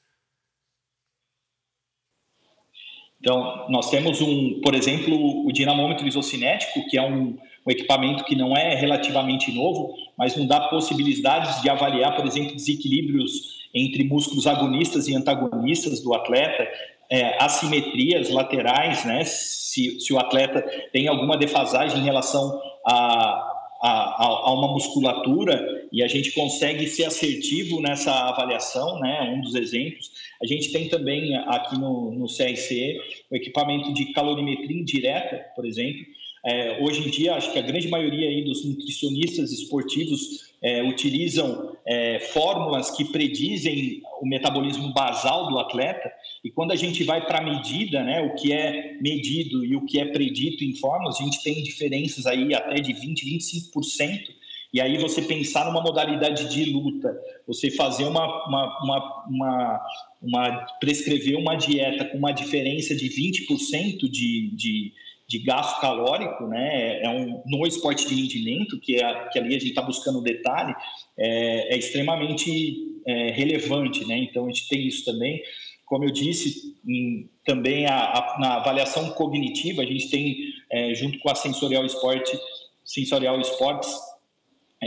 Então, 3.25 3.65
nós 3.71 3.89
temos 3.89 4.21
um, 4.21 4.61
por 4.61 4.75
exemplo, 4.75 5.47
o 5.47 5.51
dinamômetro 5.51 6.07
isocinético, 6.07 6.87
que 6.91 6.99
é 6.99 7.03
um, 7.03 7.39
um 7.67 7.71
equipamento 7.71 8.23
que 8.23 8.37
não 8.37 8.55
é 8.55 8.75
relativamente 8.75 9.51
novo, 9.51 9.95
mas 10.19 10.37
não 10.37 10.47
dá 10.47 10.69
possibilidades 10.69 11.63
de 11.63 11.71
avaliar, 11.71 12.15
por 12.17 12.27
exemplo, 12.27 12.55
desequilíbrios 12.55 13.65
entre 13.75 14.05
músculos 14.05 14.47
agonistas 14.47 15.09
e 15.09 15.17
antagonistas 15.17 16.03
do 16.03 16.13
atleta, 16.13 16.69
é, 17.11 17.43
assimetrias 17.43 18.29
laterais, 18.29 19.07
né? 19.07 19.25
Se, 19.25 19.99
se 20.01 20.13
o 20.13 20.19
atleta 20.19 20.61
tem 20.93 21.09
alguma 21.09 21.39
defasagem 21.39 22.01
em 22.01 22.05
relação 22.05 22.61
a, 22.87 23.55
a, 23.81 24.27
a, 24.27 24.53
uma 24.53 24.69
musculatura 24.69 25.67
e 25.95 26.03
a 26.03 26.09
gente 26.09 26.33
consegue 26.33 26.89
ser 26.89 27.05
assertivo 27.05 27.81
nessa 27.81 28.11
avaliação, 28.11 28.99
né? 28.99 29.33
Um 29.33 29.41
dos 29.41 29.55
exemplos. 29.55 30.11
A 30.43 30.47
gente 30.47 30.73
tem 30.73 30.89
também 30.89 31.37
aqui 31.37 31.79
no, 31.79 32.11
no 32.11 32.27
CRC 32.27 32.99
o 33.31 33.37
equipamento 33.37 33.95
de 33.95 34.07
calorimetria 34.07 34.77
indireta, 34.77 35.37
por 35.55 35.65
exemplo. 35.65 36.05
É, 36.45 36.83
hoje 36.83 37.07
em 37.07 37.11
dia, 37.11 37.37
acho 37.37 37.53
que 37.53 37.61
a 37.61 37.63
grande 37.63 37.87
maioria 37.87 38.29
aí 38.29 38.43
dos 38.43 38.65
nutricionistas 38.65 39.53
esportivos 39.53 40.53
é, 40.61 40.83
utilizam 40.83 41.77
é, 41.87 42.19
fórmulas 42.19 42.91
que 42.91 43.05
predizem 43.05 44.03
o 44.21 44.27
metabolismo 44.27 44.93
basal 44.93 45.49
do 45.49 45.61
atleta. 45.61 46.11
E 46.43 46.51
quando 46.51 46.73
a 46.73 46.77
gente 46.77 47.05
vai 47.05 47.25
para 47.25 47.39
a 47.39 47.45
medida, 47.45 48.03
né, 48.03 48.21
o 48.21 48.35
que 48.35 48.53
é 48.53 48.99
medido 49.01 49.65
e 49.65 49.77
o 49.77 49.87
que 49.87 50.01
é 50.01 50.07
predito 50.07 50.65
em 50.65 50.75
fórmulas, 50.75 51.21
a 51.21 51.25
gente 51.25 51.41
tem 51.41 51.63
diferenças 51.63 52.27
aí 52.27 52.53
até 52.53 52.75
de 52.75 52.93
20, 52.93 53.25
25% 53.25 54.44
e 54.75 54.81
aí 54.81 54.99
você 54.99 55.23
pensar 55.23 55.67
numa 55.67 55.81
modalidade 55.81 56.49
de 56.53 56.65
luta, 56.73 57.17
você 57.47 57.71
fazer 57.71 58.07
uma, 58.07 58.27
uma, 58.49 58.83
uma, 58.83 59.25
uma, 59.29 59.81
uma 60.21 60.67
prescrever 60.81 61.39
uma 61.39 61.55
dieta 61.55 62.05
com 62.07 62.19
uma 62.19 62.33
diferença 62.33 62.93
de 62.93 63.09
20% 63.09 64.11
de, 64.11 64.51
de, 64.57 64.93
de 65.29 65.39
gasto 65.45 65.81
calórico, 65.81 66.49
né? 66.49 67.01
É 67.05 67.09
um 67.09 67.41
no 67.47 67.65
esporte 67.65 68.09
de 68.09 68.17
rendimento 68.17 68.81
que 68.81 68.97
é 68.97 69.29
que 69.29 69.39
ali 69.39 69.51
a 69.51 69.61
gente 69.61 69.69
está 69.69 69.81
buscando 69.81 70.21
detalhe 70.21 70.75
é, 71.17 71.75
é 71.75 71.79
extremamente 71.79 73.01
é, 73.07 73.31
relevante, 73.31 74.05
né? 74.05 74.19
Então 74.19 74.45
a 74.45 74.49
gente 74.49 74.69
tem 74.69 74.89
isso 74.89 75.05
também. 75.05 75.41
Como 75.87 76.03
eu 76.03 76.11
disse, 76.11 76.75
em, 76.85 77.31
também 77.45 77.87
a, 77.87 77.97
a, 77.97 78.39
na 78.41 78.55
avaliação 78.57 79.11
cognitiva 79.11 79.83
a 79.83 79.87
gente 79.87 80.11
tem 80.11 80.37
é, 80.73 80.93
junto 80.97 81.17
com 81.21 81.31
a 81.31 81.37
sensorial 81.37 81.87
esporte, 81.87 82.37
sensorial 82.85 83.41
esportes 83.41 84.14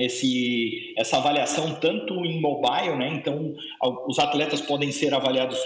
esse, 0.03 0.93
essa 0.97 1.17
avaliação 1.17 1.75
tanto 1.75 2.13
em 2.25 2.41
mobile, 2.41 2.95
né? 2.97 3.09
Então, 3.13 3.53
os 4.07 4.19
atletas 4.19 4.61
podem 4.61 4.91
ser 4.91 5.13
avaliados 5.13 5.59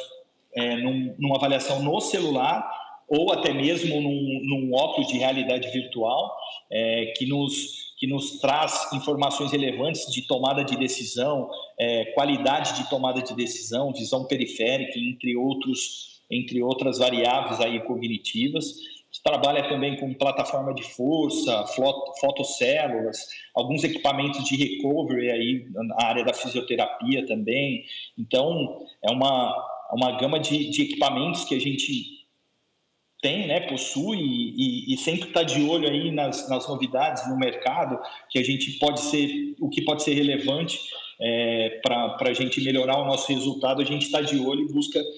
é, 0.55 0.75
num, 0.77 1.15
numa 1.17 1.37
avaliação 1.37 1.81
no 1.81 1.99
celular 2.01 2.69
ou 3.07 3.33
até 3.33 3.53
mesmo 3.53 3.99
num, 3.99 4.41
num 4.43 4.73
óculos 4.73 5.09
de 5.09 5.17
realidade 5.17 5.69
virtual, 5.69 6.33
é, 6.71 7.11
que, 7.17 7.25
nos, 7.25 7.93
que 7.99 8.07
nos 8.07 8.39
traz 8.39 8.93
informações 8.93 9.51
relevantes 9.51 10.09
de 10.09 10.25
tomada 10.25 10.63
de 10.63 10.77
decisão, 10.77 11.49
é, 11.77 12.05
qualidade 12.13 12.77
de 12.77 12.89
tomada 12.89 13.21
de 13.21 13.35
decisão, 13.35 13.91
visão 13.91 14.23
periférica, 14.23 14.97
entre, 14.97 15.35
outros, 15.35 16.21
entre 16.31 16.63
outras 16.63 16.99
variáveis 16.99 17.59
aí 17.59 17.81
cognitivas 17.81 18.75
trabalha 19.23 19.67
também 19.69 19.95
com 19.97 20.13
plataforma 20.13 20.73
de 20.73 20.83
força, 20.83 21.65
fotocélulas, 22.19 23.27
alguns 23.55 23.83
equipamentos 23.83 24.43
de 24.45 24.55
recovery 24.55 25.29
aí 25.29 25.65
na 25.71 26.05
área 26.05 26.23
da 26.23 26.33
fisioterapia 26.33 27.25
também. 27.25 27.83
Então, 28.17 28.79
é 29.03 29.11
uma, 29.11 29.55
uma 29.93 30.17
gama 30.19 30.39
de, 30.39 30.69
de 30.69 30.83
equipamentos 30.83 31.45
que 31.45 31.55
a 31.55 31.59
gente 31.59 32.21
tem, 33.21 33.47
né, 33.47 33.59
possui 33.59 34.17
e, 34.17 34.93
e 34.93 34.97
sempre 34.97 35.27
está 35.27 35.43
de 35.43 35.61
olho 35.61 35.87
aí 35.87 36.11
nas, 36.11 36.49
nas, 36.49 36.67
novidades 36.67 37.29
no 37.29 37.37
mercado, 37.37 37.99
que 38.29 38.39
a 38.39 38.43
gente 38.43 38.71
pode 38.79 38.99
ser, 38.99 39.55
o 39.59 39.69
que 39.69 39.83
pode 39.83 40.01
ser 40.01 40.15
relevante 40.15 40.79
é, 41.19 41.79
para 41.83 42.17
a 42.19 42.33
gente 42.33 42.59
melhorar 42.63 42.97
o 42.97 43.05
nosso 43.05 43.31
resultado, 43.31 43.79
a 43.79 43.85
gente 43.85 44.07
está 44.07 44.21
de 44.21 44.39
olho 44.39 44.61
e 44.61 44.73
busca 44.73 44.97
estar 44.97 45.13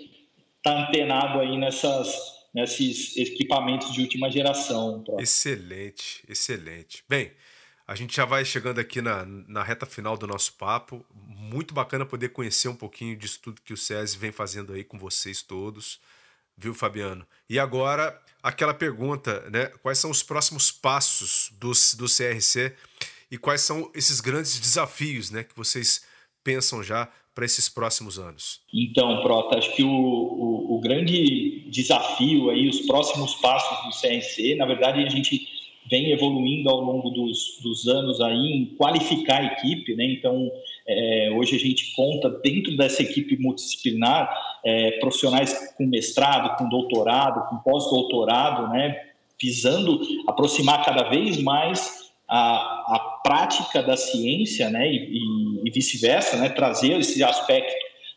tá 0.64 0.82
antenado 0.82 1.40
aí 1.40 1.58
nessas 1.58 2.33
nesses 2.54 3.18
equipamentos 3.18 3.92
de 3.92 4.02
última 4.02 4.30
geração. 4.30 5.04
Excelente, 5.20 6.24
excelente. 6.28 7.04
Bem, 7.10 7.32
a 7.88 7.96
gente 7.96 8.16
já 8.16 8.26
vai 8.26 8.46
chegando 8.46 8.80
aqui 8.80 9.02
na, 9.02 9.26
na 9.26 9.64
reta 9.64 9.86
final 9.86 10.18
do 10.18 10.28
nosso 10.28 10.54
papo. 10.54 11.06
Muito 11.14 11.74
bacana 11.74 12.06
poder 12.06 12.30
conhecer 12.30 12.68
um 12.68 12.76
pouquinho 12.76 13.16
disso 13.16 13.40
tudo 13.42 13.62
que 13.62 13.74
o 13.74 13.78
SESI 13.78 14.18
vem 14.18 14.32
fazendo 14.32 14.74
aí 14.74 14.84
com 14.84 14.98
vocês 14.98 15.42
todos, 15.42 16.00
viu, 16.58 16.74
Fabiano? 16.74 17.26
E 17.50 17.60
agora, 17.60 18.22
aquela 18.42 18.74
pergunta, 18.74 19.50
né? 19.50 19.66
Quais 19.82 19.98
são 19.98 20.12
os 20.12 20.24
próximos 20.24 20.72
passos 20.72 21.52
do, 21.60 21.72
do 21.98 22.06
CRC 22.06 22.74
e 23.34 23.38
quais 23.38 23.62
são 23.62 23.90
esses 23.96 24.22
grandes 24.22 24.60
desafios, 24.60 25.32
né, 25.32 25.44
que 25.44 25.56
vocês 25.56 26.06
pensam 26.44 26.84
já 26.84 27.10
para 27.34 27.44
esses 27.44 27.68
próximos 27.68 28.20
anos? 28.20 28.62
Então, 28.72 29.24
Prota, 29.24 29.58
acho 29.58 29.76
que 29.76 29.84
o, 29.84 29.90
o, 29.90 30.76
o, 30.76 30.80
grande 30.80 31.53
desafio 31.74 32.50
aí, 32.50 32.70
os 32.70 32.82
próximos 32.82 33.36
passos 33.36 33.86
do 33.86 33.92
CNC, 33.92 34.56
na 34.56 34.66
verdade, 34.66 35.04
a 35.04 35.10
gente 35.10 35.48
vem 35.90 36.12
evoluindo 36.12 36.70
ao 36.70 36.80
longo 36.80 37.10
dos, 37.10 37.60
dos 37.62 37.88
anos 37.88 38.22
aí 38.22 38.54
em 38.54 38.66
qualificar 38.78 39.42
a 39.42 39.46
equipe, 39.46 39.96
né? 39.96 40.06
Então, 40.06 40.50
é, 40.88 41.34
hoje 41.36 41.56
a 41.56 41.60
gente 41.60 41.94
conta 41.96 42.30
dentro 42.30 42.78
dessa 42.78 43.02
equipe 43.02 43.38
multidisciplinar 43.38 44.34
é, 44.64 44.92
profissionais 45.00 45.74
com 45.76 45.86
mestrado, 45.86 46.56
com 46.58 46.70
doutorado, 46.70 47.50
com 47.50 47.58
pós-doutorado, 47.58 48.70
né? 48.70 48.96
Visando 49.42 50.00
aproximar 50.26 50.86
cada 50.86 51.10
vez 51.10 51.42
mais 51.42 52.04
a, 52.30 52.96
a 52.96 53.00
prática 53.24 53.84
da 53.84 53.98
ciência, 53.98 54.70
né, 54.70 54.90
e, 54.90 55.20
e 55.66 55.70
vice-versa, 55.70 56.38
né, 56.38 56.50
trazer 56.50 56.98
esse 57.00 57.22
aspecto 57.24 57.74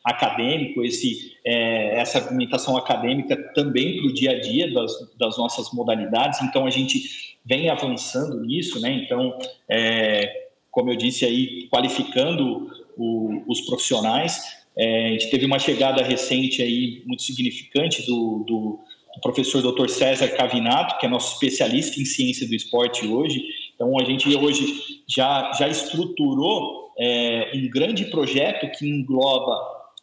acadêmico, 0.07 0.83
esse, 0.83 1.33
é, 1.45 1.99
essa 1.99 2.19
argumentação 2.19 2.77
acadêmica 2.77 3.37
também 3.55 3.99
para 3.99 4.07
o 4.07 4.15
dia 4.15 4.31
a 4.33 4.41
dia 4.41 4.73
das, 4.73 4.93
das, 5.19 5.37
nossas 5.37 5.73
modalidades. 5.73 6.41
Então, 6.43 6.67
a 6.67 6.71
gente 6.71 7.37
vem 7.45 7.69
avançando 7.69 8.41
nisso, 8.41 8.81
né? 8.81 8.93
Então, 8.93 9.37
é, 9.69 10.47
como 10.71 10.91
eu 10.91 10.97
disse 10.97 11.25
aí, 11.25 11.69
qualificando 11.69 12.71
o, 12.97 13.43
os 13.49 13.61
profissionais. 13.63 14.65
É, 14.79 15.07
a 15.07 15.11
gente 15.11 15.31
teve 15.31 15.47
uma 15.47 15.59
chegada 15.59 16.03
recente 16.03 16.63
aí 16.63 17.03
muito 17.07 17.23
significante 17.23 18.05
do, 18.07 18.45
do, 18.47 18.81
do 19.15 19.21
professor 19.23 19.63
Dr. 19.63 19.89
César 19.89 20.29
Cavinato, 20.29 20.99
que 20.99 21.07
é 21.07 21.09
nosso 21.09 21.35
especialista 21.35 22.01
em 22.01 22.05
ciência 22.05 22.47
do 22.47 22.55
esporte 22.55 23.07
hoje, 23.07 23.43
então, 23.77 23.99
a 24.01 24.05
gente 24.05 24.35
hoje 24.35 25.03
já, 25.07 25.53
já 25.53 25.69
estruturou 25.69 26.93
é, 26.99 27.53
um 27.55 27.69
grande 27.69 28.07
projeto 28.07 28.71
que 28.77 28.89
engloba 28.89 29.55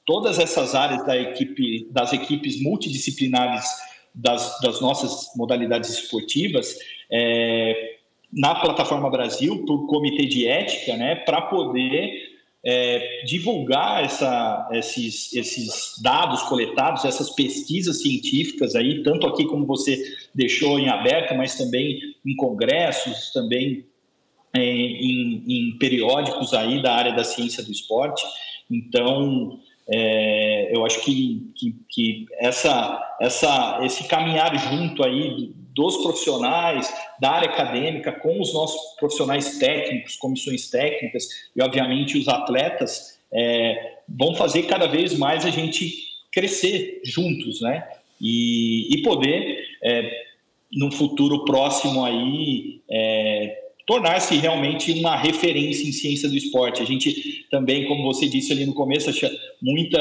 todas 0.06 0.40
essas 0.40 0.76
áreas 0.76 1.06
da 1.06 1.18
equipe, 1.18 1.88
das 1.92 2.14
equipes 2.14 2.62
multidisciplinares 2.62 3.66
das, 4.14 4.60
das 4.60 4.80
nossas 4.82 5.32
modalidades 5.36 5.90
esportivas 5.90 6.78
é, 7.12 7.98
na 8.32 8.56
plataforma 8.56 9.10
Brasil, 9.10 9.64
o 9.68 9.88
Comitê 9.88 10.26
de 10.26 10.48
Ética, 10.48 10.98
né, 10.98 11.16
para 11.16 11.42
poder 11.42 12.34
é, 12.66 13.24
divulgar 13.26 14.04
essa, 14.04 14.70
esses, 14.72 15.34
esses 15.34 16.02
dados 16.02 16.42
coletados, 16.44 17.06
essas 17.06 17.30
pesquisas 17.30 18.02
científicas 18.02 18.74
aí, 18.74 19.04
tanto 19.04 19.28
aqui 19.28 19.46
como 19.46 19.66
você 19.66 20.02
deixou 20.34 20.80
em 20.80 20.90
aberto, 20.90 21.36
mas 21.36 21.56
também 21.56 22.00
em 22.26 22.36
congressos, 22.36 23.32
também 23.32 23.86
é, 24.56 24.64
em, 24.64 25.44
em, 25.48 25.78
periódicos 25.78 26.54
aí 26.54 26.82
da 26.82 26.94
área 26.96 27.14
da 27.14 27.24
ciência 27.24 27.64
do 27.64 27.72
esporte. 27.72 28.24
Então, 28.72 29.60
é, 29.92 30.76
eu 30.76 30.86
acho 30.86 31.02
que, 31.02 31.52
que, 31.56 31.76
que, 31.90 32.26
essa, 32.40 33.16
essa, 33.20 33.80
esse 33.84 34.08
caminhar 34.08 34.58
junto 34.58 35.04
aí 35.04 35.54
dos 35.76 35.98
profissionais, 35.98 36.94
da 37.20 37.32
área 37.32 37.50
acadêmica, 37.50 38.12
com 38.12 38.40
os 38.40 38.54
nossos 38.54 38.96
profissionais 38.98 39.58
técnicos, 39.58 40.16
comissões 40.16 40.70
técnicas 40.70 41.28
e, 41.56 41.62
obviamente, 41.62 42.18
os 42.18 42.28
atletas, 42.28 43.20
é, 43.32 43.98
vão 44.08 44.36
fazer 44.36 44.64
cada 44.64 44.88
vez 44.88 45.18
mais 45.18 45.46
a 45.46 45.50
gente 45.50 45.92
crescer 46.32 47.02
juntos, 47.04 47.62
né? 47.62 47.88
E, 48.22 48.96
e 48.96 49.02
poder, 49.02 49.58
é, 49.84 50.24
no 50.72 50.92
futuro 50.92 51.44
próximo 51.44 52.06
aí, 52.06 52.82
é, 52.90 53.63
tornar-se 53.86 54.36
realmente 54.36 54.92
uma 54.94 55.16
referência 55.16 55.88
em 55.88 55.92
ciência 55.92 56.30
do 56.30 56.36
esporte. 56.36 56.82
A 56.82 56.86
gente 56.86 57.46
também, 57.52 57.86
como 57.88 58.04
você 58.04 58.28
disse 58.28 58.52
ali 58.52 58.66
no 58.66 58.74
começo, 58.74 59.10
acha 59.10 59.32
muita 59.62 60.00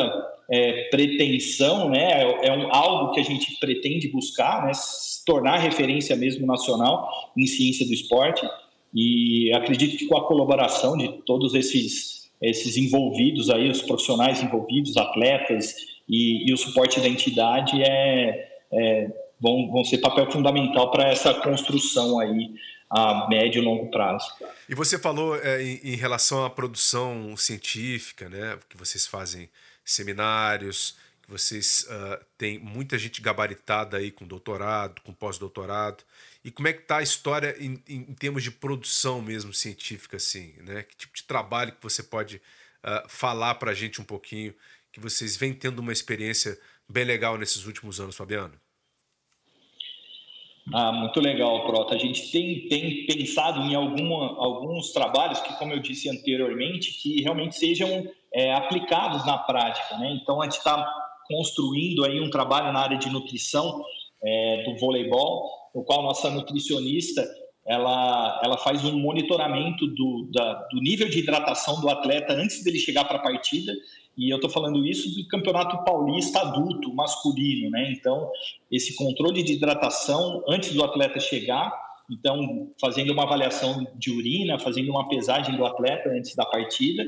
é, 0.50 0.88
pretensão, 0.90 1.88
né? 1.90 2.22
É, 2.42 2.52
um, 2.52 2.72
algo 2.72 3.12
que 3.12 3.20
a 3.20 3.24
gente 3.24 3.58
pretende 3.58 4.08
buscar, 4.08 4.66
né? 4.66 4.72
Se 4.74 5.24
tornar 5.24 5.58
referência 5.58 6.14
mesmo 6.16 6.46
nacional 6.46 7.08
em 7.36 7.46
ciência 7.46 7.86
do 7.86 7.92
esporte. 7.92 8.46
E 8.94 9.52
acredito 9.54 9.96
que 9.96 10.06
com 10.06 10.16
a 10.16 10.26
colaboração 10.26 10.96
de 10.96 11.08
todos 11.24 11.54
esses 11.54 12.22
esses 12.40 12.76
envolvidos 12.76 13.48
aí, 13.50 13.70
os 13.70 13.82
profissionais 13.82 14.42
envolvidos, 14.42 14.96
atletas 14.96 15.76
e, 16.08 16.50
e 16.50 16.52
o 16.52 16.56
suporte 16.56 16.98
da 16.98 17.08
entidade 17.08 17.80
é, 17.80 18.48
é 18.72 19.10
vão, 19.40 19.70
vão 19.70 19.84
ser 19.84 19.98
papel 19.98 20.30
fundamental 20.30 20.90
para 20.90 21.08
essa 21.08 21.32
construção 21.34 22.18
aí 22.18 22.50
a 22.92 23.26
médio 23.26 23.62
e 23.62 23.64
longo 23.64 23.90
prazo. 23.90 24.30
E 24.68 24.74
você 24.74 24.98
falou 24.98 25.34
é, 25.36 25.62
em, 25.62 25.80
em, 25.82 25.96
relação 25.96 26.44
à 26.44 26.50
produção 26.50 27.34
científica, 27.38 28.28
né, 28.28 28.58
que 28.68 28.76
vocês 28.76 29.06
fazem 29.06 29.48
seminários, 29.82 30.96
que 31.22 31.30
vocês 31.30 31.86
uh, 31.88 32.22
têm 32.36 32.58
muita 32.58 32.98
gente 32.98 33.22
gabaritada 33.22 33.96
aí 33.96 34.10
com 34.10 34.26
doutorado, 34.26 35.00
com 35.00 35.12
pós-doutorado. 35.12 36.04
E 36.44 36.50
como 36.50 36.68
é 36.68 36.72
que 36.72 36.82
está 36.82 36.98
a 36.98 37.02
história 37.02 37.56
em, 37.58 37.82
em, 37.88 38.14
termos 38.14 38.42
de 38.42 38.50
produção 38.50 39.22
mesmo 39.22 39.54
científica, 39.54 40.18
assim, 40.18 40.54
né? 40.58 40.82
Que 40.82 40.94
tipo 40.94 41.14
de 41.14 41.22
trabalho 41.24 41.72
que 41.72 41.82
você 41.82 42.02
pode 42.02 42.36
uh, 42.36 43.08
falar 43.08 43.54
para 43.54 43.70
a 43.70 43.74
gente 43.74 44.02
um 44.02 44.04
pouquinho, 44.04 44.54
que 44.90 45.00
vocês 45.00 45.34
vêm 45.36 45.54
tendo 45.54 45.78
uma 45.78 45.92
experiência 45.92 46.58
bem 46.86 47.04
legal 47.04 47.38
nesses 47.38 47.64
últimos 47.64 48.00
anos, 48.00 48.16
Fabiano? 48.16 48.60
Ah, 50.72 50.92
muito 50.92 51.20
legal, 51.20 51.66
Prota. 51.66 51.94
A 51.94 51.98
gente 51.98 52.30
tem, 52.30 52.66
tem 52.68 53.06
pensado 53.06 53.60
em 53.62 53.74
alguma, 53.74 54.36
alguns 54.38 54.92
trabalhos 54.92 55.40
que, 55.40 55.52
como 55.58 55.72
eu 55.72 55.80
disse 55.80 56.08
anteriormente, 56.08 56.92
que 57.02 57.22
realmente 57.22 57.56
sejam 57.56 58.06
é, 58.32 58.52
aplicados 58.54 59.26
na 59.26 59.38
prática. 59.38 59.96
Né? 59.98 60.18
Então, 60.22 60.40
a 60.40 60.44
gente 60.44 60.58
está 60.58 60.86
construindo 61.26 62.04
aí 62.04 62.20
um 62.20 62.30
trabalho 62.30 62.72
na 62.72 62.80
área 62.80 62.98
de 62.98 63.10
nutrição 63.10 63.82
é, 64.22 64.64
do 64.64 64.76
voleibol, 64.78 65.50
no 65.74 65.82
qual 65.84 66.02
nossa 66.02 66.30
nutricionista 66.30 67.26
ela, 67.66 68.40
ela 68.44 68.58
faz 68.58 68.84
um 68.84 68.98
monitoramento 68.98 69.86
do, 69.86 70.28
da, 70.32 70.54
do 70.72 70.80
nível 70.80 71.08
de 71.08 71.20
hidratação 71.20 71.80
do 71.80 71.88
atleta 71.88 72.34
antes 72.34 72.62
dele 72.64 72.78
chegar 72.78 73.04
para 73.04 73.18
a 73.18 73.22
partida 73.22 73.72
e 74.16 74.30
eu 74.30 74.36
estou 74.36 74.50
falando 74.50 74.84
isso 74.86 75.14
do 75.14 75.26
campeonato 75.28 75.84
paulista 75.84 76.40
adulto, 76.40 76.94
masculino, 76.94 77.70
né? 77.70 77.90
Então, 77.92 78.30
esse 78.70 78.94
controle 78.94 79.42
de 79.42 79.54
hidratação 79.54 80.42
antes 80.48 80.72
do 80.74 80.84
atleta 80.84 81.18
chegar, 81.18 81.72
então, 82.10 82.70
fazendo 82.80 83.12
uma 83.12 83.22
avaliação 83.22 83.86
de 83.96 84.10
urina, 84.10 84.58
fazendo 84.58 84.90
uma 84.90 85.08
pesagem 85.08 85.56
do 85.56 85.64
atleta 85.64 86.10
antes 86.10 86.34
da 86.34 86.44
partida, 86.44 87.04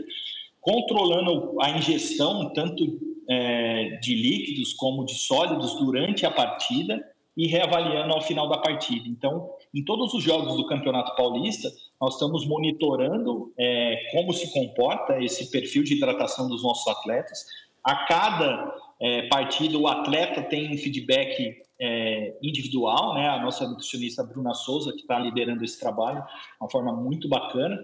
controlando 0.60 1.60
a 1.60 1.70
ingestão 1.70 2.50
tanto 2.54 2.98
é, 3.28 3.98
de 4.00 4.14
líquidos 4.14 4.72
como 4.72 5.04
de 5.04 5.14
sólidos 5.14 5.74
durante 5.78 6.24
a 6.24 6.30
partida, 6.30 7.04
e 7.36 7.46
reavaliando 7.46 8.14
ao 8.14 8.22
final 8.22 8.48
da 8.48 8.58
partida. 8.58 9.08
Então, 9.08 9.50
em 9.74 9.84
todos 9.84 10.14
os 10.14 10.22
jogos 10.22 10.56
do 10.56 10.66
Campeonato 10.66 11.16
Paulista, 11.16 11.68
nós 12.00 12.14
estamos 12.14 12.46
monitorando 12.46 13.52
é, 13.58 14.08
como 14.12 14.32
se 14.32 14.52
comporta 14.52 15.20
esse 15.22 15.50
perfil 15.50 15.82
de 15.82 15.94
hidratação 15.96 16.48
dos 16.48 16.62
nossos 16.62 16.86
atletas. 16.86 17.44
A 17.82 18.06
cada 18.06 18.72
é, 19.00 19.22
partida, 19.26 19.76
o 19.76 19.88
atleta 19.88 20.42
tem 20.42 20.72
um 20.72 20.78
feedback 20.78 21.56
é, 21.80 22.36
individual, 22.40 23.14
né? 23.14 23.28
A 23.28 23.42
nossa 23.42 23.68
nutricionista 23.68 24.22
Bruna 24.22 24.54
Souza, 24.54 24.92
que 24.92 25.00
está 25.00 25.18
liderando 25.18 25.64
esse 25.64 25.78
trabalho, 25.80 26.22
uma 26.60 26.70
forma 26.70 26.92
muito 26.92 27.28
bacana, 27.28 27.76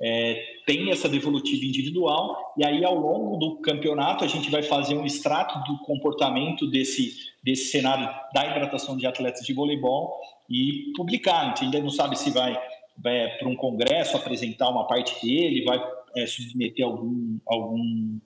é, 0.00 0.44
tem 0.66 0.90
essa 0.90 1.08
devolutiva 1.08 1.64
individual, 1.64 2.52
e 2.58 2.64
aí 2.64 2.84
ao 2.84 2.94
longo 2.94 3.36
do 3.38 3.56
campeonato 3.60 4.22
a 4.22 4.28
gente 4.28 4.50
vai 4.50 4.62
fazer 4.62 4.96
um 4.96 5.06
extrato 5.06 5.58
do 5.64 5.78
comportamento 5.78 6.66
desse, 6.66 7.14
desse 7.42 7.70
cenário 7.70 8.06
da 8.34 8.46
hidratação 8.46 8.96
de 8.98 9.06
atletas 9.06 9.46
de 9.46 9.54
voleibol 9.54 10.20
e 10.48 10.92
publicar. 10.96 11.40
A 11.40 11.48
gente 11.48 11.64
ainda 11.64 11.80
não 11.80 11.90
sabe 11.90 12.18
se 12.18 12.30
vai, 12.30 12.58
vai 12.96 13.36
para 13.38 13.48
um 13.48 13.56
congresso 13.56 14.16
apresentar 14.16 14.68
uma 14.68 14.86
parte 14.86 15.24
dele, 15.24 15.64
vai 15.64 15.80
é, 16.16 16.26
submeter 16.26 16.84
algum, 16.84 17.38
algum 17.46 18.18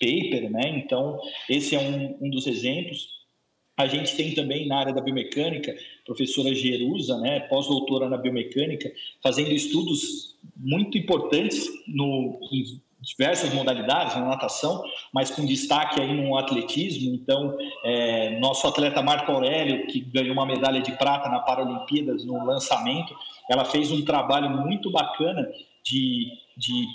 paper, 0.00 0.50
né? 0.50 0.68
Então, 0.76 1.18
esse 1.48 1.74
é 1.74 1.80
um, 1.80 2.18
um 2.20 2.30
dos 2.30 2.46
exemplos. 2.46 3.14
A 3.76 3.86
gente 3.86 4.14
tem 4.16 4.32
também 4.32 4.68
na 4.68 4.78
área 4.78 4.94
da 4.94 5.00
biomecânica, 5.00 5.76
professora 6.04 6.54
Jerusa, 6.54 7.18
né, 7.18 7.40
pós-doutora 7.40 8.08
na 8.08 8.16
biomecânica, 8.16 8.92
fazendo 9.20 9.50
estudos 9.50 10.36
muito 10.56 10.96
importantes 10.96 11.68
no, 11.88 12.38
diversas 13.04 13.52
modalidades, 13.52 14.16
na 14.16 14.26
natação, 14.26 14.82
mas 15.12 15.30
com 15.30 15.44
destaque 15.44 16.00
aí 16.00 16.14
no 16.14 16.36
atletismo. 16.36 17.14
Então, 17.14 17.56
é, 17.84 18.38
nosso 18.38 18.66
atleta 18.66 19.02
Marco 19.02 19.30
Aurélio, 19.30 19.86
que 19.86 20.00
ganhou 20.00 20.32
uma 20.32 20.46
medalha 20.46 20.80
de 20.80 20.92
prata 20.92 21.28
na 21.28 21.40
Paralimpíadas 21.40 22.24
no 22.24 22.44
lançamento, 22.44 23.14
ela 23.50 23.64
fez 23.64 23.92
um 23.92 24.04
trabalho 24.04 24.50
muito 24.50 24.90
bacana 24.90 25.46
de, 25.84 26.32
de 26.56 26.86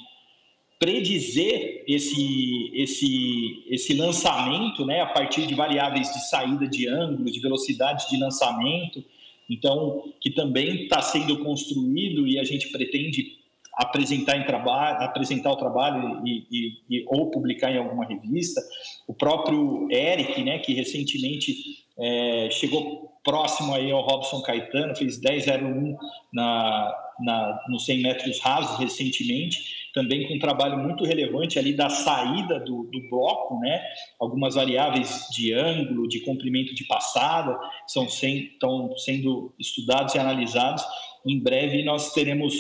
predizer 0.80 1.84
esse, 1.88 2.72
esse, 2.74 3.66
esse 3.68 3.94
lançamento 3.94 4.86
né, 4.86 5.02
a 5.02 5.08
partir 5.08 5.46
de 5.46 5.54
variáveis 5.54 6.12
de 6.12 6.28
saída 6.30 6.68
de 6.68 6.88
ângulo, 6.88 7.30
de 7.30 7.40
velocidade 7.40 8.10
de 8.10 8.18
lançamento, 8.18 9.04
então 9.50 10.04
que 10.22 10.32
também 10.32 10.84
está 10.84 11.02
sendo 11.02 11.44
construído 11.44 12.26
e 12.26 12.40
a 12.40 12.44
gente 12.44 12.70
pretende 12.70 13.40
apresentar 13.80 14.36
em 14.36 14.46
trabalho, 14.46 15.02
apresentar 15.02 15.52
o 15.52 15.56
trabalho 15.56 16.22
e, 16.26 16.46
e, 16.52 16.98
e, 16.98 17.06
ou 17.08 17.32
publicar 17.32 17.72
em 17.72 17.78
alguma 17.78 18.06
revista. 18.06 18.62
O 19.08 19.14
próprio 19.14 19.88
Eric, 19.90 20.44
né, 20.44 20.60
que 20.60 20.74
recentemente 20.74 21.56
é, 21.98 22.50
chegou 22.52 23.18
próximo 23.24 23.74
aí 23.74 23.90
ao 23.90 24.02
Robson 24.02 24.42
Caetano, 24.42 24.96
fez 24.98 25.22
10,01 25.22 25.96
na, 26.34 26.94
na, 27.22 27.60
nos 27.70 27.86
100 27.86 28.02
metros 28.02 28.40
rasos 28.42 28.78
recentemente, 28.80 29.90
também 29.94 30.28
com 30.28 30.36
um 30.36 30.40
trabalho 30.40 30.78
muito 30.78 31.06
relevante 31.06 31.58
ali 31.58 31.74
da 31.74 31.90
saída 31.90 32.60
do, 32.60 32.84
do 32.84 33.10
bloco, 33.10 33.60
né? 33.60 33.82
Algumas 34.20 34.56
variáveis 34.56 35.28
de 35.32 35.54
ângulo, 35.54 36.08
de 36.08 36.20
comprimento 36.20 36.76
de 36.76 36.86
passada, 36.86 37.58
são 37.88 38.10
sem, 38.10 38.44
estão 38.46 38.96
sendo 38.98 39.54
estudados 39.58 40.16
e 40.16 40.20
analisados. 40.20 40.84
Em 41.26 41.40
breve 41.40 41.84
nós 41.84 42.14
teremos 42.14 42.54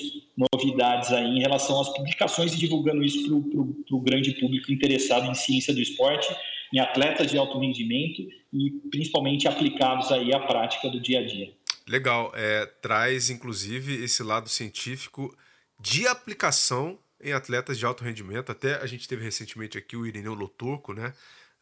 novidades 0.53 1.11
aí 1.11 1.25
em 1.25 1.39
relação 1.39 1.79
às 1.79 1.89
publicações 1.89 2.53
e 2.53 2.57
divulgando 2.57 3.03
isso 3.03 3.23
para 3.23 3.95
o 3.95 4.01
grande 4.01 4.33
público 4.33 4.71
interessado 4.71 5.29
em 5.29 5.33
ciência 5.33 5.73
do 5.73 5.81
esporte, 5.81 6.27
em 6.73 6.79
atletas 6.79 7.31
de 7.31 7.37
alto 7.37 7.59
rendimento 7.59 8.21
e 8.53 8.71
principalmente 8.91 9.47
aplicados 9.47 10.11
aí 10.11 10.33
à 10.33 10.39
prática 10.39 10.89
do 10.89 10.99
dia 10.99 11.19
a 11.19 11.25
dia. 11.25 11.53
Legal, 11.87 12.31
é, 12.35 12.65
traz 12.81 13.29
inclusive 13.29 14.03
esse 14.03 14.21
lado 14.21 14.47
científico 14.47 15.35
de 15.79 16.07
aplicação 16.07 16.99
em 17.21 17.33
atletas 17.33 17.77
de 17.77 17.85
alto 17.85 18.03
rendimento. 18.03 18.51
Até 18.51 18.75
a 18.75 18.85
gente 18.85 19.07
teve 19.07 19.23
recentemente 19.23 19.77
aqui 19.77 19.95
o 19.95 20.05
Irineu 20.05 20.33
Loturco, 20.33 20.93
né? 20.93 21.13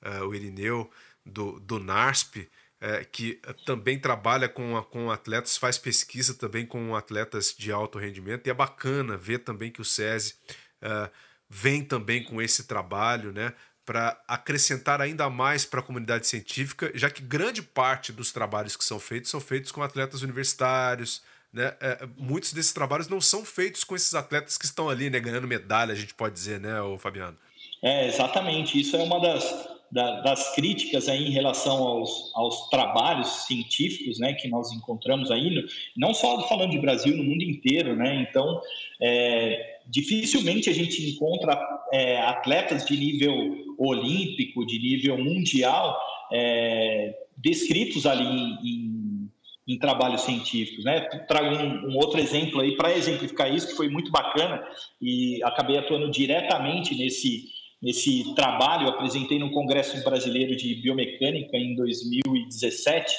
Uh, 0.03 0.25
o 0.25 0.35
Irineu 0.35 0.89
do, 1.25 1.59
do 1.59 1.79
NASP, 1.79 2.47
é, 2.79 3.03
que 3.03 3.39
também 3.65 3.99
trabalha 3.99 4.47
com, 4.47 4.81
com 4.83 5.09
atletas, 5.09 5.57
faz 5.57 5.77
pesquisa 5.77 6.33
também 6.33 6.65
com 6.65 6.95
atletas 6.95 7.53
de 7.57 7.71
alto 7.71 7.97
rendimento, 7.97 8.47
e 8.47 8.49
é 8.49 8.53
bacana 8.53 9.17
ver 9.17 9.39
também 9.39 9.71
que 9.71 9.81
o 9.81 9.85
SESI 9.85 10.35
uh, 10.83 11.09
vem 11.49 11.83
também 11.83 12.23
com 12.23 12.41
esse 12.41 12.65
trabalho, 12.65 13.31
né? 13.31 13.53
Para 13.85 14.21
acrescentar 14.27 15.01
ainda 15.01 15.29
mais 15.29 15.65
para 15.65 15.79
a 15.79 15.83
comunidade 15.83 16.27
científica, 16.27 16.91
já 16.93 17.09
que 17.09 17.21
grande 17.21 17.61
parte 17.61 18.11
dos 18.11 18.31
trabalhos 18.31 18.75
que 18.75 18.83
são 18.83 18.99
feitos 18.99 19.31
são 19.31 19.39
feitos 19.39 19.71
com 19.71 19.81
atletas 19.81 20.21
universitários, 20.21 21.23
né? 21.51 21.73
É, 21.79 22.07
muitos 22.17 22.53
desses 22.53 22.73
trabalhos 22.73 23.07
não 23.07 23.21
são 23.21 23.43
feitos 23.43 23.83
com 23.83 23.95
esses 23.95 24.13
atletas 24.13 24.57
que 24.57 24.65
estão 24.65 24.89
ali, 24.89 25.09
né, 25.09 25.19
ganhando 25.19 25.47
medalha, 25.47 25.93
a 25.93 25.95
gente 25.95 26.13
pode 26.13 26.35
dizer, 26.35 26.59
né, 26.59 26.79
o 26.81 26.97
Fabiano? 26.97 27.37
É, 27.81 28.07
exatamente. 28.07 28.79
Isso 28.79 28.95
é 28.95 29.03
uma 29.03 29.19
das, 29.19 29.43
da, 29.91 30.21
das 30.21 30.53
críticas 30.55 31.07
aí 31.07 31.27
em 31.27 31.31
relação 31.31 31.77
aos, 31.77 32.31
aos 32.35 32.69
trabalhos 32.69 33.45
científicos, 33.45 34.19
né, 34.19 34.33
que 34.33 34.47
nós 34.47 34.71
encontramos 34.71 35.31
aí, 35.31 35.65
não 35.95 36.13
só 36.13 36.47
falando 36.47 36.71
de 36.71 36.79
Brasil, 36.79 37.15
no 37.15 37.23
mundo 37.23 37.43
inteiro, 37.43 37.95
né, 37.95 38.27
então, 38.29 38.61
é, 39.01 39.79
dificilmente 39.87 40.69
a 40.69 40.73
gente 40.73 41.01
encontra 41.09 41.59
é, 41.93 42.19
atletas 42.19 42.85
de 42.85 42.97
nível 42.97 43.35
olímpico, 43.77 44.65
de 44.65 44.79
nível 44.79 45.17
mundial, 45.17 45.97
é, 46.31 47.15
descritos 47.37 48.05
ali 48.05 48.25
em, 48.25 48.57
em 48.63 48.97
em 49.67 49.77
trabalhos 49.77 50.21
científicos. 50.21 50.85
Né? 50.85 51.01
Trago 51.27 51.49
um, 51.55 51.91
um 51.91 51.97
outro 51.97 52.19
exemplo 52.19 52.61
aí 52.61 52.75
para 52.77 52.95
exemplificar 52.95 53.53
isso, 53.53 53.67
que 53.67 53.75
foi 53.75 53.89
muito 53.89 54.09
bacana 54.09 54.65
e 55.01 55.43
acabei 55.43 55.77
atuando 55.77 56.09
diretamente 56.09 56.95
nesse, 56.95 57.49
nesse 57.81 58.33
trabalho. 58.35 58.89
Apresentei 58.89 59.39
no 59.39 59.51
Congresso 59.51 60.03
Brasileiro 60.03 60.55
de 60.55 60.75
Biomecânica 60.75 61.57
em 61.57 61.75
2017, 61.75 63.15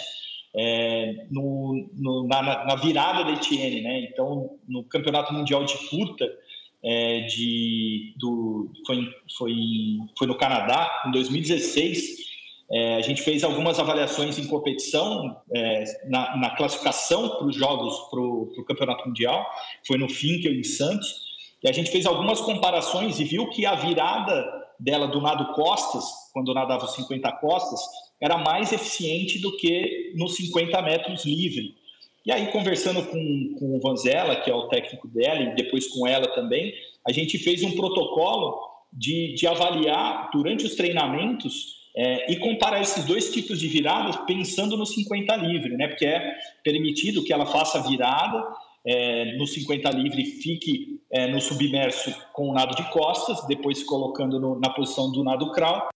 é, 0.57 1.27
no, 1.31 1.89
no, 1.95 2.27
na, 2.27 2.65
na, 2.65 2.77
virada 2.77 3.25
da 3.25 3.33
Etienne. 3.33 3.83
Né? 3.83 4.09
Então, 4.11 4.59
no 4.67 4.85
Campeonato 4.85 5.33
Mundial 5.33 5.65
de 5.65 5.77
Curta, 5.89 6.27
é, 6.83 7.21
de, 7.23 8.15
do, 8.19 8.71
foi, 8.87 9.09
foi, 9.37 9.55
foi 10.17 10.27
no 10.27 10.37
Canadá, 10.37 11.05
em 11.07 11.11
2016, 11.11 12.29
é, 12.71 12.97
a 12.97 13.01
gente 13.01 13.23
fez 13.23 13.43
algumas 13.43 13.79
avaliações 13.79 14.39
em 14.39 14.47
competição, 14.47 15.41
é, 15.55 15.85
na, 16.09 16.37
na, 16.37 16.51
classificação 16.51 17.31
para 17.31 17.47
os 17.47 17.57
jogos 17.57 17.95
para 18.11 18.21
o 18.21 18.65
Campeonato 18.67 19.09
Mundial, 19.09 19.47
foi 19.87 19.97
no 19.97 20.09
Finkel 20.09 20.53
em 20.53 20.63
Santos, 20.63 21.28
e 21.63 21.69
a 21.69 21.73
gente 21.73 21.91
fez 21.91 22.07
algumas 22.07 22.41
comparações 22.41 23.19
e 23.19 23.25
viu 23.25 23.49
que 23.51 23.67
a 23.67 23.75
virada 23.75 24.47
dela 24.79 25.09
do 25.09 25.21
nado 25.21 25.53
costas, 25.55 26.05
quando 26.33 26.55
nadava 26.55 26.85
os 26.85 26.95
50 26.95 27.31
costas, 27.33 27.81
era 28.21 28.39
mais 28.39 28.73
eficiente 28.73 29.41
do 29.41 29.57
que 29.57 30.13
nos 30.17 30.37
50 30.37 30.81
metros 30.83 31.25
livre. 31.25 31.75
E 32.25 32.33
aí, 32.33 32.53
conversando 32.53 33.03
com, 33.07 33.55
com 33.59 33.77
o 33.77 33.81
Vanzella, 33.81 34.37
que 34.37 34.51
é 34.51 34.55
o 34.55 34.69
técnico 34.69 35.09
dela, 35.09 35.41
e 35.41 35.55
depois 35.55 35.89
com 35.89 36.07
ela 36.07 36.29
também, 36.35 36.75
a 37.07 37.13
gente 37.13 37.39
fez 37.39 37.63
um 37.63 37.73
protocolo 37.73 38.61
de, 38.93 39.35
de 39.35 39.47
avaliar, 39.47 40.31
durante 40.33 40.65
os 40.65 40.75
treinamentos, 40.75 41.79
é, 41.97 42.31
e 42.31 42.37
comparar 42.37 42.81
esses 42.81 43.05
dois 43.05 43.33
tipos 43.33 43.59
de 43.59 43.67
viradas 43.67 44.17
pensando 44.27 44.77
no 44.77 44.87
50 44.87 45.35
livre, 45.37 45.77
né? 45.77 45.89
Porque 45.89 46.07
é 46.07 46.37
permitido 46.63 47.25
que 47.25 47.33
ela 47.33 47.47
faça 47.47 47.83
virada 47.83 48.47
é, 48.87 49.37
no 49.37 49.47
50 49.47 49.91
livre 49.91 50.24
fique 50.24 51.01
é, 51.11 51.26
no 51.26 51.41
submerso 51.41 52.14
com 52.33 52.49
o 52.49 52.55
nado 52.55 52.74
de 52.76 52.91
costas, 52.91 53.47
depois 53.47 53.83
colocando 53.83 54.39
no, 54.41 54.59
na 54.61 54.70
posição 54.70 55.11
do 55.11 55.24
nado 55.24 55.51
crawl 55.53 55.89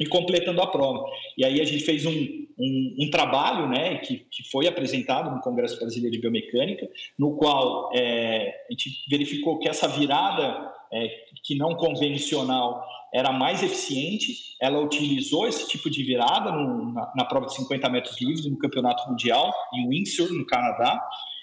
e 0.00 0.06
completando 0.06 0.62
a 0.62 0.66
prova. 0.66 1.04
E 1.36 1.44
aí 1.44 1.60
a 1.60 1.64
gente 1.64 1.84
fez 1.84 2.06
um, 2.06 2.12
um, 2.58 2.96
um 3.00 3.10
trabalho 3.10 3.68
né, 3.68 3.98
que, 3.98 4.26
que 4.30 4.48
foi 4.50 4.66
apresentado 4.66 5.30
no 5.30 5.42
Congresso 5.42 5.78
Brasileiro 5.78 6.16
de 6.16 6.22
Biomecânica, 6.22 6.88
no 7.18 7.36
qual 7.36 7.90
é, 7.94 8.64
a 8.68 8.72
gente 8.72 8.90
verificou 9.10 9.58
que 9.58 9.68
essa 9.68 9.86
virada 9.86 10.72
é, 10.92 11.08
que 11.44 11.54
não 11.54 11.74
convencional 11.74 12.82
era 13.12 13.32
mais 13.32 13.62
eficiente, 13.62 14.56
ela 14.60 14.80
utilizou 14.80 15.46
esse 15.46 15.68
tipo 15.68 15.90
de 15.90 16.02
virada 16.02 16.52
no, 16.52 16.92
na, 16.92 17.12
na, 17.16 17.24
prova 17.24 17.46
de 17.46 17.54
50 17.56 17.88
metros 17.88 18.20
livres 18.20 18.46
no 18.46 18.56
Campeonato 18.56 19.08
Mundial, 19.08 19.52
em 19.74 19.88
Windsor, 19.88 20.32
no 20.32 20.46
Canadá, 20.46 21.00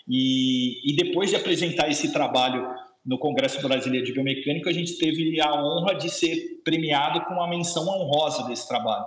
e, 0.07 0.91
e 0.91 0.95
depois 0.95 1.29
de 1.29 1.35
apresentar 1.35 1.89
esse 1.89 2.13
trabalho 2.13 2.67
no 3.05 3.17
Congresso 3.17 3.61
Brasileiro 3.61 4.05
de 4.05 4.13
Biomecânica, 4.13 4.69
a 4.69 4.73
gente 4.73 4.97
teve 4.97 5.39
a 5.39 5.53
honra 5.53 5.95
de 5.95 6.09
ser 6.09 6.61
premiado 6.63 7.21
com 7.25 7.35
uma 7.35 7.47
menção 7.47 7.87
honrosa 7.87 8.43
desse 8.47 8.67
trabalho. 8.67 9.05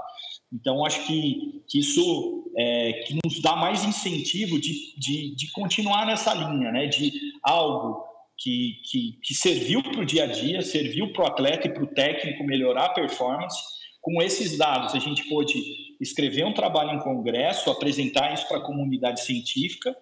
Então, 0.53 0.85
acho 0.85 1.07
que, 1.07 1.63
que 1.69 1.79
isso 1.79 2.51
é, 2.57 2.93
que 3.05 3.19
nos 3.23 3.41
dá 3.41 3.55
mais 3.55 3.85
incentivo 3.85 4.59
de, 4.59 4.73
de, 4.99 5.35
de 5.37 5.51
continuar 5.53 6.07
nessa 6.07 6.35
linha, 6.35 6.73
né? 6.73 6.87
de 6.87 7.13
algo 7.43 8.05
que, 8.39 8.81
que, 8.91 9.19
que 9.23 9.35
serviu 9.35 9.83
para 9.83 10.01
o 10.01 10.07
dia 10.07 10.25
a 10.25 10.27
dia, 10.27 10.63
serviu 10.63 11.13
para 11.13 11.25
o 11.25 11.27
atleta 11.27 11.69
e 11.69 11.73
para 11.73 11.85
o 11.85 11.87
técnico 11.87 12.43
melhorar 12.45 12.87
a 12.87 12.95
performance. 12.95 13.59
Com 14.01 14.23
esses 14.23 14.57
dados, 14.57 14.95
a 14.95 14.99
gente 14.99 15.29
pôde 15.29 15.63
escrever 16.01 16.47
um 16.47 16.55
trabalho 16.55 16.93
em 16.93 17.01
congresso, 17.01 17.71
apresentar 17.71 18.33
isso 18.33 18.49
para 18.49 18.57
a 18.57 18.65
comunidade 18.65 19.21
científica, 19.21 19.95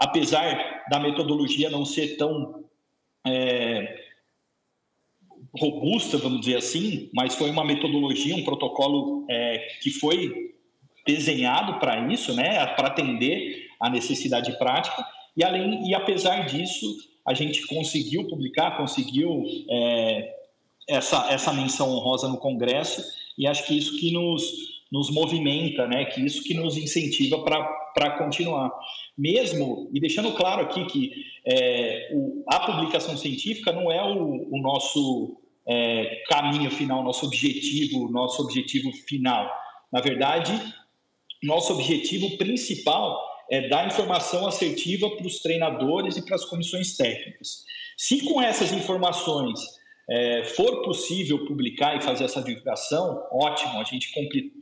apesar 0.00 0.84
da 0.90 0.98
metodologia 0.98 1.68
não 1.68 1.84
ser 1.84 2.16
tão 2.16 2.64
é, 3.26 4.00
robusta, 5.58 6.16
vamos 6.16 6.40
dizer 6.40 6.56
assim, 6.56 7.10
mas 7.14 7.34
foi 7.34 7.50
uma 7.50 7.64
metodologia, 7.64 8.34
um 8.34 8.44
protocolo 8.44 9.26
é, 9.28 9.58
que 9.82 9.90
foi 9.90 10.54
desenhado 11.06 11.78
para 11.78 12.10
isso, 12.12 12.34
né, 12.34 12.66
para 12.74 12.88
atender 12.88 13.68
a 13.78 13.90
necessidade 13.90 14.56
prática. 14.58 15.04
E 15.36 15.44
além 15.44 15.88
e 15.88 15.94
apesar 15.94 16.46
disso, 16.46 16.86
a 17.26 17.34
gente 17.34 17.66
conseguiu 17.66 18.26
publicar, 18.26 18.78
conseguiu 18.78 19.44
é, 19.70 20.34
essa 20.88 21.30
essa 21.30 21.52
menção 21.52 21.90
honrosa 21.90 22.28
no 22.28 22.38
Congresso. 22.38 23.02
E 23.36 23.46
acho 23.46 23.66
que 23.66 23.76
isso 23.76 23.98
que 23.98 24.12
nos 24.12 24.79
nos 24.90 25.10
movimenta, 25.10 25.86
né? 25.86 26.04
Que 26.06 26.24
isso 26.24 26.42
que 26.42 26.54
nos 26.54 26.76
incentiva 26.76 27.42
para 27.42 28.18
continuar. 28.18 28.70
Mesmo 29.16 29.90
e 29.92 30.00
deixando 30.00 30.32
claro 30.32 30.62
aqui 30.62 30.84
que 30.86 31.12
é, 31.46 32.10
o, 32.12 32.44
a 32.48 32.60
publicação 32.60 33.16
científica 33.16 33.72
não 33.72 33.90
é 33.90 34.02
o, 34.02 34.48
o 34.50 34.60
nosso 34.60 35.40
é, 35.68 36.22
caminho 36.28 36.70
final, 36.70 37.04
nosso 37.04 37.26
objetivo, 37.26 38.10
nosso 38.10 38.42
objetivo 38.42 38.90
final. 39.06 39.50
Na 39.92 40.00
verdade, 40.00 40.52
nosso 41.42 41.72
objetivo 41.72 42.36
principal 42.36 43.18
é 43.50 43.68
dar 43.68 43.86
informação 43.86 44.46
assertiva 44.46 45.10
para 45.10 45.26
os 45.26 45.40
treinadores 45.40 46.16
e 46.16 46.24
para 46.24 46.36
as 46.36 46.44
comissões 46.44 46.96
técnicas. 46.96 47.64
Se 47.96 48.24
com 48.24 48.40
essas 48.40 48.72
informações 48.72 49.60
é, 50.08 50.44
for 50.44 50.82
possível 50.82 51.44
publicar 51.44 51.96
e 51.96 52.00
fazer 52.00 52.24
essa 52.24 52.42
divulgação, 52.42 53.26
ótimo, 53.32 53.80
a 53.80 53.84
gente 53.84 54.12
completou 54.12 54.59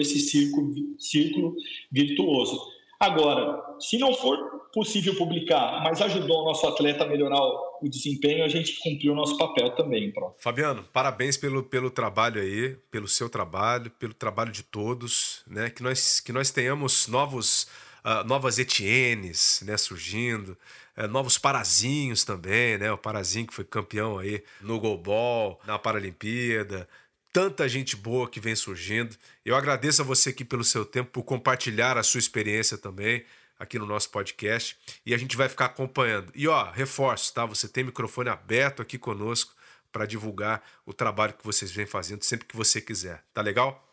esse 0.00 0.18
círculo, 0.20 0.74
círculo 0.98 1.54
virtuoso. 1.90 2.58
Agora, 3.00 3.62
se 3.78 3.96
não 3.96 4.12
for 4.12 4.36
possível 4.72 5.14
publicar, 5.14 5.82
mas 5.84 6.02
ajudou 6.02 6.42
o 6.42 6.44
nosso 6.44 6.66
atleta 6.66 7.04
a 7.04 7.06
melhorar 7.06 7.40
o 7.40 7.88
desempenho, 7.88 8.44
a 8.44 8.48
gente 8.48 8.78
cumpriu 8.80 9.12
o 9.12 9.16
nosso 9.16 9.36
papel 9.38 9.70
também, 9.70 10.12
Pro. 10.12 10.34
Fabiano, 10.38 10.84
parabéns 10.92 11.36
pelo, 11.36 11.62
pelo 11.62 11.90
trabalho 11.90 12.40
aí, 12.40 12.76
pelo 12.90 13.06
seu 13.06 13.28
trabalho, 13.28 13.90
pelo 13.92 14.12
trabalho 14.12 14.50
de 14.50 14.64
todos, 14.64 15.42
né? 15.46 15.70
Que 15.70 15.82
nós, 15.82 16.20
que 16.20 16.32
nós 16.32 16.50
tenhamos 16.50 17.06
novos, 17.06 17.68
uh, 18.04 18.26
novas 18.26 18.58
Etienes 18.58 19.62
né, 19.64 19.76
surgindo, 19.76 20.58
uh, 20.96 21.06
novos 21.06 21.38
Parazinhos 21.38 22.24
também, 22.24 22.78
né? 22.78 22.90
O 22.90 22.98
Parazinho 22.98 23.46
que 23.46 23.54
foi 23.54 23.64
campeão 23.64 24.18
aí 24.18 24.42
no 24.60 24.80
Golbol, 24.80 25.60
na 25.66 25.78
Paralimpíada 25.78 26.88
tanta 27.32 27.68
gente 27.68 27.96
boa 27.96 28.28
que 28.28 28.40
vem 28.40 28.54
surgindo. 28.54 29.16
Eu 29.44 29.56
agradeço 29.56 30.02
a 30.02 30.04
você 30.04 30.30
aqui 30.30 30.44
pelo 30.44 30.64
seu 30.64 30.84
tempo, 30.84 31.10
por 31.10 31.22
compartilhar 31.22 31.96
a 31.96 32.02
sua 32.02 32.18
experiência 32.18 32.76
também 32.78 33.24
aqui 33.58 33.78
no 33.78 33.86
nosso 33.86 34.10
podcast 34.10 34.76
e 35.04 35.12
a 35.12 35.18
gente 35.18 35.36
vai 35.36 35.48
ficar 35.48 35.66
acompanhando. 35.66 36.32
E 36.34 36.46
ó, 36.46 36.70
reforço, 36.70 37.34
tá? 37.34 37.44
Você 37.44 37.68
tem 37.68 37.84
microfone 37.84 38.28
aberto 38.28 38.80
aqui 38.80 38.96
conosco 38.98 39.52
para 39.90 40.06
divulgar 40.06 40.62
o 40.86 40.92
trabalho 40.92 41.34
que 41.34 41.44
vocês 41.44 41.72
vêm 41.72 41.86
fazendo 41.86 42.22
sempre 42.22 42.46
que 42.46 42.56
você 42.56 42.80
quiser. 42.80 43.22
Tá 43.34 43.42
legal? 43.42 43.84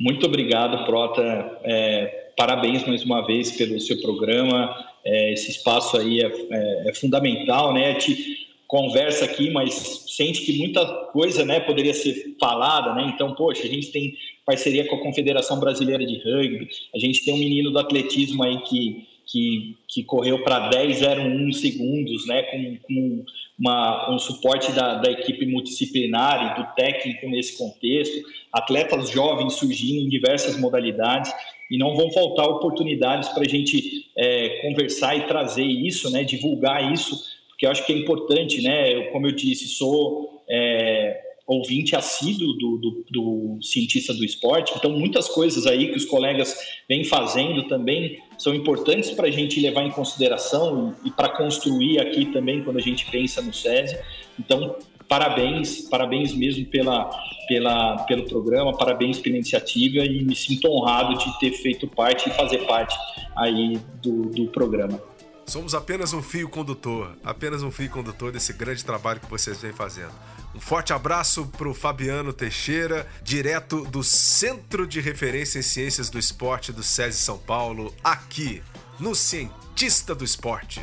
Muito 0.00 0.24
obrigado, 0.26 0.84
Prota. 0.86 1.22
É, 1.64 2.32
parabéns 2.36 2.86
mais 2.86 3.04
uma 3.04 3.26
vez 3.26 3.50
pelo 3.52 3.78
seu 3.80 4.00
programa. 4.00 4.74
É, 5.04 5.32
esse 5.32 5.50
espaço 5.50 5.96
aí 5.96 6.20
é, 6.20 6.26
é, 6.26 6.90
é 6.90 6.94
fundamental, 6.94 7.74
né? 7.74 7.94
Te, 7.94 8.47
conversa 8.68 9.24
aqui, 9.24 9.50
mas 9.50 10.04
sente 10.14 10.42
que 10.42 10.58
muita 10.58 10.84
coisa 11.06 11.42
né, 11.42 11.58
poderia 11.58 11.94
ser 11.94 12.36
falada, 12.38 12.94
né? 12.94 13.10
Então, 13.14 13.34
poxa, 13.34 13.62
a 13.64 13.70
gente 13.70 13.90
tem 13.90 14.14
parceria 14.44 14.86
com 14.86 14.96
a 14.96 15.02
Confederação 15.02 15.58
Brasileira 15.58 16.04
de 16.04 16.18
Rugby, 16.18 16.68
a 16.94 16.98
gente 16.98 17.24
tem 17.24 17.32
um 17.32 17.38
menino 17.38 17.70
do 17.70 17.78
atletismo 17.78 18.44
aí 18.44 18.60
que, 18.60 19.06
que, 19.26 19.76
que 19.88 20.04
correu 20.04 20.44
para 20.44 20.70
10,01 20.70 21.52
segundos, 21.54 22.26
né? 22.26 22.42
Com, 22.42 22.76
com 22.82 23.24
uma, 23.58 24.14
um 24.14 24.18
suporte 24.18 24.70
da, 24.72 24.96
da 24.96 25.10
equipe 25.10 25.46
multidisciplinar 25.46 26.52
e 26.52 26.62
do 26.62 26.74
técnico 26.74 27.26
nesse 27.26 27.56
contexto, 27.56 28.22
atletas 28.52 29.08
jovens 29.08 29.54
surgindo 29.54 30.02
em 30.02 30.10
diversas 30.10 30.60
modalidades 30.60 31.32
e 31.70 31.78
não 31.78 31.96
vão 31.96 32.10
faltar 32.10 32.46
oportunidades 32.46 33.30
para 33.30 33.44
a 33.44 33.48
gente 33.48 34.10
é, 34.16 34.60
conversar 34.60 35.16
e 35.16 35.26
trazer 35.26 35.64
isso, 35.64 36.10
né? 36.10 36.22
Divulgar 36.22 36.92
isso 36.92 37.37
porque 37.58 37.66
eu 37.66 37.72
acho 37.72 37.84
que 37.84 37.92
é 37.92 37.96
importante, 37.96 38.62
né? 38.62 38.94
Eu, 38.94 39.10
como 39.10 39.26
eu 39.26 39.32
disse, 39.32 39.66
sou 39.66 40.44
é, 40.48 41.20
ouvinte 41.44 41.96
assíduo 41.96 42.52
do, 42.52 42.78
do, 42.78 43.04
do, 43.10 43.58
cientista 43.60 44.14
do 44.14 44.24
esporte, 44.24 44.74
então 44.76 44.92
muitas 44.92 45.28
coisas 45.28 45.66
aí 45.66 45.90
que 45.90 45.96
os 45.96 46.04
colegas 46.04 46.56
vêm 46.88 47.02
fazendo 47.02 47.66
também 47.66 48.20
são 48.38 48.54
importantes 48.54 49.10
para 49.10 49.26
a 49.26 49.30
gente 49.32 49.58
levar 49.58 49.82
em 49.82 49.90
consideração 49.90 50.94
e, 51.04 51.08
e 51.08 51.10
para 51.10 51.30
construir 51.30 51.98
aqui 51.98 52.26
também 52.26 52.62
quando 52.62 52.76
a 52.76 52.80
gente 52.80 53.10
pensa 53.10 53.42
no 53.42 53.52
SESI. 53.52 53.98
Então, 54.38 54.76
parabéns, 55.08 55.88
parabéns 55.88 56.32
mesmo 56.32 56.64
pela, 56.66 57.10
pela, 57.48 58.04
pelo 58.04 58.22
programa, 58.22 58.72
parabéns 58.76 59.18
pela 59.18 59.34
iniciativa 59.34 60.04
e 60.04 60.22
me 60.22 60.36
sinto 60.36 60.68
honrado 60.68 61.18
de 61.18 61.40
ter 61.40 61.50
feito 61.50 61.88
parte 61.88 62.28
e 62.28 62.32
fazer 62.34 62.58
parte 62.66 62.96
aí 63.36 63.80
do, 64.00 64.26
do 64.26 64.46
programa. 64.46 65.02
Somos 65.48 65.74
apenas 65.74 66.12
um 66.12 66.20
fio 66.20 66.46
condutor, 66.46 67.16
apenas 67.24 67.62
um 67.62 67.70
fio 67.70 67.88
condutor 67.88 68.30
desse 68.30 68.52
grande 68.52 68.84
trabalho 68.84 69.18
que 69.18 69.30
vocês 69.30 69.58
vêm 69.58 69.72
fazendo. 69.72 70.12
Um 70.54 70.60
forte 70.60 70.92
abraço 70.92 71.46
para 71.46 71.66
o 71.66 71.72
Fabiano 71.72 72.34
Teixeira, 72.34 73.08
direto 73.22 73.82
do 73.86 74.04
Centro 74.04 74.86
de 74.86 75.00
Referência 75.00 75.58
em 75.58 75.62
Ciências 75.62 76.10
do 76.10 76.18
Esporte 76.18 76.70
do 76.70 76.82
SESI 76.82 77.20
São 77.20 77.38
Paulo, 77.38 77.94
aqui 78.04 78.62
no 79.00 79.14
Cientista 79.14 80.14
do 80.14 80.22
Esporte. 80.22 80.82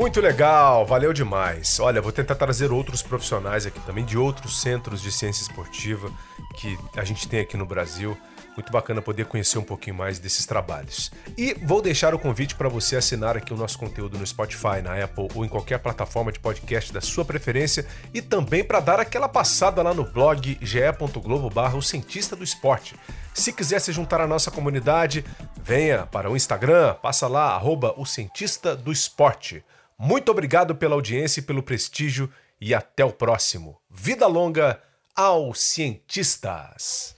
Muito 0.00 0.18
legal, 0.18 0.86
valeu 0.86 1.12
demais. 1.12 1.78
Olha, 1.78 2.00
vou 2.00 2.10
tentar 2.10 2.34
trazer 2.34 2.72
outros 2.72 3.02
profissionais 3.02 3.66
aqui 3.66 3.78
também 3.80 4.02
de 4.02 4.16
outros 4.16 4.58
centros 4.58 5.02
de 5.02 5.12
ciência 5.12 5.42
esportiva 5.42 6.10
que 6.56 6.78
a 6.96 7.04
gente 7.04 7.28
tem 7.28 7.40
aqui 7.40 7.54
no 7.54 7.66
Brasil. 7.66 8.16
Muito 8.56 8.72
bacana 8.72 9.02
poder 9.02 9.26
conhecer 9.26 9.58
um 9.58 9.62
pouquinho 9.62 9.94
mais 9.94 10.18
desses 10.18 10.46
trabalhos. 10.46 11.12
E 11.36 11.52
vou 11.52 11.82
deixar 11.82 12.14
o 12.14 12.18
convite 12.18 12.54
para 12.54 12.66
você 12.66 12.96
assinar 12.96 13.36
aqui 13.36 13.52
o 13.52 13.56
nosso 13.58 13.78
conteúdo 13.78 14.16
no 14.16 14.26
Spotify, 14.26 14.80
na 14.82 15.04
Apple 15.04 15.28
ou 15.34 15.44
em 15.44 15.48
qualquer 15.48 15.78
plataforma 15.78 16.32
de 16.32 16.40
podcast 16.40 16.94
da 16.94 17.02
sua 17.02 17.22
preferência 17.22 17.86
e 18.14 18.22
também 18.22 18.64
para 18.64 18.80
dar 18.80 19.00
aquela 19.00 19.28
passada 19.28 19.82
lá 19.82 19.92
no 19.92 20.10
blog 20.10 20.56
ge.globo 20.62 21.52
o 21.76 21.82
cientista 21.82 22.34
do 22.34 22.42
esporte. 22.42 22.96
Se 23.34 23.52
quiser 23.52 23.82
se 23.82 23.92
juntar 23.92 24.22
à 24.22 24.26
nossa 24.26 24.50
comunidade, 24.50 25.22
venha 25.62 26.06
para 26.06 26.30
o 26.30 26.36
Instagram, 26.36 26.94
passa 27.02 27.28
lá, 27.28 27.54
arroba 27.54 27.92
o 27.98 28.06
cientista 28.06 28.74
do 28.74 28.90
esporte. 28.90 29.62
Muito 30.02 30.30
obrigado 30.30 30.74
pela 30.74 30.94
audiência 30.94 31.40
e 31.40 31.42
pelo 31.42 31.62
prestígio 31.62 32.32
e 32.58 32.74
até 32.74 33.04
o 33.04 33.12
próximo. 33.12 33.78
Vida 33.90 34.26
longa! 34.26 34.80
aos 35.14 35.60
cientistas. 35.60 37.14